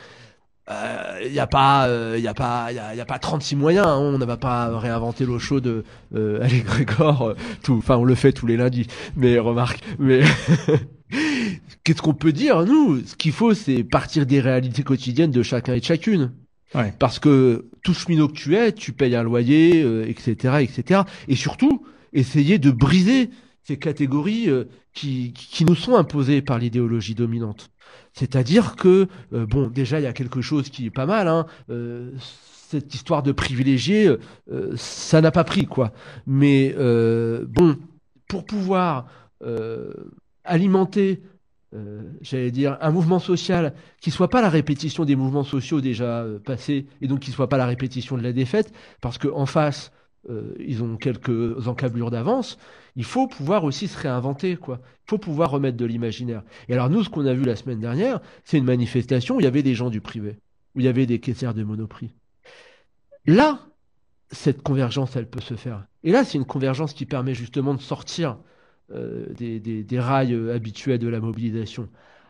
il 1.24 1.32
n'y 1.32 1.38
a 1.38 1.46
pas, 1.46 1.88
il 2.16 2.22
y 2.22 2.28
a 2.28 2.34
pas, 2.34 2.66
il 2.70 2.76
y 2.76 2.78
a, 2.78 2.94
y 2.94 3.00
a 3.00 3.04
pas 3.04 3.18
36 3.18 3.56
moyens. 3.56 3.86
hein, 3.86 3.96
on 3.98 4.18
ne 4.18 4.24
va 4.24 4.36
pas 4.36 4.78
réinventer 4.78 5.24
l'eau 5.24 5.38
chaude. 5.38 5.84
Euh, 6.14 6.42
allez 6.42 6.60
Grégor, 6.60 7.22
euh, 7.22 7.34
tout. 7.62 7.76
Enfin, 7.78 7.96
on 7.96 8.04
le 8.04 8.14
fait 8.14 8.32
tous 8.32 8.46
les 8.46 8.56
lundis. 8.56 8.86
Mais 9.16 9.38
remarque, 9.38 9.80
mais 9.98 10.22
qu'est-ce 11.84 12.02
qu'on 12.02 12.14
peut 12.14 12.32
dire 12.32 12.64
nous? 12.64 13.00
Ce 13.04 13.16
qu'il 13.16 13.32
faut, 13.32 13.54
c'est 13.54 13.84
partir 13.84 14.26
des 14.26 14.40
réalités 14.40 14.82
quotidiennes 14.82 15.30
de 15.30 15.42
chacun 15.42 15.74
et 15.74 15.80
de 15.80 15.84
chacune. 15.84 16.32
Parce 16.98 17.18
que 17.18 17.66
tout 17.82 17.94
cheminot 17.94 18.28
que 18.28 18.34
tu 18.34 18.54
es, 18.54 18.72
tu 18.72 18.92
payes 18.92 19.16
un 19.16 19.22
loyer, 19.22 19.82
euh, 19.82 20.06
etc., 20.06 20.56
etc. 20.60 21.02
Et 21.26 21.34
surtout, 21.34 21.86
essayer 22.12 22.58
de 22.58 22.70
briser 22.70 23.30
ces 23.68 23.76
catégories 23.76 24.48
euh, 24.48 24.64
qui, 24.94 25.34
qui 25.34 25.66
nous 25.66 25.74
sont 25.74 25.94
imposées 25.94 26.40
par 26.40 26.58
l'idéologie 26.58 27.14
dominante. 27.14 27.70
C'est-à-dire 28.14 28.76
que, 28.76 29.08
euh, 29.34 29.44
bon, 29.44 29.68
déjà, 29.68 30.00
il 30.00 30.04
y 30.04 30.06
a 30.06 30.14
quelque 30.14 30.40
chose 30.40 30.70
qui 30.70 30.86
est 30.86 30.90
pas 30.90 31.04
mal, 31.04 31.28
hein, 31.28 31.44
euh, 31.68 32.10
cette 32.70 32.94
histoire 32.94 33.22
de 33.22 33.32
privilégiés, 33.32 34.14
ça 34.76 35.22
n'a 35.22 35.30
pas 35.30 35.44
pris, 35.44 35.64
quoi. 35.64 35.90
Mais, 36.26 36.74
bon, 36.76 37.78
pour 38.28 38.44
pouvoir 38.44 39.06
alimenter 40.44 41.22
j'allais 42.20 42.50
dire, 42.50 42.76
un 42.82 42.90
mouvement 42.90 43.20
social 43.20 43.72
qui 44.02 44.10
soit 44.10 44.28
pas 44.28 44.42
la 44.42 44.50
répétition 44.50 45.06
des 45.06 45.16
mouvements 45.16 45.44
sociaux 45.44 45.80
déjà 45.80 46.26
passés 46.44 46.84
et 47.00 47.08
donc 47.08 47.20
qui 47.20 47.30
soit 47.30 47.48
pas 47.48 47.56
la 47.56 47.64
répétition 47.64 48.18
de 48.18 48.22
la 48.22 48.34
défaite, 48.34 48.70
parce 49.00 49.16
que 49.16 49.28
en 49.28 49.46
face, 49.46 49.90
euh, 50.28 50.54
ils 50.58 50.82
ont 50.82 50.96
quelques 50.96 51.66
encablures 51.68 52.10
d'avance. 52.10 52.58
Il 52.96 53.04
faut 53.04 53.26
pouvoir 53.26 53.64
aussi 53.64 53.88
se 53.88 53.98
réinventer, 53.98 54.56
quoi. 54.56 54.80
Il 55.06 55.10
faut 55.10 55.18
pouvoir 55.18 55.50
remettre 55.50 55.76
de 55.76 55.84
l'imaginaire. 55.84 56.42
Et 56.68 56.74
alors 56.74 56.90
nous, 56.90 57.02
ce 57.04 57.10
qu'on 57.10 57.26
a 57.26 57.34
vu 57.34 57.44
la 57.44 57.56
semaine 57.56 57.80
dernière, 57.80 58.20
c'est 58.44 58.58
une 58.58 58.64
manifestation 58.64 59.36
où 59.36 59.40
il 59.40 59.44
y 59.44 59.46
avait 59.46 59.62
des 59.62 59.74
gens 59.74 59.90
du 59.90 60.00
privé, 60.00 60.38
où 60.74 60.80
il 60.80 60.84
y 60.84 60.88
avait 60.88 61.06
des 61.06 61.20
caissières 61.20 61.54
de 61.54 61.62
Monoprix. 61.62 62.12
Là, 63.26 63.60
cette 64.30 64.62
convergence, 64.62 65.16
elle 65.16 65.28
peut 65.28 65.40
se 65.40 65.54
faire. 65.54 65.86
Et 66.04 66.12
là, 66.12 66.24
c'est 66.24 66.38
une 66.38 66.44
convergence 66.44 66.92
qui 66.92 67.06
permet 67.06 67.34
justement 67.34 67.74
de 67.74 67.80
sortir 67.80 68.38
euh, 68.94 69.26
des, 69.34 70.00
rails 70.00 70.34
euh, 70.34 70.54
habituels 70.54 70.98
de 70.98 71.08
la 71.08 71.20
mobilisation. 71.20 71.88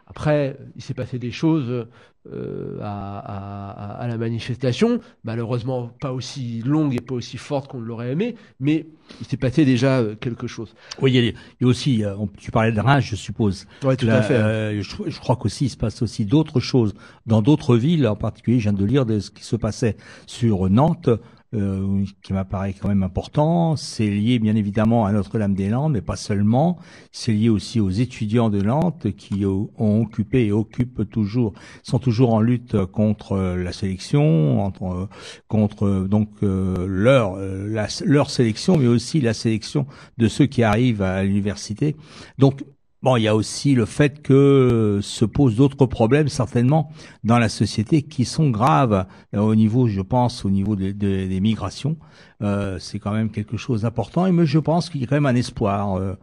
Après, 0.08 0.56
il 0.76 0.82
s'est 0.82 0.94
passé 0.94 1.18
des 1.18 1.30
choses 1.30 1.86
euh, 2.32 2.78
à, 2.82 3.18
à, 3.18 4.02
à, 4.02 4.06
la 4.08 4.16
manifestation, 4.18 5.00
malheureusement 5.24 5.90
pas 6.00 6.12
aussi 6.12 6.62
longues 6.64 6.94
et 6.94 7.00
pas 7.00 7.14
aussi 7.14 7.36
fortes 7.36 7.70
qu'on 7.70 7.80
l'aurait 7.80 8.12
aimé, 8.12 8.34
mais 8.58 8.86
il 9.20 9.26
s'est 9.26 9.36
passé 9.36 9.64
déjà 9.64 9.98
euh, 9.98 10.14
quelque 10.14 10.46
chose. 10.46 10.74
Oui, 11.00 11.12
il 11.12 11.24
y 11.24 11.28
a, 11.28 11.30
il 11.30 11.34
y 11.60 11.64
a 11.64 11.66
aussi, 11.66 12.04
euh, 12.04 12.16
on- 12.16 12.26
tu 12.26 12.50
parlais 12.50 12.72
de 12.72 12.80
Reims, 12.80 13.04
je 13.04 13.16
suppose. 13.16 13.66
Ouais, 13.84 13.96
tout 13.96 14.06
à 14.08 14.22
fait. 14.22 14.34
euh, 14.34 14.82
je, 14.82 14.96
je 15.10 15.18
crois 15.20 15.36
qu'aussi 15.36 15.66
il 15.66 15.70
se 15.70 15.76
passe 15.76 16.00
aussi 16.02 16.24
d'autres 16.24 16.60
choses 16.60 16.94
dans 17.26 17.42
d'autres 17.42 17.76
villes, 17.76 18.06
en 18.06 18.16
particulier, 18.16 18.58
je 18.58 18.64
viens 18.70 18.72
de 18.78 18.84
lire 18.84 19.06
de 19.06 19.20
ce 19.20 19.30
qui 19.30 19.44
se 19.44 19.56
passait 19.56 19.96
sur 20.26 20.68
Nantes. 20.70 21.10
Euh, 21.54 22.04
qui 22.22 22.32
m'apparaît 22.32 22.74
quand 22.74 22.88
même 22.88 23.02
important. 23.02 23.76
C'est 23.76 24.08
lié 24.08 24.38
bien 24.38 24.54
évidemment 24.54 25.06
à 25.06 25.12
Notre-Dame-des-Landes, 25.12 25.92
mais 25.92 26.02
pas 26.02 26.16
seulement. 26.16 26.78
C'est 27.10 27.32
lié 27.32 27.48
aussi 27.48 27.80
aux 27.80 27.90
étudiants 27.90 28.50
de 28.50 28.60
Nantes 28.60 29.12
qui 29.16 29.44
ont 29.46 30.02
occupé 30.02 30.46
et 30.46 30.52
occupent 30.52 31.08
toujours, 31.10 31.54
sont 31.82 31.98
toujours 31.98 32.34
en 32.34 32.40
lutte 32.40 32.84
contre 32.86 33.38
la 33.38 33.72
sélection, 33.72 34.62
entre, 34.62 35.08
contre 35.48 36.06
donc 36.08 36.28
euh, 36.42 36.86
leur 36.86 37.36
la, 37.38 37.88
leur 38.04 38.30
sélection, 38.30 38.76
mais 38.76 38.86
aussi 38.86 39.20
la 39.20 39.34
sélection 39.34 39.86
de 40.18 40.28
ceux 40.28 40.46
qui 40.46 40.62
arrivent 40.62 41.02
à 41.02 41.24
l'université. 41.24 41.96
Donc 42.38 42.62
Bon, 43.00 43.16
il 43.16 43.22
y 43.22 43.28
a 43.28 43.36
aussi 43.36 43.76
le 43.76 43.84
fait 43.84 44.22
que 44.22 44.98
se 45.02 45.24
posent 45.24 45.54
d'autres 45.54 45.86
problèmes 45.86 46.26
certainement 46.26 46.90
dans 47.22 47.38
la 47.38 47.48
société 47.48 48.02
qui 48.02 48.24
sont 48.24 48.50
graves 48.50 49.06
euh, 49.36 49.38
au 49.38 49.54
niveau, 49.54 49.86
je 49.86 50.00
pense, 50.00 50.44
au 50.44 50.50
niveau 50.50 50.74
des, 50.74 51.40
migrations. 51.40 51.96
Euh, 52.42 52.78
c'est 52.80 52.98
quand 52.98 53.12
même 53.12 53.30
quelque 53.30 53.56
chose 53.56 53.82
d'important. 53.82 54.26
Et 54.26 54.32
mais 54.32 54.46
je 54.46 54.58
pense 54.58 54.90
qu'il 54.90 55.00
y 55.00 55.04
a 55.04 55.06
quand 55.06 55.14
même 55.14 55.26
un 55.26 55.36
espoir 55.36 55.94
euh, 55.94 56.14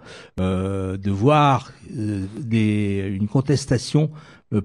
euh 0.42 0.98
de 0.98 1.12
voir 1.12 1.72
euh, 1.98 2.26
des, 2.40 3.08
une 3.10 3.28
contestation 3.28 4.12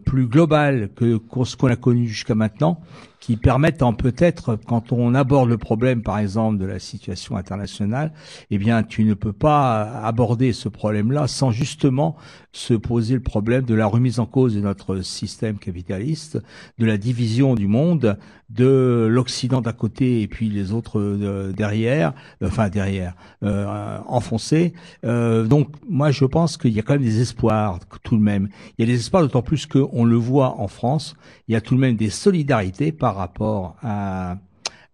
plus 0.04 0.26
globale 0.26 0.90
que 0.94 1.20
ce 1.44 1.56
qu'on 1.56 1.68
a 1.68 1.76
connu 1.76 2.06
jusqu'à 2.06 2.34
maintenant, 2.34 2.80
qui 3.20 3.36
permettent 3.36 3.82
en 3.82 3.92
peut-être, 3.92 4.58
quand 4.66 4.92
on 4.92 5.14
aborde 5.14 5.48
le 5.48 5.58
problème, 5.58 6.02
par 6.02 6.18
exemple, 6.18 6.58
de 6.58 6.64
la 6.64 6.78
situation 6.78 7.36
internationale, 7.36 8.12
eh 8.50 8.58
bien, 8.58 8.82
tu 8.82 9.04
ne 9.04 9.14
peux 9.14 9.32
pas 9.32 9.82
aborder 10.02 10.52
ce 10.52 10.68
problème-là 10.68 11.28
sans 11.28 11.50
justement 11.50 12.16
se 12.52 12.74
poser 12.74 13.14
le 13.14 13.20
problème 13.20 13.64
de 13.64 13.74
la 13.74 13.86
remise 13.86 14.18
en 14.18 14.26
cause 14.26 14.54
de 14.54 14.60
notre 14.60 15.02
système 15.02 15.58
capitaliste, 15.58 16.38
de 16.78 16.86
la 16.86 16.96
division 16.96 17.54
du 17.54 17.68
monde, 17.68 18.18
de 18.50 19.06
l'Occident 19.08 19.60
d'un 19.60 19.72
côté 19.72 20.22
et 20.22 20.26
puis 20.26 20.48
les 20.48 20.72
autres 20.72 20.98
euh, 20.98 21.52
derrière, 21.52 22.12
enfin 22.42 22.68
derrière, 22.68 23.14
euh, 23.44 23.98
enfoncés. 24.06 24.72
Euh, 25.04 25.44
donc 25.44 25.68
moi 25.88 26.10
je 26.10 26.24
pense 26.24 26.56
qu'il 26.56 26.72
y 26.72 26.80
a 26.80 26.82
quand 26.82 26.94
même 26.94 27.02
des 27.02 27.20
espoirs 27.20 27.78
tout 28.02 28.16
de 28.16 28.22
même. 28.22 28.48
Il 28.76 28.84
y 28.84 28.90
a 28.90 28.92
des 28.92 28.98
espoirs 28.98 29.22
d'autant 29.22 29.42
plus 29.42 29.66
qu'on 29.66 30.04
le 30.04 30.16
voit 30.16 30.60
en 30.60 30.66
France, 30.66 31.14
il 31.46 31.52
y 31.52 31.56
a 31.56 31.60
tout 31.60 31.76
de 31.76 31.80
même 31.80 31.96
des 31.96 32.10
solidarités 32.10 32.90
par 32.90 33.09
rapport 33.16 33.76
à 33.82 34.36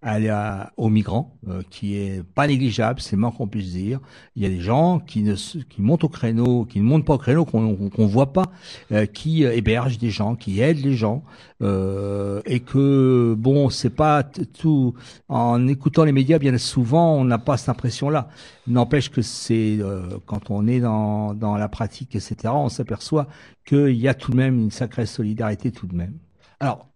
à, 0.07 0.73
aux 0.77 0.89
migrants, 0.89 1.37
euh, 1.49 1.63
qui 1.69 1.97
est 1.97 2.23
pas 2.23 2.47
négligeable, 2.47 3.01
c'est 3.01 3.17
moins 3.17 3.33
qu'on 3.33 3.49
puisse 3.49 3.73
dire. 3.73 3.99
Il 4.37 4.43
y 4.43 4.47
a 4.47 4.49
des 4.49 4.61
gens 4.61 5.01
qui 5.01 5.25
montent 5.79 6.05
au 6.05 6.09
créneau, 6.09 6.65
qui 6.65 6.79
ne 6.79 6.85
montent 6.85 7.05
pas 7.05 7.15
au 7.15 7.19
créneau, 7.19 7.45
qu'on 7.45 7.75
qu'on 7.89 8.07
voit 8.07 8.33
pas, 8.33 8.45
euh, 8.93 9.07
qui 9.07 9.43
hébergent 9.43 9.99
des 9.99 10.11
gens, 10.11 10.37
qui 10.37 10.61
aident 10.61 10.85
les 10.85 10.95
gens, 10.95 11.25
euh, 11.63 12.41
et 12.47 12.61
que 12.61 13.35
bon, 13.37 13.69
c'est 13.71 13.91
pas 13.91 14.23
tout. 14.23 14.95
En 15.29 15.67
écoutant 15.67 16.05
les 16.05 16.13
médias, 16.13 16.39
bien 16.39 16.57
souvent, 16.59 17.15
on 17.15 17.25
n'a 17.25 17.39
pas 17.39 17.57
cette 17.57 17.71
impression-là. 17.71 18.29
N'empêche 18.69 19.11
que 19.11 19.23
c'est 19.23 19.79
euh, 19.81 20.19
quand 20.27 20.51
on 20.51 20.69
est 20.69 20.81
dans 20.81 21.35
dans 21.35 21.57
la 21.57 21.69
pratique, 21.69 22.15
etc., 22.15 22.37
on 22.55 22.69
s'aperçoit 22.69 23.27
qu'il 23.65 23.97
y 23.97 24.09
a 24.09 24.15
tout 24.15 24.31
de 24.31 24.37
même 24.37 24.61
une 24.61 24.71
sacrée 24.71 25.07
solidarité 25.07 25.73
tout 25.73 25.87
de 25.87 25.95
même. 25.97 26.15
Alors, 26.61 26.87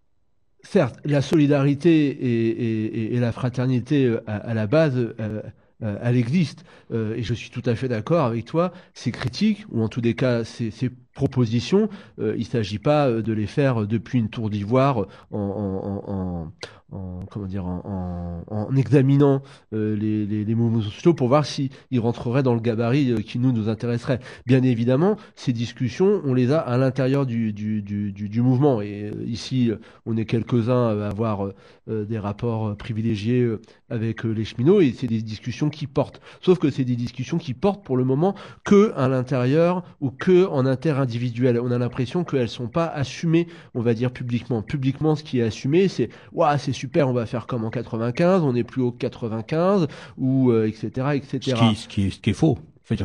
certes, 0.62 0.98
la 1.04 1.22
solidarité 1.22 3.14
et, 3.14 3.18
la 3.18 3.32
fraternité 3.32 4.06
euh, 4.06 4.20
à, 4.26 4.54
la 4.54 4.66
base, 4.66 4.96
euh, 4.96 5.42
euh, 5.82 5.98
elle 6.02 6.16
existe. 6.16 6.64
Et 6.92 7.22
je 7.22 7.34
suis 7.34 7.50
tout 7.50 7.62
à 7.66 7.74
fait 7.74 7.88
d'accord 7.88 8.26
avec 8.26 8.44
toi. 8.44 8.72
Ces 8.94 9.12
critiques, 9.12 9.64
ou 9.70 9.82
en 9.82 9.88
tous 9.88 10.00
les 10.00 10.14
cas 10.14 10.44
ces, 10.44 10.90
propositions, 11.12 11.88
il 12.18 12.38
ne 12.38 12.44
s'agit 12.44 12.78
pas 12.78 13.10
de 13.10 13.32
les 13.32 13.46
faire 13.46 13.86
depuis 13.86 14.18
une 14.18 14.30
tour 14.30 14.48
d'ivoire 14.48 15.06
en, 15.30 16.50
en, 16.92 17.20
comment 17.30 17.46
dire, 17.46 17.66
en, 17.66 18.42
en 18.46 18.76
examinant 18.76 19.42
euh, 19.72 19.96
les, 19.96 20.26
les, 20.26 20.54
mouvements 20.54 20.80
sociaux 20.80 21.14
pour 21.14 21.28
voir 21.28 21.46
s'ils 21.46 21.70
rentreraient 21.98 22.42
dans 22.42 22.54
le 22.54 22.60
gabarit 22.60 23.12
euh, 23.12 23.18
qui 23.18 23.38
nous 23.38 23.52
nous 23.52 23.68
intéresserait. 23.68 24.20
Bien 24.46 24.62
évidemment, 24.62 25.16
ces 25.36 25.52
discussions, 25.52 26.20
on 26.24 26.34
les 26.34 26.52
a 26.52 26.58
à 26.58 26.76
l'intérieur 26.78 27.26
du, 27.26 27.52
du, 27.52 27.82
du, 27.82 28.12
du, 28.12 28.42
mouvement. 28.42 28.80
Et 28.80 29.04
euh, 29.04 29.24
ici, 29.26 29.70
on 30.06 30.16
est 30.16 30.24
quelques-uns 30.24 31.00
à 31.00 31.08
avoir 31.08 31.52
des 31.86 32.18
rapports 32.18 32.76
privilégiés 32.76 33.48
avec 33.88 34.22
les 34.22 34.44
cheminots, 34.44 34.80
et 34.80 34.94
c'est 34.96 35.06
des 35.08 35.22
discussions 35.22 35.70
qui 35.70 35.86
portent. 35.86 36.20
Sauf 36.40 36.58
que 36.58 36.70
c'est 36.70 36.84
des 36.84 36.96
discussions 36.96 37.38
qui 37.38 37.54
portent 37.54 37.84
pour 37.84 37.96
le 37.96 38.04
moment 38.04 38.34
que 38.64 38.92
à 38.96 39.08
l'intérieur 39.08 39.82
ou 40.00 40.10
que 40.10 40.46
en 40.46 40.66
interindividuel. 40.66 41.60
On 41.60 41.70
a 41.70 41.78
l'impression 41.78 42.24
qu'elles 42.24 42.48
sont 42.48 42.68
pas 42.68 42.86
assumées, 42.86 43.48
on 43.74 43.80
va 43.80 43.94
dire 43.94 44.12
publiquement. 44.12 44.62
Publiquement, 44.62 45.16
ce 45.16 45.24
qui 45.24 45.40
est 45.40 45.42
assumé, 45.42 45.88
c'est 45.88 46.10
waouh, 46.32 46.58
c'est 46.58 46.72
super, 46.80 47.08
on 47.08 47.12
va 47.12 47.26
faire 47.26 47.46
comme 47.46 47.64
en 47.64 47.70
95, 47.70 48.42
on 48.42 48.54
est 48.54 48.64
plus 48.64 48.80
haut 48.80 48.92
que 48.92 48.98
95, 48.98 49.86
ou 50.16 50.50
euh, 50.50 50.66
etc., 50.66 51.08
etc. 51.14 51.56
Ce 51.76 51.88
qui, 51.88 52.06
est 52.06 52.32
faux. 52.32 52.58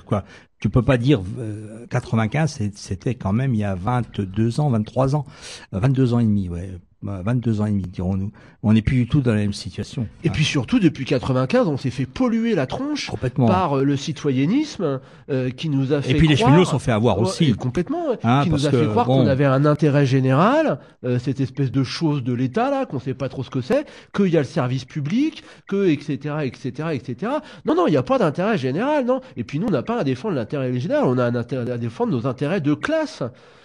Quoi? 0.06 0.24
Tu 0.60 0.70
peux 0.70 0.82
pas 0.82 0.98
dire 0.98 1.22
euh, 1.38 1.86
95, 1.90 2.72
c'était 2.74 3.16
quand 3.16 3.34
même 3.34 3.54
il 3.54 3.60
y 3.60 3.64
a 3.64 3.76
22 3.76 4.60
ans, 4.60 4.70
23 4.70 5.16
ans, 5.16 5.26
22 5.72 6.14
ans 6.14 6.20
et 6.20 6.26
demi, 6.26 6.50
ouais. 6.50 6.80
22 7.06 7.62
ans 7.62 7.66
et 7.66 7.72
demi, 7.72 7.84
dirons-nous. 7.84 8.32
On 8.64 8.74
n'est 8.74 8.82
plus 8.82 8.96
du 8.98 9.08
tout 9.08 9.22
dans 9.22 9.34
la 9.34 9.42
même 9.42 9.54
situation. 9.54 10.08
Et 10.24 10.30
puis 10.30 10.44
surtout, 10.44 10.80
depuis 10.80 11.06
95, 11.06 11.68
on 11.68 11.78
s'est 11.78 11.92
fait 11.92 12.06
polluer 12.06 12.56
la 12.56 12.66
tronche 12.66 13.10
complètement. 13.10 13.46
par 13.46 13.78
euh, 13.78 13.84
le 13.84 13.96
citoyennisme 13.96 15.00
euh, 15.30 15.52
qui 15.52 15.70
nous 15.70 15.94
a 15.94 16.02
fait. 16.02 16.12
Et 16.12 16.16
puis 16.16 16.28
croire... 16.28 16.32
les 16.32 16.36
cheminots 16.38 16.66
sont 16.66 16.80
fait 16.80 16.92
avoir 16.92 17.20
aussi. 17.20 17.54
Complètement. 17.54 18.06
Hein, 18.24 18.44
qui 18.44 18.50
nous 18.50 18.66
a 18.66 18.72
fait 18.72 18.88
croire 18.88 19.06
bon... 19.06 19.22
qu'on 19.22 19.28
avait 19.28 19.46
un 19.46 19.66
intérêt 19.66 20.06
général, 20.06 20.80
euh, 21.04 21.20
cette 21.20 21.40
espèce 21.40 21.72
de 21.72 21.84
chose 21.84 22.24
de 22.24 22.34
l'État 22.34 22.72
là, 22.72 22.86
qu'on 22.86 23.00
sait 23.00 23.14
pas 23.14 23.30
trop 23.30 23.44
ce 23.44 23.52
que 23.52 23.62
c'est, 23.62 23.86
qu'il 24.16 24.30
y 24.30 24.38
a 24.38 24.42
le 24.42 24.46
service 24.46 24.86
public, 24.86 25.44
que 25.68 25.88
etc 25.88 26.38
etc 26.44 26.90
etc. 26.94 27.32
Non 27.66 27.76
non, 27.76 27.88
il 27.88 27.92
n'y 27.92 27.98
a 27.98 28.04
pas 28.04 28.18
d'intérêt 28.18 28.58
général, 28.58 29.06
non. 29.06 29.22
Et 29.38 29.44
puis 29.44 29.60
nous, 29.60 29.68
on 29.68 29.72
n'a 29.72 29.84
pas 29.84 30.00
à 30.00 30.04
défendre 30.04 30.36
général, 30.52 31.06
on 31.06 31.18
a 31.18 31.26
un 31.26 31.36
intérêt 31.36 31.70
à 31.72 31.78
défendre 31.78 32.12
nos 32.12 32.28
intérêts 32.28 32.62
de 32.62 32.74
classe. 32.74 33.24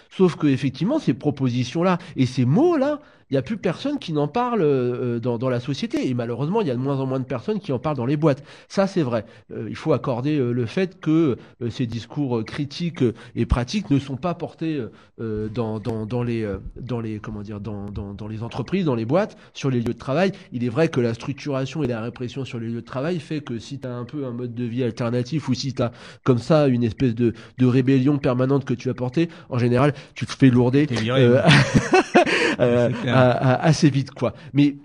Sauf 0.09 0.35
que 0.35 0.47
effectivement, 0.47 0.99
ces 0.99 1.13
propositions-là 1.13 1.97
et 2.15 2.25
ces 2.25 2.45
mots-là, 2.45 2.99
il 3.31 3.35
n'y 3.35 3.37
a 3.37 3.41
plus 3.41 3.55
personne 3.55 3.97
qui 3.97 4.11
n'en 4.11 4.27
parle 4.27 4.61
euh, 4.61 5.19
dans, 5.19 5.37
dans, 5.37 5.49
la 5.49 5.61
société. 5.61 6.09
Et 6.09 6.13
malheureusement, 6.13 6.59
il 6.59 6.67
y 6.67 6.71
a 6.71 6.75
de 6.75 6.79
moins 6.79 6.99
en 6.99 7.05
moins 7.05 7.19
de 7.19 7.25
personnes 7.25 7.61
qui 7.61 7.71
en 7.71 7.79
parlent 7.79 7.95
dans 7.95 8.05
les 8.05 8.17
boîtes. 8.17 8.43
Ça, 8.67 8.87
c'est 8.87 9.03
vrai. 9.03 9.25
Euh, 9.55 9.67
il 9.69 9.75
faut 9.77 9.93
accorder 9.93 10.37
euh, 10.37 10.51
le 10.51 10.65
fait 10.65 10.99
que 10.99 11.37
euh, 11.61 11.69
ces 11.69 11.85
discours 11.85 12.43
critiques 12.43 13.05
et 13.35 13.45
pratiques 13.45 13.89
ne 13.89 13.99
sont 13.99 14.17
pas 14.17 14.33
portés 14.33 14.83
euh, 15.21 15.47
dans, 15.47 15.79
dans, 15.79 16.05
dans, 16.05 16.23
les, 16.23 16.45
dans 16.75 16.99
les 16.99 17.19
comment 17.19 17.41
dire 17.41 17.61
dans, 17.61 17.89
dans, 17.89 18.13
dans 18.13 18.27
les 18.27 18.43
entreprises, 18.43 18.83
dans 18.83 18.95
les 18.95 19.05
boîtes, 19.05 19.37
sur 19.53 19.69
les 19.69 19.79
lieux 19.79 19.93
de 19.93 19.97
travail. 19.97 20.33
Il 20.51 20.65
est 20.65 20.69
vrai 20.69 20.89
que 20.89 20.99
la 20.99 21.13
structuration 21.13 21.83
et 21.83 21.87
la 21.87 22.01
répression 22.01 22.43
sur 22.43 22.59
les 22.59 22.67
lieux 22.67 22.81
de 22.81 22.85
travail 22.85 23.21
fait 23.21 23.39
que 23.39 23.59
si 23.59 23.79
tu 23.79 23.87
as 23.87 23.95
un 23.95 24.03
peu 24.03 24.25
un 24.25 24.31
mode 24.31 24.53
de 24.53 24.65
vie 24.65 24.83
alternatif 24.83 25.47
ou 25.47 25.53
si 25.53 25.73
tu 25.73 25.81
as 25.81 25.93
comme 26.25 26.39
ça 26.39 26.67
une 26.67 26.83
espèce 26.83 27.15
de, 27.15 27.33
de 27.57 27.65
rébellion 27.65 28.17
permanente 28.17 28.65
que 28.65 28.73
tu 28.73 28.89
as 28.89 28.93
portée, 28.93 29.29
en 29.49 29.57
général, 29.57 29.93
tu 30.15 30.25
te 30.25 30.33
fais 30.33 30.49
lourder. 30.49 30.85
assez 32.57 33.89
vite, 33.89 34.11
quoi. 34.11 34.33
Mais 34.53 34.77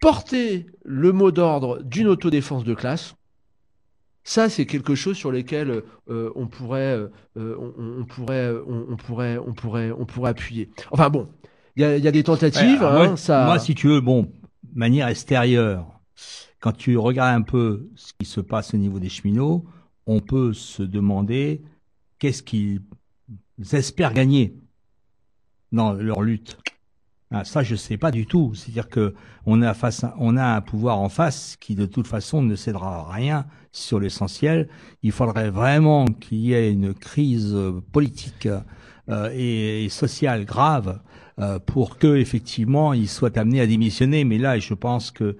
porter 0.00 0.66
le 0.84 1.12
mot 1.12 1.30
d'ordre 1.30 1.82
d'une 1.82 2.08
autodéfense 2.08 2.64
de 2.64 2.74
classe, 2.74 3.14
ça, 4.22 4.48
c'est 4.48 4.66
quelque 4.66 4.94
chose 4.94 5.16
sur 5.16 5.32
lequel 5.32 5.82
euh, 6.10 6.30
on 6.34 6.46
pourrait, 6.46 6.98
euh, 7.36 7.56
on, 7.58 8.00
on, 8.00 8.04
pourrait, 8.04 8.50
on, 8.66 8.86
on, 8.90 8.96
pourrait, 8.96 9.38
on 9.38 9.52
pourrait, 9.52 9.92
on 9.92 10.04
pourrait 10.04 10.30
appuyer. 10.30 10.70
Enfin 10.90 11.08
bon, 11.08 11.28
il 11.76 11.82
y 11.82 11.84
a, 11.84 11.96
y 11.96 12.06
a, 12.06 12.12
des 12.12 12.22
tentatives. 12.22 12.80
Ouais, 12.80 12.86
hein, 12.86 13.06
moi, 13.08 13.16
ça... 13.16 13.46
moi, 13.46 13.58
si 13.58 13.74
tu 13.74 13.88
veux, 13.88 14.00
bon, 14.00 14.30
manière 14.74 15.08
extérieure, 15.08 15.86
quand 16.60 16.72
tu 16.72 16.96
regardes 16.98 17.34
un 17.34 17.42
peu 17.42 17.88
ce 17.96 18.12
qui 18.18 18.26
se 18.26 18.40
passe 18.40 18.74
au 18.74 18.76
niveau 18.76 18.98
des 18.98 19.08
cheminots, 19.08 19.64
on 20.06 20.20
peut 20.20 20.52
se 20.52 20.82
demander 20.82 21.62
qu'est-ce 22.18 22.42
qu'ils 22.42 22.82
espèrent 23.72 24.12
gagner 24.12 24.54
dans 25.72 25.92
leur 25.94 26.22
lutte. 26.22 26.58
Ah, 27.32 27.44
ça, 27.44 27.62
je 27.62 27.76
sais 27.76 27.96
pas 27.96 28.10
du 28.10 28.26
tout. 28.26 28.54
C'est-à-dire 28.54 28.88
que 28.88 29.14
on 29.46 29.62
a 29.62 29.72
face, 29.72 30.02
à, 30.02 30.14
on 30.18 30.36
a 30.36 30.44
un 30.44 30.60
pouvoir 30.60 30.98
en 30.98 31.08
face 31.08 31.56
qui, 31.60 31.74
de 31.74 31.86
toute 31.86 32.08
façon, 32.08 32.42
ne 32.42 32.56
cédera 32.56 32.98
à 32.98 33.12
rien 33.12 33.46
sur 33.70 34.00
l'essentiel. 34.00 34.68
Il 35.02 35.12
faudrait 35.12 35.50
vraiment 35.50 36.06
qu'il 36.06 36.38
y 36.38 36.54
ait 36.54 36.72
une 36.72 36.92
crise 36.92 37.56
politique 37.92 38.48
euh, 39.08 39.30
et, 39.32 39.84
et, 39.84 39.88
sociale 39.88 40.44
grave 40.44 41.00
euh, 41.38 41.60
pour 41.60 41.98
que, 41.98 42.16
effectivement, 42.16 42.92
il 42.92 43.08
soit 43.08 43.38
amené 43.38 43.60
à 43.60 43.66
démissionner. 43.66 44.24
Mais 44.24 44.38
là, 44.38 44.58
je 44.58 44.74
pense 44.74 45.12
que 45.12 45.36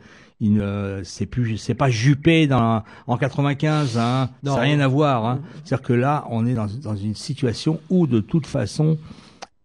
c'est 1.03 1.27
plus, 1.27 1.59
c'est 1.59 1.75
pas 1.75 1.91
Juppé 1.91 2.47
dans 2.47 2.83
en 3.07 3.17
95. 3.17 3.99
Hein, 3.99 4.31
ça 4.45 4.51
n'a 4.51 4.61
rien 4.61 4.81
à 4.81 4.89
voir. 4.89 5.27
Hein. 5.27 5.41
C'est-à-dire 5.65 5.87
que 5.87 5.93
là, 5.93 6.25
on 6.31 6.47
est 6.47 6.55
dans, 6.55 6.67
dans 6.67 6.97
une 6.97 7.15
situation 7.15 7.81
où, 7.91 8.07
de 8.07 8.21
toute 8.21 8.47
façon, 8.47 8.97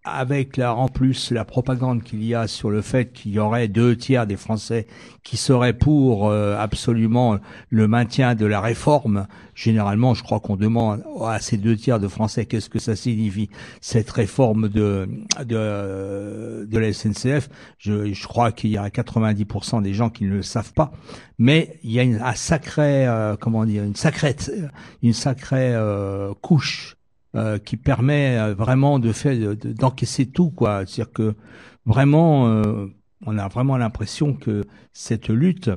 avec 0.05 0.57
la, 0.57 0.75
en 0.75 0.87
plus 0.87 1.31
la 1.31 1.43
propagande 1.43 2.03
qu'il 2.03 2.23
y 2.23 2.35
a 2.35 2.47
sur 2.47 2.69
le 2.69 2.81
fait 2.81 3.11
qu'il 3.11 3.31
y 3.31 3.39
aurait 3.39 3.67
deux 3.67 3.95
tiers 3.95 4.27
des 4.27 4.37
Français 4.37 4.85
qui 5.23 5.35
seraient 5.35 5.73
pour 5.73 6.29
euh, 6.29 6.55
absolument 6.57 7.37
le 7.69 7.87
maintien 7.87 8.35
de 8.35 8.45
la 8.45 8.61
réforme, 8.61 9.25
généralement, 9.55 10.13
je 10.13 10.21
crois 10.23 10.39
qu'on 10.39 10.55
demande 10.55 11.03
à 11.25 11.39
ces 11.39 11.57
deux 11.57 11.75
tiers 11.75 11.99
de 11.99 12.07
Français 12.07 12.45
qu'est-ce 12.45 12.69
que 12.69 12.77
ça 12.77 12.95
signifie 12.95 13.49
cette 13.81 14.09
réforme 14.11 14.69
de 14.69 15.09
de, 15.43 16.67
de 16.69 16.77
la 16.77 16.93
SNCF. 16.93 17.49
Je, 17.79 18.13
je 18.13 18.27
crois 18.27 18.51
qu'il 18.51 18.69
y 18.69 18.77
a 18.77 18.87
90% 18.89 19.81
des 19.81 19.93
gens 19.93 20.11
qui 20.11 20.25
ne 20.25 20.35
le 20.35 20.43
savent 20.43 20.73
pas, 20.73 20.91
mais 21.39 21.79
il 21.83 21.91
y 21.91 21.99
a 21.99 22.03
une 22.03 22.21
un 22.21 22.35
sacré 22.35 23.07
euh, 23.07 23.35
comment 23.39 23.65
dire 23.65 23.83
une 23.83 23.95
sacrée 23.95 24.35
une 25.01 25.13
sacrée 25.13 25.73
euh, 25.73 26.33
couche 26.41 26.94
euh, 27.35 27.57
qui 27.57 27.77
permet 27.77 28.37
euh, 28.37 28.53
vraiment 28.55 28.99
de 28.99 29.11
faire 29.11 29.37
de- 29.37 29.53
de- 29.53 29.73
d'encaisser 29.73 30.25
tout 30.25 30.49
quoi. 30.51 30.85
C'est-à-dire 30.85 31.11
que 31.13 31.35
vraiment 31.85 32.47
euh, 32.47 32.87
on 33.25 33.37
a 33.37 33.47
vraiment 33.47 33.77
l'impression 33.77 34.33
que 34.33 34.63
cette 34.93 35.29
lutte 35.29 35.69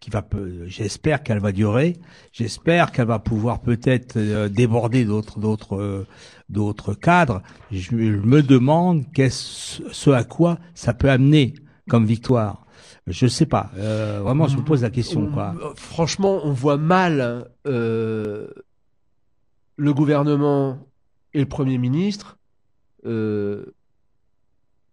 qui 0.00 0.10
va 0.10 0.24
j'espère 0.66 1.22
qu'elle 1.22 1.38
va 1.38 1.52
durer 1.52 1.96
j'espère 2.32 2.90
qu'elle 2.90 3.06
va 3.06 3.20
pouvoir 3.20 3.60
peut-être 3.60 4.16
euh, 4.16 4.48
déborder 4.48 5.04
d'autres 5.04 5.38
d'autres 5.38 6.06
d'autres 6.48 6.94
cadres 6.94 7.40
je, 7.70 7.94
me 7.94 8.42
demande 8.42 9.04
qu'est-ce 9.12 9.82
ce 9.92 10.10
à 10.10 10.24
quoi 10.24 10.58
ça 10.74 10.92
peut 10.92 11.10
amener 11.10 11.54
comme 11.88 12.04
victoire. 12.06 12.64
Je 13.08 13.26
sais 13.26 13.46
pas. 13.46 13.70
Euh, 13.76 14.20
vraiment 14.22 14.46
je 14.48 14.56
me 14.56 14.62
pose 14.62 14.82
la 14.82 14.90
question 14.90 15.26
quoi. 15.26 15.54
Franchement, 15.74 16.40
on 16.44 16.52
voit 16.52 16.76
mal 16.76 17.48
euh, 17.66 18.46
le 19.76 19.92
gouvernement 19.94 20.78
et 21.34 21.40
le 21.40 21.46
Premier 21.46 21.78
ministre 21.78 22.38
euh, 23.06 23.64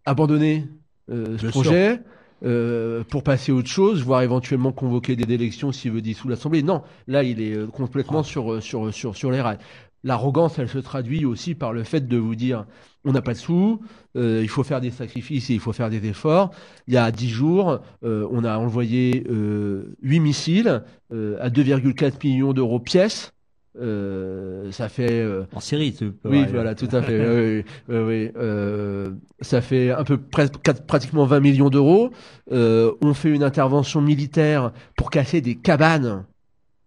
abandonner 0.06 0.68
euh, 1.12 1.38
ce 1.38 1.48
projet 1.48 2.02
euh, 2.44 3.04
pour 3.04 3.24
passer 3.24 3.52
à 3.52 3.56
autre 3.56 3.70
chose, 3.70 4.04
voire 4.04 4.22
éventuellement 4.22 4.72
convoquer 4.72 5.16
des 5.16 5.32
élections 5.34 5.72
s'il 5.72 5.92
veut 5.92 6.02
dissoudre 6.02 6.32
l'Assemblée. 6.32 6.64
Non, 6.64 6.82
là, 7.08 7.24
il 7.24 7.42
est 7.42 7.70
complètement 7.72 8.24
sur, 8.24 8.54
euh, 8.54 8.62
sur, 8.62 8.94
sur, 8.94 9.16
sur 9.16 9.32
les 9.32 9.42
rails. 9.42 9.60
L'arrogance, 10.04 10.58
elle 10.60 10.70
se 10.70 10.78
traduit 10.78 11.26
aussi 11.26 11.56
par 11.56 11.74
le 11.74 11.84
fait 11.84 12.08
de 12.08 12.18
vous 12.18 12.36
dire 12.36 12.66
on 13.06 13.12
n'a 13.12 13.22
pas 13.22 13.34
de 13.34 13.38
sous, 13.38 13.82
euh, 14.16 14.40
il 14.42 14.50
faut 14.50 14.64
faire 14.64 14.82
des 14.82 14.92
sacrifices 14.92 15.50
et 15.50 15.54
il 15.54 15.60
faut 15.60 15.74
faire 15.74 15.90
des 15.90 16.06
efforts. 16.06 16.52
Il 16.88 16.94
y 16.94 16.98
a 16.98 17.12
dix 17.12 17.30
jours, 17.30 17.80
euh, 18.04 18.28
on 18.32 18.44
a 18.44 18.58
envoyé 18.58 19.26
euh, 19.30 19.96
8 20.02 20.20
missiles 20.20 20.84
à 21.12 21.50
2,4 21.50 22.28
millions 22.28 22.54
d'euros 22.54 22.80
pièce. 22.80 23.34
Euh, 23.80 24.72
ça 24.72 24.90
fait 24.90 25.22
euh, 25.22 25.44
en 25.54 25.60
série, 25.60 25.94
tu 25.94 26.12
peux 26.12 26.30
oui, 26.30 26.46
voilà, 26.50 26.72
là. 26.72 26.76
tout 26.76 26.90
à 26.92 27.02
fait. 27.02 27.64
oui, 27.90 27.96
oui. 27.98 28.32
Euh, 28.36 29.12
ça 29.42 29.62
fait 29.62 29.92
un 29.92 30.04
peu 30.04 30.18
presque 30.18 30.58
pratiquement 30.88 31.26
20 31.26 31.40
millions 31.40 31.70
d'euros. 31.70 32.12
Euh, 32.52 32.92
on 33.02 33.14
fait 33.14 33.30
une 33.30 33.44
intervention 33.44 34.02
militaire 34.02 34.72
pour 34.98 35.12
casser 35.12 35.42
des 35.42 35.56
cabanes 35.56 36.26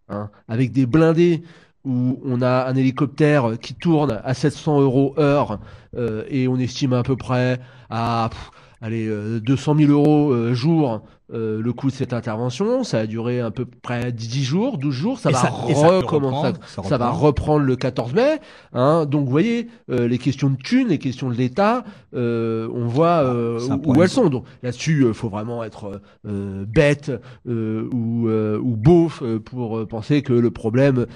hein, 0.09 0.31
avec 0.49 0.73
des 0.73 0.87
blindés 0.87 1.43
où 1.85 2.21
on 2.25 2.43
a 2.43 2.67
un 2.69 2.75
hélicoptère 2.75 3.59
qui 3.61 3.75
tourne 3.75 4.21
à 4.25 4.35
700 4.35 4.81
euros 4.81 5.15
heure 5.19 5.59
euh, 5.97 6.25
et 6.29 6.47
on 6.47 6.57
estime 6.57 6.93
à 6.93 7.03
peu 7.03 7.17
près 7.17 7.59
à 7.91 8.29
pff, 8.31 8.51
allez, 8.83 9.07
euh, 9.07 9.41
200 9.41 9.77
000 9.79 9.91
euros 9.93 10.33
euh, 10.33 10.53
jour 10.55 11.01
euh, 11.33 11.63
le 11.63 11.73
coût 11.73 11.87
de 11.87 11.93
cette 11.95 12.13
intervention. 12.13 12.85
Ça 12.85 12.99
a 12.99 13.07
duré 13.07 13.41
à 13.41 13.51
peu 13.51 13.65
près 13.65 14.13
10 14.13 14.45
jours, 14.45 14.77
12 14.77 14.95
jours. 14.95 15.19
Ça 15.19 15.31
Et 15.31 15.33
va 15.33 15.39
ça- 15.39 15.47
ça 15.49 15.55
recommencer. 15.55 16.49
reprendre, 16.49 16.59
Ça, 16.67 16.83
ça 16.83 16.99
va 16.99 17.09
reprend. 17.11 17.27
reprendre 17.27 17.65
le 17.65 17.77
14 17.77 18.13
mai. 18.13 18.39
Hein. 18.75 19.07
Donc 19.07 19.25
vous 19.25 19.31
voyez, 19.31 19.69
euh, 19.91 20.07
les 20.09 20.19
questions 20.19 20.51
de 20.51 20.57
thunes, 20.57 20.89
les 20.89 20.99
questions 20.99 21.31
de 21.31 21.35
l'État, 21.35 21.85
euh, 22.15 22.69
on 22.75 22.85
voit 22.87 23.23
euh, 23.25 23.59
C'est 23.61 23.71
un 23.71 23.81
où, 23.83 24.03
elles 24.03 24.09
sont. 24.11 24.29
Donc 24.29 24.45
là-dessus, 24.63 25.07
il 25.09 25.15
faut 25.15 25.31
vraiment 25.31 25.65
être 25.65 26.03
euh, 26.27 26.67
bête 26.67 27.11
euh, 27.49 27.89
ou, 27.95 28.29
euh, 28.29 28.59
ou 28.59 28.77
beauf 28.77 29.23
euh, 29.23 29.39
pour 29.39 29.79
euh, 29.79 29.87
penser 29.87 30.21
que 30.21 30.35
le 30.35 30.51
problème, 30.51 31.07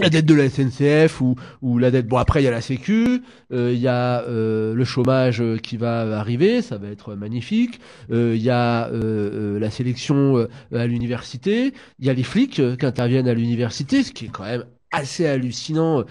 la 0.00 0.08
dette 0.10 0.26
de 0.26 0.34
la 0.34 0.48
SNCF 0.48 1.20
ou, 1.20 1.34
ou 1.60 1.78
la 1.78 1.90
dette. 1.90 2.06
Bon, 2.06 2.16
après, 2.18 2.42
il 2.42 2.44
y 2.44 2.48
a 2.48 2.50
la 2.50 2.60
Sécu, 2.60 3.22
euh, 3.52 3.72
il 3.72 3.80
y 3.80 3.88
a 3.88 4.22
euh, 4.22 4.74
le 4.74 4.84
chômage 4.84 5.40
euh, 5.40 5.56
qui 5.56 5.76
va 5.76 6.18
arriver, 6.18 6.62
ça 6.62 6.78
va 6.78 6.88
être 6.88 7.14
magnifique. 7.14 7.80
Euh, 8.10 8.34
Il 8.34 8.42
y 8.42 8.50
a 8.50 8.90
la 8.92 9.70
sélection 9.70 10.46
à 10.74 10.86
l'université, 10.86 11.72
il 11.98 12.06
y 12.06 12.10
a 12.10 12.14
les 12.14 12.22
flics 12.22 12.60
qui 12.78 12.86
interviennent 12.86 13.28
à 13.28 13.34
l'université, 13.34 14.02
ce 14.02 14.12
qui 14.12 14.26
est 14.26 14.28
quand 14.28 14.44
même 14.44 14.64
assez 14.90 15.26
hallucinant 15.26 16.04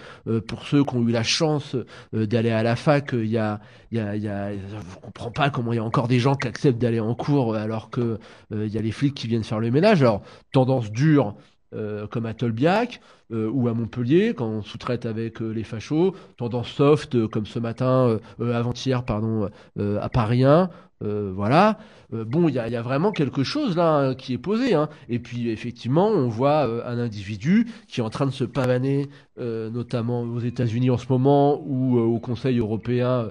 pour 0.48 0.66
ceux 0.66 0.84
qui 0.84 0.96
ont 0.96 1.08
eu 1.08 1.12
la 1.12 1.24
chance 1.24 1.76
d'aller 2.14 2.50
à 2.52 2.64
la 2.64 2.76
fac. 2.76 3.12
Il 3.14 3.28
y 3.28 3.38
a, 3.38 3.60
il 3.92 3.98
y 3.98 4.02
a, 4.02 4.16
il 4.16 4.24
y 4.24 4.28
a, 4.28 4.52
je 4.54 5.00
comprends 5.02 5.32
pas 5.32 5.50
comment 5.50 5.74
il 5.74 5.76
y 5.76 5.80
a 5.80 5.84
encore 5.84 6.08
des 6.08 6.20
gens 6.20 6.36
qui 6.36 6.48
acceptent 6.48 6.80
d'aller 6.82 7.00
en 7.00 7.14
cours 7.14 7.56
alors 7.56 7.90
que 7.90 8.18
il 8.52 8.68
y 8.68 8.78
a 8.78 8.82
les 8.82 8.92
flics 8.92 9.14
qui 9.14 9.28
viennent 9.28 9.44
faire 9.44 9.60
le 9.60 9.72
ménage. 9.72 10.02
Alors 10.02 10.22
tendance 10.52 10.92
dure 10.92 11.36
euh, 11.74 12.08
comme 12.08 12.26
à 12.26 12.34
Tolbiac 12.34 13.02
euh, 13.32 13.50
ou 13.50 13.70
à 13.70 13.74
Montpellier 13.74 14.34
quand 14.34 14.48
on 14.48 14.62
sous-traite 14.62 15.06
avec 15.06 15.42
euh, 15.42 15.52
les 15.52 15.64
fachos, 15.64 16.14
tendance 16.36 16.68
soft 16.68 17.28
comme 17.28 17.46
ce 17.46 17.60
matin, 17.60 18.20
avant-hier 18.40 19.04
pardon, 19.04 19.50
à 19.80 20.10
Paris 20.10 20.44
1, 20.44 20.70
euh, 21.04 21.32
voilà. 21.34 21.78
Bon, 22.12 22.50
il 22.50 22.56
y 22.56 22.60
a, 22.60 22.82
vraiment 22.82 23.14
quelque 23.14 23.42
chose 23.42 23.78
là 23.78 23.96
hein, 23.96 24.16
qui 24.16 24.34
est 24.34 24.38
posé. 24.38 24.74
Hein. 24.74 24.90
Et 25.08 25.20
puis 25.20 25.50
effectivement, 25.50 26.10
on 26.10 26.28
voit 26.28 26.64
un 26.86 27.00
individu 27.00 27.68
qui 27.88 28.02
est 28.02 28.04
en 28.04 28.10
train 28.10 28.26
de 28.26 28.32
se 28.32 28.44
pavaner, 28.44 29.08
notamment 29.40 30.24
aux 30.24 30.40
États-Unis 30.40 30.90
en 30.90 30.98
ce 30.98 31.08
moment 31.10 31.62
ou 31.66 31.98
au 31.98 32.20
Conseil 32.20 32.60
européen 32.60 33.30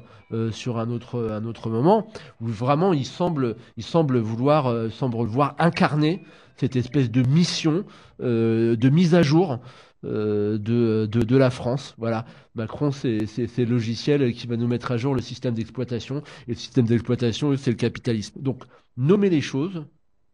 sur 0.50 0.78
un 0.78 0.90
autre 0.90 1.30
un 1.30 1.44
autre 1.44 1.68
moment, 1.68 2.06
où 2.40 2.46
vraiment 2.46 2.94
il 2.94 3.04
semble 3.04 3.56
il 3.76 3.84
semble 3.84 4.18
vouloir 4.18 4.90
semble 4.90 5.16
vouloir 5.18 5.54
incarner 5.58 6.22
cette 6.60 6.76
espèce 6.76 7.10
de 7.10 7.22
mission 7.22 7.84
euh, 8.20 8.76
de 8.76 8.88
mise 8.90 9.14
à 9.14 9.22
jour 9.22 9.60
euh, 10.04 10.58
de, 10.58 11.36
la 11.36 11.50
France. 11.50 11.94
Voilà, 11.96 12.26
Macron, 12.54 12.90
c'est 12.90 13.18
le 13.18 13.64
logiciel 13.64 14.32
qui 14.34 14.46
va 14.46 14.56
nous 14.58 14.68
mettre 14.68 14.92
à 14.92 14.98
jour 14.98 15.14
le 15.14 15.22
système 15.22 15.54
d'exploitation. 15.54 16.22
Et 16.48 16.52
le 16.52 16.56
système 16.56 16.84
d'exploitation, 16.84 17.56
c'est 17.56 17.70
le 17.70 17.76
capitalisme. 17.76 18.40
Donc, 18.42 18.64
nommer 18.98 19.30
les 19.30 19.40
choses, 19.40 19.84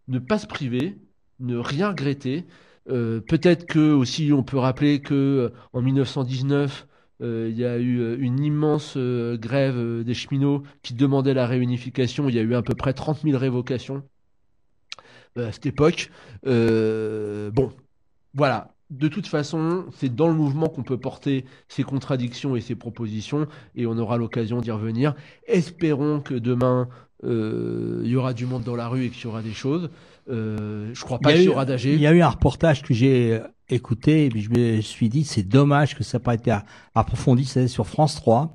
ne 0.08 0.18
pas 0.18 0.38
se 0.38 0.48
priver, 0.48 0.98
ne 1.38 1.56
rien 1.58 1.90
regretter. 1.90 2.44
Euh, 2.90 3.20
Peut-être 3.20 3.66
que 3.66 3.92
aussi, 3.92 4.32
on 4.32 4.42
peut 4.42 4.58
rappeler 4.58 5.00
que 5.00 5.52
en 5.72 5.80
1919, 5.80 6.88
euh, 7.22 7.48
il 7.50 7.56
y 7.56 7.64
a 7.64 7.78
eu 7.78 8.18
une 8.18 8.40
immense 8.40 8.96
grève 8.98 10.02
des 10.04 10.14
cheminots 10.14 10.64
qui 10.82 10.94
demandait 10.94 11.34
la 11.34 11.46
réunification. 11.46 12.28
Il 12.28 12.34
y 12.34 12.38
a 12.40 12.42
eu 12.42 12.54
à 12.54 12.62
peu 12.62 12.74
près 12.74 12.94
30 12.94 13.22
000 13.22 13.38
révocations 13.38 14.02
à 15.36 15.52
cette 15.52 15.66
époque. 15.66 16.10
Euh, 16.46 17.50
bon, 17.50 17.72
voilà. 18.34 18.72
De 18.90 19.08
toute 19.08 19.26
façon, 19.26 19.86
c'est 19.96 20.14
dans 20.14 20.28
le 20.28 20.34
mouvement 20.34 20.68
qu'on 20.68 20.84
peut 20.84 20.96
porter 20.98 21.44
ces 21.66 21.82
contradictions 21.82 22.54
et 22.54 22.60
ces 22.60 22.76
propositions, 22.76 23.48
et 23.74 23.84
on 23.86 23.98
aura 23.98 24.16
l'occasion 24.16 24.60
d'y 24.60 24.70
revenir. 24.70 25.14
Espérons 25.48 26.20
que 26.20 26.34
demain, 26.34 26.88
euh, 27.24 28.02
il 28.04 28.10
y 28.10 28.14
aura 28.16 28.32
du 28.32 28.46
monde 28.46 28.62
dans 28.62 28.76
la 28.76 28.86
rue 28.86 29.06
et 29.06 29.10
qu'il 29.10 29.24
y 29.24 29.26
aura 29.26 29.42
des 29.42 29.52
choses. 29.54 29.90
Euh, 30.30 30.90
je 30.92 31.02
crois 31.02 31.18
pas 31.18 31.32
Il 31.32 31.32
y 31.32 31.34
a 31.34 31.36
qu'il 31.38 31.44
y 31.44 31.48
eu- 31.48 31.52
aura. 31.52 31.64
Il 31.64 32.00
y 32.00 32.06
a 32.06 32.12
eu 32.12 32.20
un 32.22 32.28
reportage 32.28 32.82
que 32.84 32.94
j'ai 32.94 33.32
euh, 33.32 33.40
écouté 33.70 34.26
et 34.26 34.28
puis 34.28 34.42
je 34.42 34.50
me 34.50 34.80
suis 34.80 35.08
dit 35.08 35.24
c'est 35.24 35.42
dommage 35.42 35.96
que 35.96 36.04
ça 36.04 36.18
n'a 36.18 36.22
pas 36.24 36.34
été 36.34 36.56
approfondi. 36.94 37.44
C'était 37.44 37.66
sur 37.66 37.88
France 37.88 38.14
3. 38.14 38.54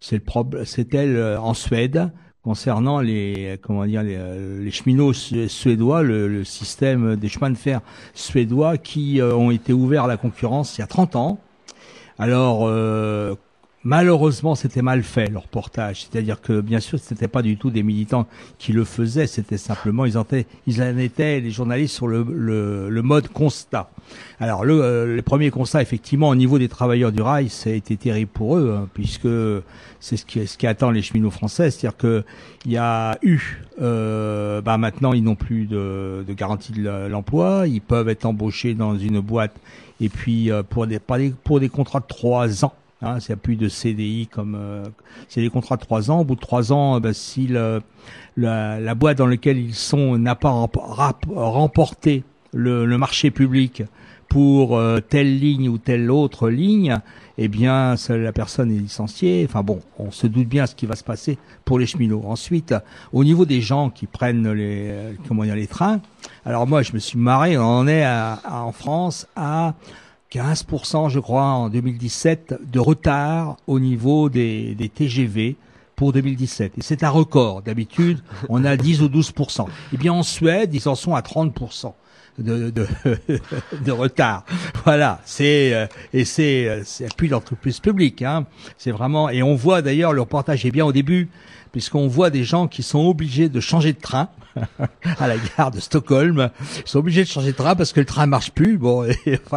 C'est 0.00 0.16
le 0.16 0.22
problème. 0.24 0.66
C'était 0.66 1.36
en 1.38 1.54
Suède 1.54 2.12
concernant 2.42 3.00
les 3.00 3.58
comment 3.62 3.86
dire 3.86 4.02
les, 4.02 4.16
euh, 4.16 4.70
cheminots 4.70 5.12
su- 5.12 5.48
suédois, 5.48 6.02
le, 6.02 6.26
le 6.28 6.44
système 6.44 7.16
des 7.16 7.28
chemins 7.28 7.50
de 7.50 7.56
fer 7.56 7.80
suédois 8.14 8.78
qui 8.78 9.20
euh, 9.20 9.34
ont 9.34 9.50
été 9.50 9.72
ouverts 9.72 10.04
à 10.04 10.08
la 10.08 10.16
concurrence 10.16 10.76
il 10.76 10.80
y 10.80 10.84
a 10.84 10.88
30 10.88 11.16
ans. 11.16 11.38
Alors 12.18 12.62
euh, 12.66 13.34
malheureusement 13.84 14.54
c'était 14.54 14.82
mal 14.82 15.02
fait 15.02 15.28
le 15.28 15.38
reportage, 15.38 16.02
c'est-à-dire 16.10 16.40
que 16.40 16.60
bien 16.60 16.80
sûr 16.80 16.98
c'était 17.00 17.28
pas 17.28 17.42
du 17.42 17.56
tout 17.56 17.70
des 17.70 17.82
militants 17.82 18.26
qui 18.58 18.72
le 18.72 18.84
faisaient, 18.84 19.26
c'était 19.26 19.58
simplement 19.58 20.04
ils 20.04 20.16
en 20.18 20.22
étaient, 20.22 20.46
ils 20.66 20.82
en 20.82 20.96
étaient 20.98 21.40
les 21.40 21.50
journalistes 21.50 21.94
sur 21.94 22.06
le, 22.06 22.22
le, 22.88 23.02
mode 23.02 23.28
constat. 23.28 23.90
Alors 24.38 24.64
le, 24.64 24.80
euh, 24.82 25.16
le 25.16 25.22
premier 25.22 25.50
constat 25.50 25.82
effectivement 25.82 26.28
au 26.28 26.34
niveau 26.34 26.58
des 26.58 26.68
travailleurs 26.68 27.12
du 27.12 27.22
rail, 27.22 27.48
ça 27.48 27.70
a 27.70 27.72
été 27.72 27.96
terrible 27.96 28.30
pour 28.32 28.56
eux 28.56 28.74
hein, 28.76 28.88
puisque 28.94 29.28
c'est 30.00 30.16
ce 30.16 30.24
qui 30.24 30.46
ce 30.46 30.56
qui 30.56 30.66
attend 30.66 30.90
les 30.90 31.02
cheminots 31.02 31.30
français, 31.30 31.70
c'est-à-dire 31.70 31.96
que 31.96 32.24
il 32.64 32.72
y 32.72 32.76
a 32.76 33.18
eu 33.22 33.62
euh, 33.80 34.60
bah 34.60 34.78
maintenant 34.78 35.12
ils 35.12 35.24
n'ont 35.24 35.34
plus 35.34 35.66
de, 35.66 36.24
de 36.26 36.32
garantie 36.34 36.72
de 36.72 37.08
l'emploi, 37.08 37.64
ils 37.66 37.80
peuvent 37.80 38.08
être 38.08 38.24
embauchés 38.26 38.74
dans 38.74 38.96
une 38.96 39.20
boîte 39.20 39.54
et 40.00 40.08
puis 40.08 40.50
euh, 40.50 40.62
pour 40.62 40.86
des- 40.86 41.00
pour 41.00 41.58
des 41.60 41.68
contrats 41.68 42.00
de 42.00 42.06
trois 42.06 42.64
ans. 42.64 42.72
Hein, 43.02 43.18
c'est 43.18 43.34
plus 43.34 43.56
de 43.56 43.68
CDI 43.68 44.28
comme 44.28 44.54
euh, 44.54 44.84
c'est 45.28 45.40
des 45.40 45.50
contrats 45.50 45.76
de 45.76 45.80
trois 45.80 46.10
ans. 46.12 46.20
Au 46.20 46.24
bout 46.24 46.36
de 46.36 46.40
trois 46.40 46.72
ans, 46.72 46.96
euh, 46.96 47.00
bah, 47.00 47.12
si 47.12 47.48
la, 47.48 48.94
boîte 48.94 49.18
dans 49.18 49.26
laquelle 49.26 49.58
ils 49.58 49.74
sont 49.74 50.16
n'a 50.18 50.36
pas 50.36 50.50
remporté 50.50 52.22
le, 52.52 52.86
marché 52.96 53.32
public 53.32 53.82
pour 54.28 54.76
euh, 54.76 55.00
telle 55.00 55.40
ligne 55.40 55.68
ou 55.68 55.78
telle 55.78 56.12
autre 56.12 56.48
ligne, 56.48 57.00
eh 57.38 57.48
bien, 57.48 57.96
la 58.08 58.32
personne 58.32 58.70
est 58.70 58.78
licenciée. 58.78 59.44
Enfin 59.48 59.64
bon, 59.64 59.80
on 59.98 60.12
se 60.12 60.28
doute 60.28 60.48
bien 60.48 60.66
ce 60.66 60.76
qui 60.76 60.86
va 60.86 60.94
se 60.94 61.02
passer 61.04 61.38
pour 61.64 61.80
les 61.80 61.86
cheminots. 61.86 62.22
Ensuite, 62.24 62.72
au 63.12 63.24
niveau 63.24 63.46
des 63.46 63.60
gens 63.60 63.90
qui 63.90 64.06
prennent 64.06 64.52
les, 64.52 64.90
euh, 64.90 65.12
comment 65.26 65.42
dire, 65.42 65.56
les 65.56 65.66
trains, 65.66 66.00
alors 66.44 66.68
moi, 66.68 66.82
je 66.82 66.92
me 66.92 67.00
suis 67.00 67.18
marré. 67.18 67.58
On 67.58 67.62
en 67.62 67.88
est 67.88 68.06
en 68.06 68.70
France 68.70 69.26
à 69.34 69.74
15%, 70.32 71.10
je 71.10 71.20
crois, 71.20 71.44
en 71.44 71.68
2017 71.68 72.60
de 72.70 72.80
retard 72.80 73.56
au 73.66 73.78
niveau 73.78 74.30
des, 74.30 74.90
TGV 74.94 75.56
pour 75.94 76.12
2017. 76.12 76.78
Et 76.78 76.82
c'est 76.82 77.04
un 77.04 77.10
record. 77.10 77.62
D'habitude, 77.62 78.20
on 78.48 78.64
a 78.64 78.76
10 78.76 79.02
ou 79.02 79.08
12%. 79.08 79.66
Eh 79.92 79.96
bien, 79.98 80.12
en 80.12 80.22
Suède, 80.22 80.74
ils 80.74 80.88
en 80.88 80.94
sont 80.94 81.14
à 81.14 81.20
30% 81.20 81.92
de, 82.38 83.90
retard. 83.90 84.46
Voilà, 84.86 85.20
c'est 85.26 85.74
euh, 85.74 85.86
et 86.14 86.24
c'est 86.24 86.66
euh, 86.66 86.80
c'est 86.82 87.04
appui 87.04 87.28
l'entreprise 87.28 87.78
publique. 87.78 88.22
Hein. 88.22 88.46
C'est 88.78 88.90
vraiment 88.90 89.28
et 89.28 89.42
on 89.42 89.54
voit 89.54 89.82
d'ailleurs 89.82 90.14
le 90.14 90.22
reportage 90.22 90.64
est 90.64 90.70
bien 90.70 90.86
au 90.86 90.92
début 90.92 91.28
puisqu'on 91.72 92.06
voit 92.08 92.30
des 92.30 92.44
gens 92.44 92.68
qui 92.68 92.82
sont 92.82 93.06
obligés 93.06 93.48
de 93.48 93.60
changer 93.60 93.92
de 93.92 94.00
train 94.00 94.28
à 95.18 95.26
la 95.28 95.36
gare 95.56 95.70
de 95.70 95.80
Stockholm. 95.80 96.50
Ils 96.76 96.82
sont 96.88 96.98
obligés 96.98 97.22
de 97.22 97.28
changer 97.28 97.52
de 97.52 97.56
train 97.56 97.74
parce 97.74 97.92
que 97.94 98.00
le 98.00 98.06
train 98.06 98.26
marche 98.26 98.50
plus. 98.50 98.76
Bon, 98.76 99.04
il 99.26 99.38
faut 99.48 99.56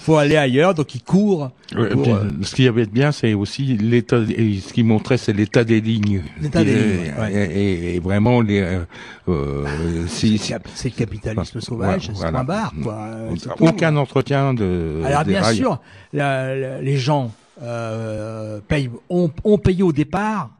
faut 0.00 0.16
aller 0.18 0.36
ailleurs, 0.36 0.74
donc 0.74 0.94
ils 0.94 1.02
courent. 1.02 1.50
Ouais, 1.74 1.88
pour, 1.88 2.02
puis, 2.02 2.12
euh, 2.12 2.24
Ce 2.42 2.54
qui 2.54 2.68
avait 2.68 2.84
de 2.84 2.90
bien, 2.90 3.12
c'est 3.12 3.32
aussi 3.32 3.64
l'état. 3.78 4.18
Ce 4.26 4.72
qui 4.74 4.82
montrait, 4.82 5.16
c'est 5.16 5.32
l'état 5.32 5.64
des 5.64 5.80
lignes. 5.80 6.22
L'état 6.40 6.62
des 6.62 6.70
Et- 6.72 6.74
lignes, 6.74 7.14
ouais. 7.18 7.58
et, 7.94 7.98
vraiment 8.00 8.42
les. 8.42 8.60
euh, 8.60 8.80
euh, 9.28 9.64
si- 10.08 10.36
c'est 10.36 10.88
le 10.90 10.90
capitalisme 10.96 11.60
sauvage, 11.60 12.06
c'est 12.08 12.12
Voilà. 12.12 12.30
point 12.32 12.44
barre. 12.44 12.72
Quoi. 12.82 12.92
Euh, 12.94 13.30
c'est 13.38 13.48
tout. 13.54 13.64
Aucun 13.64 13.96
entretien 13.96 14.52
de. 14.52 15.00
Alors 15.04 15.24
des 15.24 15.30
bien 15.32 15.40
rails. 15.42 15.56
sûr, 15.56 15.80
la- 16.12 16.54
la- 16.54 16.80
les 16.82 16.96
gens 16.98 17.32
euh, 17.62 18.58
payent, 18.68 18.90
ont, 19.08 19.30
ont 19.44 19.58
payé 19.58 19.82
au 19.82 19.92
départ 19.92 20.50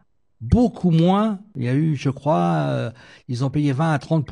beaucoup 0.41 0.91
moins. 0.91 1.41
Il 1.57 1.65
y 1.65 1.69
a 1.69 1.75
eu, 1.75 1.97
je 1.97 2.11
crois, 2.11 2.65
euh, 2.69 2.91
ils 3.29 3.45
ont 3.45 3.51
payé 3.51 3.73
20 3.73 3.93
à 3.93 3.99
30 3.99 4.29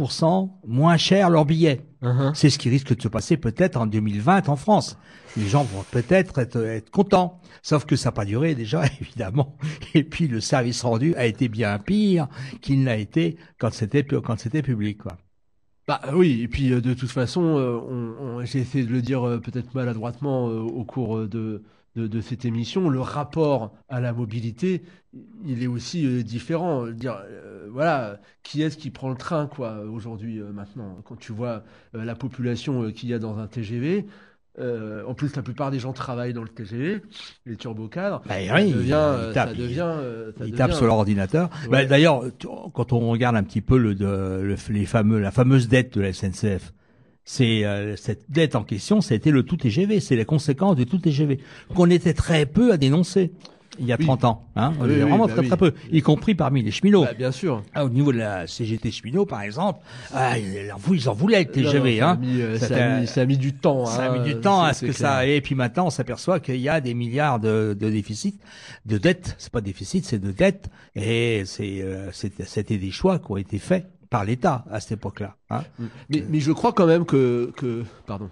moins 0.67 0.97
cher 0.97 1.31
leur 1.31 1.45
billet. 1.45 1.85
C'est 2.35 2.51
ce 2.51 2.59
qui 2.59 2.69
risque 2.71 2.95
de 2.97 3.03
se 3.03 3.09
passer 3.09 3.37
peut-être 3.37 3.77
en 3.77 3.87
2020 3.87 4.49
en 4.49 4.57
France. 4.57 4.99
Les 5.37 5.47
gens 5.49 5.65
vont 5.65 5.85
peut-être 5.91 6.39
être, 6.39 6.65
être 6.65 6.91
contents. 6.91 7.41
Sauf 7.63 7.85
que 7.85 7.97
ça 7.97 8.09
n'a 8.09 8.13
pas 8.13 8.25
duré 8.25 8.55
déjà, 8.55 8.85
évidemment. 9.01 9.57
Et 9.95 10.05
puis 10.05 10.29
le 10.29 10.41
service 10.41 10.83
rendu 10.83 11.15
a 11.17 11.27
été 11.27 11.49
bien 11.49 11.79
pire 11.79 12.29
qu'il 12.61 12.83
n'a 12.85 12.97
été 12.97 13.37
quand 13.59 13.73
c'était 13.73 14.05
quand 14.05 14.39
c'était 14.39 14.63
public. 14.63 14.99
Quoi. 14.99 15.17
Bah 15.87 16.01
oui, 16.15 16.43
et 16.43 16.49
puis 16.49 16.73
euh, 16.73 16.81
de 16.81 16.95
toute 16.95 17.11
façon, 17.11 17.43
euh, 17.59 17.79
on, 17.89 18.15
on- 18.39 18.45
j'ai 18.45 18.61
essayé 18.61 18.85
de 18.85 18.93
le 18.93 19.03
dire 19.03 19.27
euh, 19.27 19.39
peut-être 19.41 19.75
maladroitement 19.75 20.47
au 20.47 20.85
cours 20.85 21.27
de, 21.27 21.63
de, 21.97 22.07
de 22.07 22.21
cette 22.21 22.45
émission, 22.45 22.89
le 22.91 23.01
rapport 23.01 23.73
à 23.89 24.01
la 24.01 24.13
mobilité, 24.13 24.83
il 25.45 25.63
est 25.63 25.67
aussi 25.67 26.07
euh, 26.07 26.23
différent. 26.23 26.87
Dire, 26.87 27.19
euh, 27.27 27.67
voilà, 27.71 28.21
qui 28.43 28.63
est-ce 28.63 28.77
qui 28.77 28.91
prend 28.91 29.09
le 29.11 29.17
train 29.17 29.47
quoi 29.47 29.81
aujourd'hui 29.81 30.39
euh, 30.39 30.53
maintenant 30.53 30.99
Quand 31.05 31.17
tu 31.17 31.33
vois 31.33 31.65
la 31.95 32.15
population 32.15 32.91
qu'il 32.93 33.09
y 33.09 33.15
a 33.15 33.19
dans 33.19 33.39
un 33.39 33.47
TGV. 33.47 34.07
en 34.61 35.15
plus, 35.15 35.35
la 35.37 35.43
plupart 35.43 35.71
des 35.71 35.79
gens 35.79 35.93
travaillent 35.93 36.33
dans 36.33 36.43
le 36.43 36.49
TGV, 36.49 37.01
les 37.47 37.57
turbocadres. 37.57 38.23
Bah 38.27 38.35
ça 38.47 38.55
oui, 38.57 38.73
devient, 38.73 39.15
il 39.29 39.33
tape, 39.33 39.49
ça 39.51 39.55
devient, 39.55 39.95
ça 40.37 40.47
il 40.47 40.53
tape 40.55 40.73
sur 40.73 40.87
l'ordinateur. 40.87 41.49
Ouais. 41.65 41.69
Bah, 41.71 41.85
D'ailleurs, 41.85 42.23
quand 42.75 42.93
on 42.93 43.09
regarde 43.11 43.37
un 43.37 43.45
petit 43.45 43.61
peu 43.61 43.79
le- 43.79 44.57
les 44.71 44.87
fameux, 44.87 45.21
la 45.21 45.31
fameuse 45.31 45.69
dette 45.69 45.95
de 45.95 46.01
la 46.03 46.13
SNCF, 46.13 46.73
c'est 47.31 47.63
euh, 47.67 47.95
cette 47.95 48.23
dette 48.31 48.57
en 48.57 48.65
question, 48.65 49.03
c'était 49.03 49.31
le 49.31 49.43
tout 49.43 49.59
TGV, 49.59 50.01
c'est 50.01 50.17
la 50.17 50.25
conséquence 50.25 50.77
du 50.77 50.87
tout 50.87 50.97
TGV 50.97 51.39
qu'on 51.75 51.91
était 51.91 52.15
très 52.15 52.47
peu 52.47 52.73
à 52.73 52.79
dénoncer. 52.79 53.33
Il 53.79 53.85
y 53.85 53.93
a 53.93 53.99
30 53.99 54.25
ans, 54.25 54.47
hein, 54.57 54.73
Oui, 54.81 54.89
oui, 54.89 54.99
vraiment 55.01 55.27
bah 55.27 55.33
très 55.35 55.43
oui. 55.43 55.47
très 55.49 55.57
peu, 55.59 55.73
y 55.93 56.01
compris 56.01 56.35
parmi 56.35 56.63
les 56.63 56.71
cheminots. 56.71 57.05
Bah, 57.05 57.13
bien 57.13 57.31
sûr. 57.31 57.63
Ah, 57.75 57.85
au 57.85 57.91
niveau 57.91 58.13
de 58.15 58.19
la 58.19 58.47
CGT 58.47 58.91
cheminot, 58.91 59.27
par 59.27 59.43
exemple, 59.43 59.81
ah, 60.15 60.39
ils 60.39 60.73
en 61.09 61.13
voulaient 61.13 61.45
le 61.45 61.51
TGV. 61.51 62.01
non, 62.01 62.07
ça 62.07 62.09
a 62.09 62.13
hein. 62.13 62.17
mis, 62.17 62.41
euh, 62.41 62.59
ça 62.59 62.77
a 62.77 63.01
mis- 63.01 63.07
ça 63.07 63.21
a 63.21 63.27
mis 63.27 63.37
du 63.37 63.53
temps, 63.53 63.85
Ça 63.85 64.05
a 64.05 64.11
hein, 64.11 64.19
mis 64.19 64.25
du 64.35 64.41
temps 64.41 64.63
à 64.63 64.73
ce 64.73 64.87
que 64.87 64.93
ça. 64.93 65.27
Et 65.27 65.43
puis 65.43 65.55
maintenant, 65.55 65.89
on 65.89 65.91
s'aperçoit 65.91 66.41
qu'il 66.41 66.57
y 66.57 66.69
a 66.71 66.81
des 66.81 66.95
milliards 66.95 67.41
de, 67.41 67.77
de 67.79 67.91
déficit, 67.91 68.41
de 68.87 68.97
dettes. 68.97 69.37
C'est 69.37 69.53
pas 69.53 69.61
déficit, 69.61 70.07
c'est 70.07 70.19
de 70.19 70.33
dettes. 70.33 70.71
Et 70.97 71.43
c'est, 71.45 71.83
euh, 71.83 72.11
c'était 72.11 72.79
des 72.79 72.91
choix 72.91 73.19
qui 73.19 73.31
ont 73.31 73.37
été 73.37 73.59
faits 73.59 73.87
par 74.11 74.25
l'État 74.25 74.65
à 74.71 74.81
cette 74.81 74.93
époque-là. 74.93 75.37
Hein. 75.51 75.63
Mais, 76.09 76.41
je 76.41 76.53
crois 76.53 76.73
quand 76.73 76.87
même 76.87 77.05
que 77.05 77.53
pardon. 78.07 78.31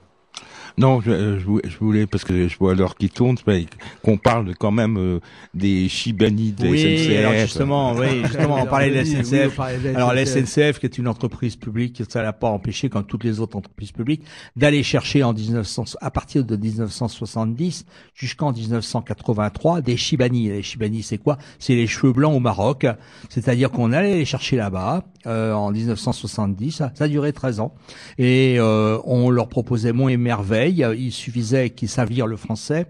Non, 0.78 1.00
je, 1.00 1.10
euh, 1.10 1.38
je 1.38 1.44
voulais- 1.46 1.62
je 1.68 1.78
voulais, 1.78 2.06
parce 2.06 2.22
que 2.24 2.48
je 2.48 2.58
vois 2.58 2.74
l'heure 2.74 2.96
qui 2.96 3.08
tourne, 3.08 3.36
qu'on 4.02 4.18
parle 4.18 4.54
quand 4.58 4.70
même 4.70 4.98
euh, 4.98 5.20
des 5.54 5.88
Chibani 5.88 6.52
de 6.52 6.64
la 6.64 6.70
Oui, 6.70 6.78
SNCF. 6.98 7.18
alors 7.18 7.32
justement, 7.32 7.92
oui, 7.96 8.22
justement, 8.24 8.58
on 8.62 8.66
parlait 8.66 8.90
de 8.90 8.94
la 8.96 9.04
SNCF. 9.06 9.58
alors 9.94 10.12
la 10.12 10.26
SNCF. 10.26 10.78
Qui 10.78 10.84
est 10.86 10.98
une 10.98 11.08
entreprise 11.08 11.56
publique, 11.56 12.02
ça 12.08 12.22
l'a 12.22 12.34
pas 12.34 12.48
empêché, 12.48 12.90
comme 12.90 13.04
toutes 13.04 13.24
les 13.24 13.40
autres 13.40 13.56
entreprises 13.56 13.92
publiques, 13.92 14.22
d'aller 14.54 14.82
chercher 14.82 15.22
en 15.22 15.32
1900, 15.32 15.84
à 16.02 16.10
partir 16.10 16.44
de 16.44 16.56
1970 16.56 17.86
jusqu'en 18.14 18.52
1983 18.52 19.80
des 19.80 19.96
Chibani. 19.96 20.48
Les 20.48 20.62
Chibani, 20.62 21.02
c'est 21.02 21.18
quoi? 21.18 21.38
C'est 21.58 21.74
les 21.74 21.86
cheveux 21.86 22.12
blancs 22.12 22.34
au 22.34 22.40
Maroc. 22.40 22.86
C'est-à-dire 23.30 23.70
qu'on 23.70 23.92
allait 23.92 24.16
les 24.16 24.24
chercher 24.26 24.56
là-bas 24.56 25.04
euh, 25.26 25.52
en 25.54 25.70
1970. 25.70 26.70
Ça, 26.72 26.92
ça 26.94 27.04
a 27.04 27.08
duré 27.08 27.32
13 27.32 27.60
ans. 27.60 27.74
Et 28.18 28.56
euh, 28.58 28.98
on 29.04 29.30
leur 29.30 29.48
proposait 29.48 29.92
monts 29.92 30.08
et 30.10 30.16
merveilles. 30.26 30.84
Il 30.98 31.12
suffisait 31.12 31.70
qu'ils 31.70 31.88
savent 31.88 32.12
le 32.12 32.36
français 32.36 32.86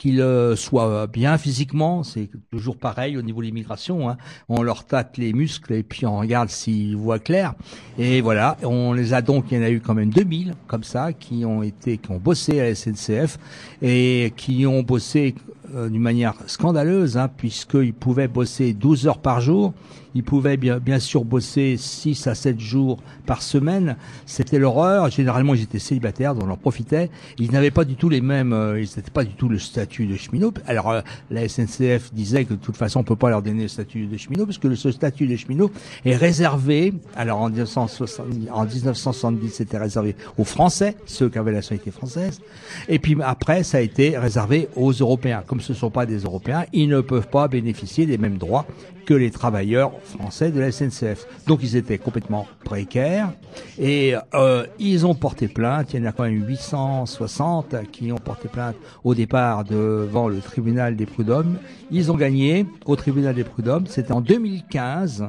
qu'ils 0.00 0.22
euh, 0.22 0.56
soient 0.56 1.06
bien 1.06 1.36
physiquement, 1.36 2.02
c'est 2.04 2.30
toujours 2.50 2.78
pareil 2.78 3.18
au 3.18 3.22
niveau 3.22 3.40
de 3.42 3.46
l'immigration. 3.46 4.08
Hein. 4.08 4.16
On 4.48 4.62
leur 4.62 4.86
tâte 4.86 5.18
les 5.18 5.34
muscles 5.34 5.74
et 5.74 5.82
puis 5.82 6.06
on 6.06 6.16
regarde 6.18 6.48
s'ils 6.48 6.96
voient 6.96 7.18
clair. 7.18 7.52
Et 7.98 8.22
voilà, 8.22 8.56
on 8.62 8.94
les 8.94 9.12
a 9.12 9.20
donc, 9.20 9.50
il 9.50 9.58
y 9.58 9.60
en 9.60 9.62
a 9.62 9.68
eu 9.68 9.80
quand 9.80 9.92
même 9.92 10.08
2000 10.08 10.54
comme 10.68 10.84
ça 10.84 11.12
qui 11.12 11.44
ont 11.44 11.62
été, 11.62 11.98
qui 11.98 12.10
ont 12.10 12.16
bossé 12.16 12.60
à 12.60 12.64
la 12.70 12.74
SNCF 12.74 13.38
et 13.82 14.32
qui 14.38 14.66
ont 14.66 14.82
bossé 14.82 15.34
euh, 15.74 15.88
d'une 15.88 16.02
manière 16.02 16.34
scandaleuse, 16.46 17.16
hein, 17.16 17.28
puisqu'ils 17.34 17.94
pouvaient 17.94 18.28
bosser 18.28 18.72
12 18.72 19.06
heures 19.06 19.18
par 19.18 19.40
jour. 19.40 19.72
Ils 20.14 20.24
pouvaient 20.24 20.56
bien, 20.56 20.78
bien 20.78 20.98
sûr 20.98 21.24
bosser 21.24 21.76
6 21.78 22.26
à 22.26 22.34
7 22.34 22.58
jours 22.58 22.98
par 23.26 23.42
semaine. 23.42 23.96
C'était 24.26 24.58
l'horreur. 24.58 25.08
Généralement, 25.10 25.54
ils 25.54 25.62
étaient 25.62 25.78
célibataires, 25.78 26.34
donc 26.34 26.44
on 26.44 26.46
leur 26.46 26.58
profitait. 26.58 27.10
Ils 27.38 27.52
n'avaient 27.52 27.70
pas 27.70 27.84
du 27.84 27.94
tout 27.94 28.08
les 28.08 28.20
mêmes, 28.20 28.52
euh, 28.52 28.80
ils 28.80 28.88
n'étaient 28.96 29.10
pas 29.12 29.24
du 29.24 29.34
tout 29.34 29.48
le 29.48 29.58
statut 29.58 30.06
de 30.06 30.16
cheminot. 30.16 30.52
Alors, 30.66 30.90
euh, 30.90 31.00
la 31.30 31.48
SNCF 31.48 32.12
disait 32.12 32.44
que 32.44 32.54
de 32.54 32.58
toute 32.58 32.76
façon, 32.76 33.00
on 33.00 33.04
peut 33.04 33.16
pas 33.16 33.30
leur 33.30 33.42
donner 33.42 33.62
le 33.62 33.68
statut 33.68 34.06
de 34.06 34.16
cheminot, 34.16 34.46
parce 34.46 34.58
que 34.58 34.74
ce 34.74 34.90
statut 34.90 35.26
de 35.26 35.36
cheminot 35.36 35.70
est 36.04 36.16
réservé, 36.16 36.92
alors 37.14 37.40
en 37.40 37.50
1970, 37.50 38.48
en 38.52 38.64
1970, 38.64 39.50
c'était 39.50 39.78
réservé 39.78 40.16
aux 40.38 40.44
Français, 40.44 40.96
ceux 41.06 41.28
qui 41.28 41.38
avaient 41.38 41.52
la 41.52 41.58
nationalité 41.58 41.90
française. 41.90 42.40
Et 42.88 42.98
puis 42.98 43.16
après, 43.22 43.62
ça 43.62 43.78
a 43.78 43.80
été 43.80 44.18
réservé 44.18 44.68
aux 44.74 44.92
Européens. 44.92 45.44
Ce 45.60 45.72
ne 45.72 45.76
sont 45.76 45.90
pas 45.90 46.06
des 46.06 46.18
Européens, 46.18 46.64
ils 46.72 46.88
ne 46.88 47.00
peuvent 47.00 47.28
pas 47.28 47.48
bénéficier 47.48 48.06
des 48.06 48.18
mêmes 48.18 48.38
droits 48.38 48.66
que 49.06 49.14
les 49.14 49.30
travailleurs 49.30 49.92
français 50.02 50.50
de 50.50 50.60
la 50.60 50.70
SNCF. 50.70 51.26
Donc 51.46 51.60
ils 51.62 51.76
étaient 51.76 51.98
complètement 51.98 52.46
précaires 52.64 53.32
et 53.78 54.14
euh, 54.34 54.66
ils 54.78 55.06
ont 55.06 55.14
porté 55.14 55.48
plainte. 55.48 55.92
Il 55.92 56.00
y 56.00 56.02
en 56.02 56.08
a 56.08 56.12
quand 56.12 56.24
même 56.24 56.46
860 56.46 57.90
qui 57.90 58.12
ont 58.12 58.18
porté 58.18 58.48
plainte 58.48 58.76
au 59.04 59.14
départ 59.14 59.64
devant 59.64 60.28
le 60.28 60.38
tribunal 60.40 60.96
des 60.96 61.06
prud'hommes. 61.06 61.56
Ils 61.90 62.12
ont 62.12 62.16
gagné 62.16 62.66
au 62.84 62.96
tribunal 62.96 63.34
des 63.34 63.44
prud'hommes. 63.44 63.86
C'était 63.86 64.12
en 64.12 64.20
2015. 64.20 65.26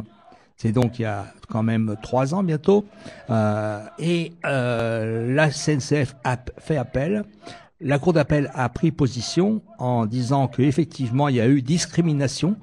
C'est 0.57 0.71
donc 0.71 0.99
il 0.99 1.03
y 1.03 1.05
a 1.05 1.25
quand 1.49 1.63
même 1.63 1.95
trois 2.03 2.35
ans 2.35 2.43
bientôt. 2.43 2.85
Euh, 3.31 3.83
et 3.97 4.33
euh, 4.45 5.33
la 5.33 5.49
SNCF 5.49 6.15
a 6.23 6.37
fait 6.59 6.77
appel. 6.77 7.23
La 7.81 7.99
Cour 7.99 8.13
d'appel 8.13 8.51
a 8.53 8.69
pris 8.69 8.91
position 8.91 9.61
en 9.79 10.05
disant 10.05 10.47
qu'effectivement 10.47 11.27
il 11.27 11.35
y 11.35 11.41
a 11.41 11.47
eu 11.47 11.61
discrimination, 11.61 12.55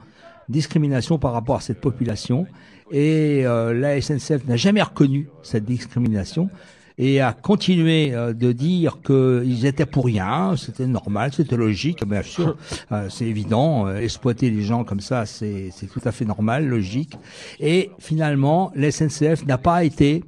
discrimination 0.49 1.19
par 1.19 1.33
rapport 1.33 1.57
à 1.57 1.61
cette 1.61 1.81
population. 1.81 2.47
Et 2.91 3.47
euh, 3.47 3.75
la 3.75 4.01
SNCF 4.01 4.47
n'a 4.47 4.57
jamais 4.57 4.83
reconnu 4.83 5.29
cette 5.43 5.65
discrimination 5.65 6.49
et 6.99 7.21
a 7.21 7.33
continué 7.33 8.13
euh, 8.13 8.33
de 8.33 8.53
dire 8.53 8.99
qu'ils 9.05 9.65
étaient 9.65 9.87
pour 9.87 10.07
rien, 10.07 10.55
c'était 10.57 10.87
normal, 10.87 11.33
c'était 11.33 11.57
logique, 11.57 12.05
bien 12.05 12.23
sûr, 12.23 12.57
euh, 12.93 13.09
c'est 13.09 13.27
évident, 13.27 13.87
euh, 13.87 13.99
exploiter 13.99 14.51
les 14.51 14.63
gens 14.63 14.85
comme 14.85 15.01
ça, 15.01 15.25
c'est 15.25 15.71
c'est 15.73 15.87
tout 15.87 16.01
à 16.05 16.13
fait 16.13 16.25
normal, 16.25 16.67
logique. 16.67 17.17
Et 17.61 17.93
finalement, 17.99 18.73
la 18.75 18.91
SNCF 18.91 19.47
n'a 19.47 19.59
pas 19.59 19.85
été 19.85 20.25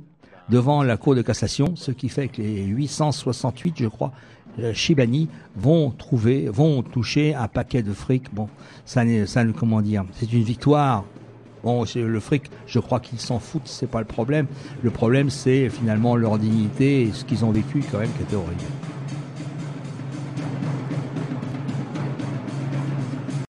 devant 0.48 0.82
la 0.82 0.96
Cour 0.96 1.14
de 1.14 1.22
cassation, 1.22 1.74
ce 1.76 1.90
qui 1.90 2.08
fait 2.08 2.28
que 2.28 2.40
les 2.40 2.64
868, 2.64 3.74
je 3.78 3.86
crois, 3.86 4.12
euh, 4.60 4.72
Chibani 4.74 5.28
vont 5.56 5.90
trouver, 5.90 6.48
vont 6.48 6.82
toucher 6.82 7.34
un 7.34 7.48
paquet 7.48 7.82
de 7.82 7.92
fric. 7.92 8.32
Bon, 8.32 8.48
ça, 8.84 9.02
ça, 9.26 9.44
comment 9.58 9.82
dire, 9.82 10.04
c'est 10.14 10.32
une 10.32 10.42
victoire. 10.42 11.04
Bon, 11.62 11.84
le 11.94 12.20
fric, 12.20 12.44
je 12.66 12.78
crois 12.78 13.00
qu'ils 13.00 13.20
s'en 13.20 13.38
foutent, 13.38 13.68
c'est 13.68 13.90
pas 13.90 13.98
le 13.98 14.06
problème. 14.06 14.46
Le 14.82 14.90
problème, 14.90 15.28
c'est 15.28 15.68
finalement 15.68 16.16
leur 16.16 16.38
dignité 16.38 17.02
et 17.02 17.12
ce 17.12 17.24
qu'ils 17.24 17.44
ont 17.44 17.50
vécu 17.50 17.82
quand 17.90 17.98
même 17.98 18.10
qui 18.16 18.22
était 18.22 18.36
horrible. 18.36 18.62